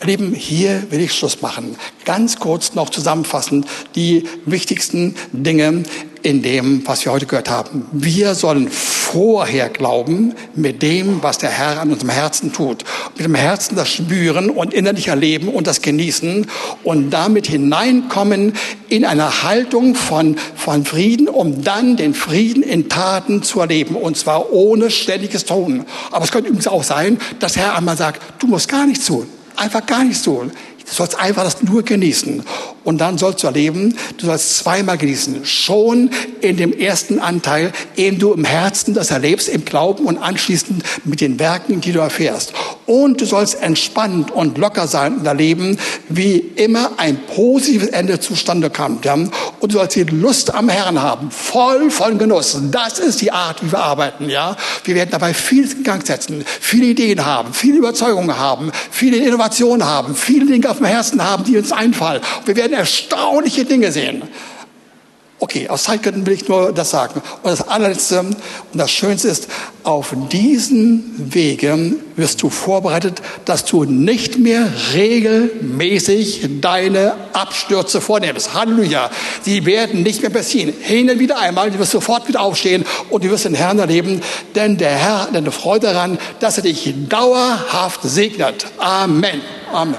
Lieben, 0.06 0.34
hier 0.34 0.92
will 0.92 1.00
ich 1.00 1.14
Schluss 1.14 1.42
machen. 1.42 1.76
Ganz 2.04 2.38
kurz 2.38 2.74
noch 2.76 2.90
zusammenfassend 2.90 3.66
die 3.96 4.26
wichtigsten 4.46 5.16
Dinge 5.32 5.84
in 6.24 6.42
dem, 6.42 6.86
was 6.88 7.06
wir 7.06 7.12
heute 7.12 7.26
gehört 7.26 7.50
haben. 7.50 7.86
Wir 7.92 8.34
sollen 8.36 8.70
vorher 8.70 9.70
glauben 9.70 10.34
mit 10.56 10.82
dem, 10.82 11.22
was 11.22 11.38
der 11.38 11.50
Herr 11.50 11.82
an 11.82 11.92
unserem 11.92 12.10
Herzen 12.10 12.52
tut. 12.54 12.84
Mit 13.16 13.26
dem 13.26 13.36
Herzen 13.36 13.76
das 13.76 13.90
spüren 13.90 14.50
und 14.50 14.74
innerlich 14.74 15.10
erleben 15.10 15.50
und 15.50 15.68
das 15.68 15.82
genießen 15.82 16.48
und 16.84 17.10
damit 17.12 17.48
hineinkommen 17.48 18.54
in 18.90 19.06
eine 19.06 19.44
Haltung 19.44 19.96
von, 19.96 20.38
von 20.56 20.86
Frieden, 20.86 21.28
um 21.28 21.64
dann 21.64 21.98
den 21.98 22.14
Frieden 22.14 22.64
in 22.64 22.90
Taten 22.90 23.44
zu 23.44 23.60
erleben 23.60 23.96
und 23.96 24.18
zwar 24.18 24.52
ohne 24.52 24.92
ständiges 24.92 25.46
Tun. 25.46 25.86
Aber 26.12 26.24
es 26.24 26.32
könnte 26.32 26.50
übrigens 26.50 26.68
auch 26.68 26.84
sein, 26.84 27.20
dass 27.40 27.58
Herr 27.58 27.76
einmal 27.76 27.98
sagt, 27.98 28.22
du 28.42 28.48
musst 28.48 28.70
gar 28.70 28.86
nichts 28.86 29.06
tun. 29.06 29.28
Einfach 29.56 29.86
gar 29.86 30.04
nichts 30.04 30.24
tun. 30.24 30.52
Du 30.86 30.94
sollst 30.94 31.20
einfach 31.20 31.44
das 31.44 31.64
nur 31.64 31.84
genießen. 31.84 32.44
Und 32.84 32.98
dann 33.00 33.18
sollst 33.18 33.44
du 33.44 33.48
erleben, 33.48 33.96
du 34.18 34.26
sollst 34.26 34.58
zweimal 34.58 34.98
genießen. 34.98 35.46
Schon 35.46 36.10
in 36.42 36.58
dem 36.58 36.74
ersten 36.78 37.20
Anteil, 37.20 37.72
eben 37.96 38.20
du 38.20 38.34
im 38.34 38.44
Herzen 38.44 38.94
das 38.94 39.12
erlebst, 39.12 39.48
im 39.48 39.64
Glauben 39.64 40.06
und 40.06 40.18
anschließend 40.18 40.84
mit 41.06 41.22
den 41.22 41.40
Werken, 41.40 41.80
die 41.80 41.94
du 41.94 42.00
erfährst. 42.00 42.54
Und 42.86 43.22
du 43.22 43.26
sollst 43.26 43.62
entspannt 43.62 44.32
und 44.32 44.58
locker 44.58 44.88
sein 44.88 45.18
und 45.18 45.26
erleben, 45.26 45.78
wie 46.10 46.38
immer 46.38 46.92
ein 46.98 47.18
positives 47.34 47.88
Ende 47.88 48.20
zustande. 48.20 48.70
Ja? 49.04 49.14
Und 49.14 49.32
du 49.62 49.78
sollst 49.78 49.96
die 49.96 50.04
Lust 50.04 50.54
am 50.54 50.68
Herrn 50.68 51.02
haben, 51.02 51.32
voll 51.32 51.90
von 51.90 52.18
Genuss. 52.18 52.58
Das 52.72 53.00
ist 53.00 53.22
die 53.22 53.32
Art, 53.32 53.64
wie 53.64 53.72
wir 53.72 53.80
arbeiten. 53.80 54.30
Ja? 54.30 54.58
Wir 54.84 54.96
werden 54.96 55.12
dabei 55.12 55.34
viel 55.34 55.72
in 55.72 55.84
Gang 55.84 56.06
setzen, 56.06 56.44
viele 56.60 56.88
Ideen 56.88 57.26
haben, 57.26 57.54
viele 57.54 57.78
Überzeugungen 57.78 58.38
haben, 58.38 58.72
viele 58.92 59.18
Innovationen 59.18 59.88
haben, 59.88 60.16
viele 60.16 60.46
Dinge 60.46 60.73
auf 60.74 60.78
dem 60.80 60.88
Herzen 60.88 61.24
haben, 61.24 61.44
die 61.44 61.58
uns 61.58 61.72
einfallen. 61.72 62.22
Wir 62.46 62.56
werden 62.56 62.74
erstaunliche 62.74 63.64
Dinge 63.66 63.92
sehen. 63.92 64.24
Okay, 65.44 65.68
aus 65.68 65.84
Zeitgründen 65.84 66.26
will 66.26 66.36
ich 66.36 66.48
nur 66.48 66.72
das 66.72 66.92
sagen. 66.92 67.22
Und 67.44 67.52
das 67.52 67.68
allerletzte 67.68 68.22
und 68.22 68.38
das 68.72 68.90
Schönste 68.90 69.28
ist, 69.28 69.50
auf 69.84 70.16
diesen 70.32 71.34
Wegen 71.34 72.00
wirst 72.16 72.42
du 72.42 72.50
vorbereitet, 72.50 73.22
dass 73.44 73.66
du 73.66 73.84
nicht 73.84 74.40
mehr 74.40 74.72
regelmäßig 74.94 76.62
deine 76.62 77.16
Abstürze 77.34 78.00
vornimmst. 78.00 78.54
Halleluja. 78.54 79.10
Sie 79.42 79.66
werden 79.66 80.02
nicht 80.02 80.22
mehr 80.22 80.32
passieren. 80.32 80.74
Hin 80.80 81.10
und 81.10 81.20
wieder 81.20 81.38
einmal, 81.38 81.72
du 81.72 81.78
wirst 81.78 81.92
sofort 81.92 82.26
wieder 82.30 82.40
aufstehen 82.40 82.86
und 83.10 83.26
du 83.26 83.30
wirst 83.30 83.44
den 83.44 83.54
Herrn 83.54 83.80
erleben, 83.80 84.22
denn 84.56 84.78
der 84.78 84.92
Herr 84.92 85.24
hat 85.24 85.36
eine 85.36 85.52
Freude 85.52 85.88
daran, 85.88 86.20
dass 86.40 86.56
er 86.56 86.64
dich 86.64 86.94
dauerhaft 87.10 88.00
segnet. 88.04 88.68
Amen. 88.78 89.42
Amen. 89.74 89.96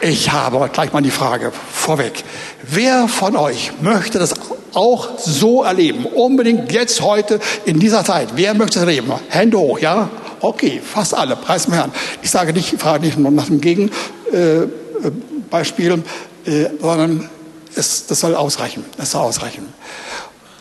Ich 0.00 0.30
habe 0.30 0.70
gleich 0.72 0.92
mal 0.92 1.02
die 1.02 1.10
Frage 1.10 1.50
vorweg. 1.72 2.22
Wer 2.62 3.08
von 3.08 3.34
euch 3.34 3.72
möchte 3.80 4.20
das 4.20 4.32
auch 4.72 5.18
so 5.18 5.64
erleben? 5.64 6.06
Unbedingt 6.06 6.70
jetzt, 6.70 7.02
heute, 7.02 7.40
in 7.64 7.80
dieser 7.80 8.04
Zeit. 8.04 8.28
Wer 8.36 8.54
möchte 8.54 8.74
das 8.74 8.84
erleben? 8.86 9.12
Hände 9.28 9.58
hoch, 9.58 9.80
ja? 9.80 10.08
Okay, 10.40 10.80
fast 10.84 11.14
alle. 11.14 11.34
Preis 11.34 11.64
dem 11.64 11.74
Herrn. 11.74 11.90
Ich 12.22 12.30
sage 12.30 12.52
nicht, 12.52 12.72
ich 12.72 12.78
frage 12.78 13.04
nicht 13.04 13.18
nach 13.18 13.46
dem 13.46 13.60
Gegenbeispiel, 13.60 16.04
äh, 16.46 16.50
äh, 16.50 16.70
sondern 16.80 17.28
es, 17.74 18.06
das 18.06 18.20
soll 18.20 18.36
ausreichen. 18.36 18.84
Es 18.98 19.10
soll 19.10 19.22
ausreichen. 19.22 19.66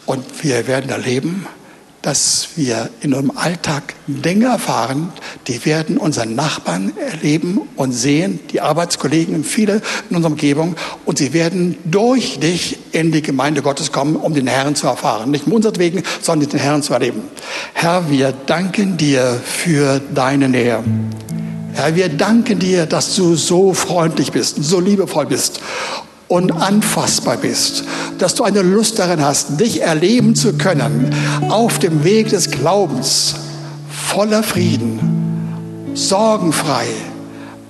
Und 0.08 0.44
wir 0.44 0.66
werden 0.66 0.90
erleben, 0.90 1.46
dass 2.08 2.52
wir 2.56 2.90
in 3.02 3.14
unserem 3.14 3.38
Alltag 3.38 3.94
Dinge 4.08 4.46
erfahren, 4.46 5.12
die 5.48 5.66
werden 5.66 5.98
unseren 5.98 6.36
Nachbarn 6.36 6.94
erleben 6.96 7.60
und 7.76 7.92
sehen, 7.92 8.40
die 8.50 8.62
Arbeitskollegen 8.62 9.36
und 9.36 9.44
viele 9.44 9.82
in 10.10 10.16
unserer 10.16 10.32
Umgebung. 10.32 10.78
Und 11.04 11.18
sie 11.18 11.34
werden 11.34 11.78
durch 11.84 12.40
dich 12.40 12.78
in 12.94 13.12
die 13.12 13.22
Gemeinde 13.22 13.62
Gottes 13.62 13.92
kommen, 13.92 14.16
um 14.16 14.34
den 14.34 14.48
Herrn 14.48 14.74
zu 14.74 14.88
erfahren. 14.88 15.32
Nicht 15.32 15.48
um 15.48 15.52
unseretwegen, 15.52 16.02
sondern 16.22 16.48
den 16.50 16.60
Herrn 16.62 16.82
zu 16.82 16.94
erleben. 16.94 17.24
Herr, 17.74 18.10
wir 18.10 18.32
danken 18.32 18.96
dir 18.96 19.42
für 19.44 20.00
deine 20.00 20.48
Nähe. 20.48 20.82
Herr, 21.74 21.98
wir 21.98 22.08
danken 22.08 22.58
dir, 22.60 22.86
dass 22.86 23.18
du 23.18 23.36
so 23.36 23.74
freundlich 23.74 24.32
bist, 24.32 24.64
so 24.64 24.80
liebevoll 24.80 25.26
bist 25.26 25.60
und 26.28 26.52
anfassbar 26.52 27.38
bist, 27.38 27.84
dass 28.18 28.36
du 28.36 28.44
eine 28.44 28.62
Lust 28.62 29.00
darin 29.00 29.22
hast, 29.22 29.60
dich 29.60 29.82
erleben 29.82 30.36
zu 30.36 30.54
können 30.54 31.14
auf 31.50 31.80
dem 31.80 32.04
Weg 32.04 32.30
des 32.30 32.52
Glaubens, 32.52 33.36
voller 33.90 34.44
Frieden, 34.44 35.00
sorgenfrei, 35.94 36.86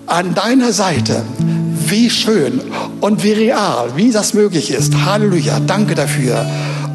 an 0.08 0.34
deiner 0.34 0.72
Seite. 0.72 1.24
Wie 1.90 2.10
schön 2.10 2.60
und 3.00 3.24
wie 3.24 3.32
real, 3.32 3.92
wie 3.96 4.12
das 4.12 4.34
möglich 4.34 4.72
ist. 4.72 4.94
Halleluja, 5.06 5.60
danke 5.62 5.96
dafür. 5.96 6.46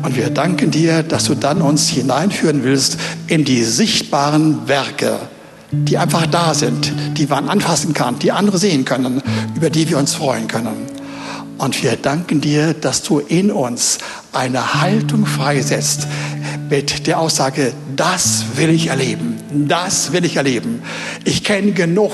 Und 0.03 0.17
wir 0.17 0.31
danken 0.31 0.71
dir, 0.71 1.03
dass 1.03 1.25
du 1.25 1.35
dann 1.35 1.63
uns 1.63 1.89
hineinführen 1.89 2.65
willst 2.65 2.99
in 3.27 3.45
die 3.45 3.63
sichtbaren 3.63 4.69
Werke, 4.69 5.19
die 5.71 5.97
einfach 5.97 6.27
da 6.27 6.53
sind, 6.53 6.93
die 7.17 7.27
man 7.27 7.49
anfassen 7.49 7.95
kann, 7.95 8.19
die 8.19 8.33
andere 8.33 8.59
sehen 8.59 8.85
können, 8.85 9.23
über 9.55 9.71
die 9.71 9.89
wir 9.89 9.97
uns 9.97 10.15
freuen 10.15 10.49
können. 10.49 10.91
Und 11.63 11.81
wir 11.81 11.95
danken 11.95 12.41
dir, 12.41 12.75
dass 12.75 13.05
du 13.05 13.21
in 13.21 13.53
uns 13.53 13.99
eine 14.33 14.83
Haltung 14.83 15.27
freisetzt 15.27 16.09
mit 16.69 17.07
der 17.07 17.21
Aussage, 17.21 17.73
das 17.95 18.43
will 18.57 18.71
ich 18.71 18.89
erleben, 18.89 19.37
das 19.69 20.11
will 20.11 20.25
ich 20.25 20.35
erleben. 20.35 20.83
Ich 21.23 21.45
kenne 21.45 21.71
genug, 21.71 22.11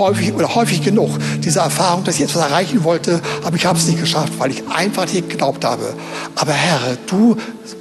häufig 0.00 0.34
oder 0.34 0.54
häufig 0.54 0.82
genug 0.82 1.10
diese 1.44 1.60
Erfahrung, 1.60 2.02
dass 2.04 2.16
ich 2.16 2.22
etwas 2.22 2.42
erreichen 2.42 2.82
wollte, 2.82 3.20
aber 3.44 3.56
ich 3.56 3.66
habe 3.66 3.78
es 3.78 3.86
nicht 3.86 4.00
geschafft, 4.00 4.32
weil 4.38 4.50
ich 4.50 4.64
einfach 4.68 5.04
nicht 5.12 5.30
geglaubt 5.30 5.64
habe. 5.64 5.94
Aber 6.34 6.52
Herr, 6.52 6.96
du 7.06 7.36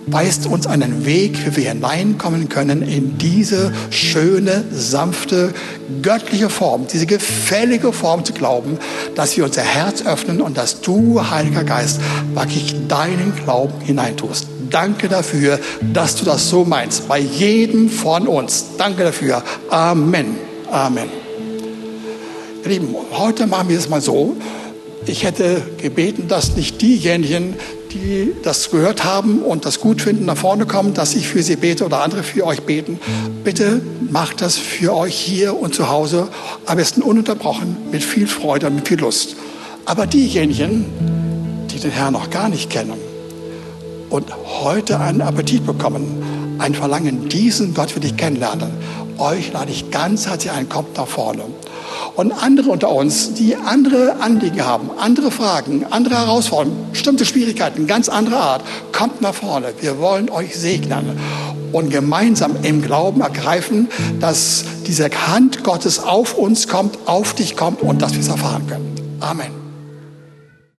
weist 0.08 0.46
uns 0.46 0.68
einen 0.68 1.06
Weg, 1.06 1.38
wie 1.46 1.56
wir 1.56 1.70
hineinkommen 1.70 2.50
können 2.50 2.82
in 2.82 3.18
diese 3.18 3.74
schöne, 3.90 4.64
sanfte, 4.72 5.54
göttliche 6.02 6.50
Form, 6.50 6.88
diese 6.92 7.06
gefällige 7.06 7.94
Form 7.94 8.24
zu 8.24 8.34
glauben, 8.34 8.78
dass 9.16 9.36
wir 9.38 9.46
unser 9.46 9.62
Herz 9.62 10.06
öffnen 10.06 10.42
und 10.42 10.58
dass 10.58 10.82
du, 10.82 11.30
Heiliger 11.30 11.64
Geist, 11.64 12.00
wirklich 12.34 12.76
deinen 12.88 13.34
Glauben 13.44 13.82
hineintust. 13.82 14.48
Danke 14.70 15.10
dafür, 15.10 15.60
dass 15.94 16.16
du 16.16 16.26
das 16.26 16.50
so 16.50 16.64
meinst, 16.64 17.08
bei 17.08 17.20
jedem 17.20 17.90
von 17.90 18.28
uns. 18.28 18.66
Danke 18.78 19.04
dafür. 19.04 19.44
Amen. 19.70 20.36
Amen. 20.72 21.29
Lieben, 22.66 22.94
heute 23.14 23.48
machen 23.48 23.70
wir 23.70 23.78
es 23.78 23.90
mal 23.90 24.02
so. 24.02 24.36
Ich 25.06 25.24
hätte 25.24 25.62
gebeten, 25.82 26.28
dass 26.28 26.56
nicht 26.56 26.82
diejenigen, 26.82 27.56
die 27.92 28.34
das 28.44 28.70
gehört 28.70 29.04
haben 29.04 29.42
und 29.42 29.66
das 29.66 29.80
gut 29.80 30.02
finden, 30.02 30.26
nach 30.26 30.38
vorne 30.38 30.66
kommen, 30.66 30.94
dass 30.94 31.16
ich 31.16 31.28
für 31.28 31.42
sie 31.42 31.56
bete 31.56 31.86
oder 31.86 32.04
andere 32.04 32.22
für 32.22 32.46
euch 32.46 32.62
beten. 32.62 33.00
Bitte 33.44 33.82
macht 34.12 34.42
das 34.42 34.58
für 34.58 34.96
euch 34.96 35.16
hier 35.16 35.60
und 35.60 35.74
zu 35.74 35.90
Hause, 35.90 36.28
am 36.66 36.78
besten 36.78 37.02
ununterbrochen, 37.02 37.78
mit 37.92 38.04
viel 38.04 38.28
Freude 38.28 38.68
und 38.68 38.76
mit 38.76 38.88
viel 38.88 39.00
Lust. 39.00 39.36
Aber 39.86 40.06
diejenigen, 40.06 40.86
die 41.72 41.80
den 41.80 41.92
Herrn 41.92 42.14
noch 42.14 42.30
gar 42.30 42.50
nicht 42.50 42.70
kennen 42.70 42.94
und 44.10 44.26
heute 44.62 45.00
einen 45.00 45.22
Appetit 45.22 45.66
bekommen, 45.66 46.58
ein 46.60 46.76
Verlangen, 46.76 47.30
diesen 47.30 47.74
Gott 47.74 47.90
für 47.90 48.02
dich 48.02 48.18
kennenlernen, 48.18 48.70
euch 49.18 49.52
lade 49.54 49.72
ich 49.72 49.92
ganz 49.92 50.28
herzlich 50.28 50.52
ein, 50.52 50.70
kommt 50.70 50.98
nach 50.98 51.08
vorne. 51.08 51.44
Und 52.16 52.32
andere 52.32 52.70
unter 52.70 52.92
uns, 52.92 53.34
die 53.34 53.56
andere 53.56 54.18
Anliegen 54.20 54.66
haben, 54.66 54.90
andere 54.98 55.32
Fragen, 55.32 55.86
andere 55.90 56.16
Herausforderungen, 56.16 56.92
bestimmte 56.92 57.26
Schwierigkeiten, 57.26 57.88
ganz 57.88 58.10
andere 58.10 58.38
Art, 58.38 58.64
kommt 58.92 59.22
nach 59.22 59.34
vorne. 59.34 59.74
Wir 59.80 60.00
wollen 60.00 60.30
euch 60.30 60.56
segnen 60.58 61.18
und 61.72 61.90
gemeinsam 61.90 62.56
im 62.64 62.82
Glauben 62.82 63.22
ergreifen, 63.22 63.90
dass 64.20 64.64
diese 64.88 65.10
Hand 65.28 65.64
Gottes 65.64 66.00
auf 66.00 66.34
uns 66.34 66.68
kommt, 66.68 66.98
auf 67.06 67.34
dich 67.34 67.56
kommt 67.56 67.82
und 67.82 68.02
dass 68.02 68.14
wir 68.14 68.22
es 68.22 68.28
erfahren 68.28 68.66
können. 68.68 68.96
Amen. 69.20 69.59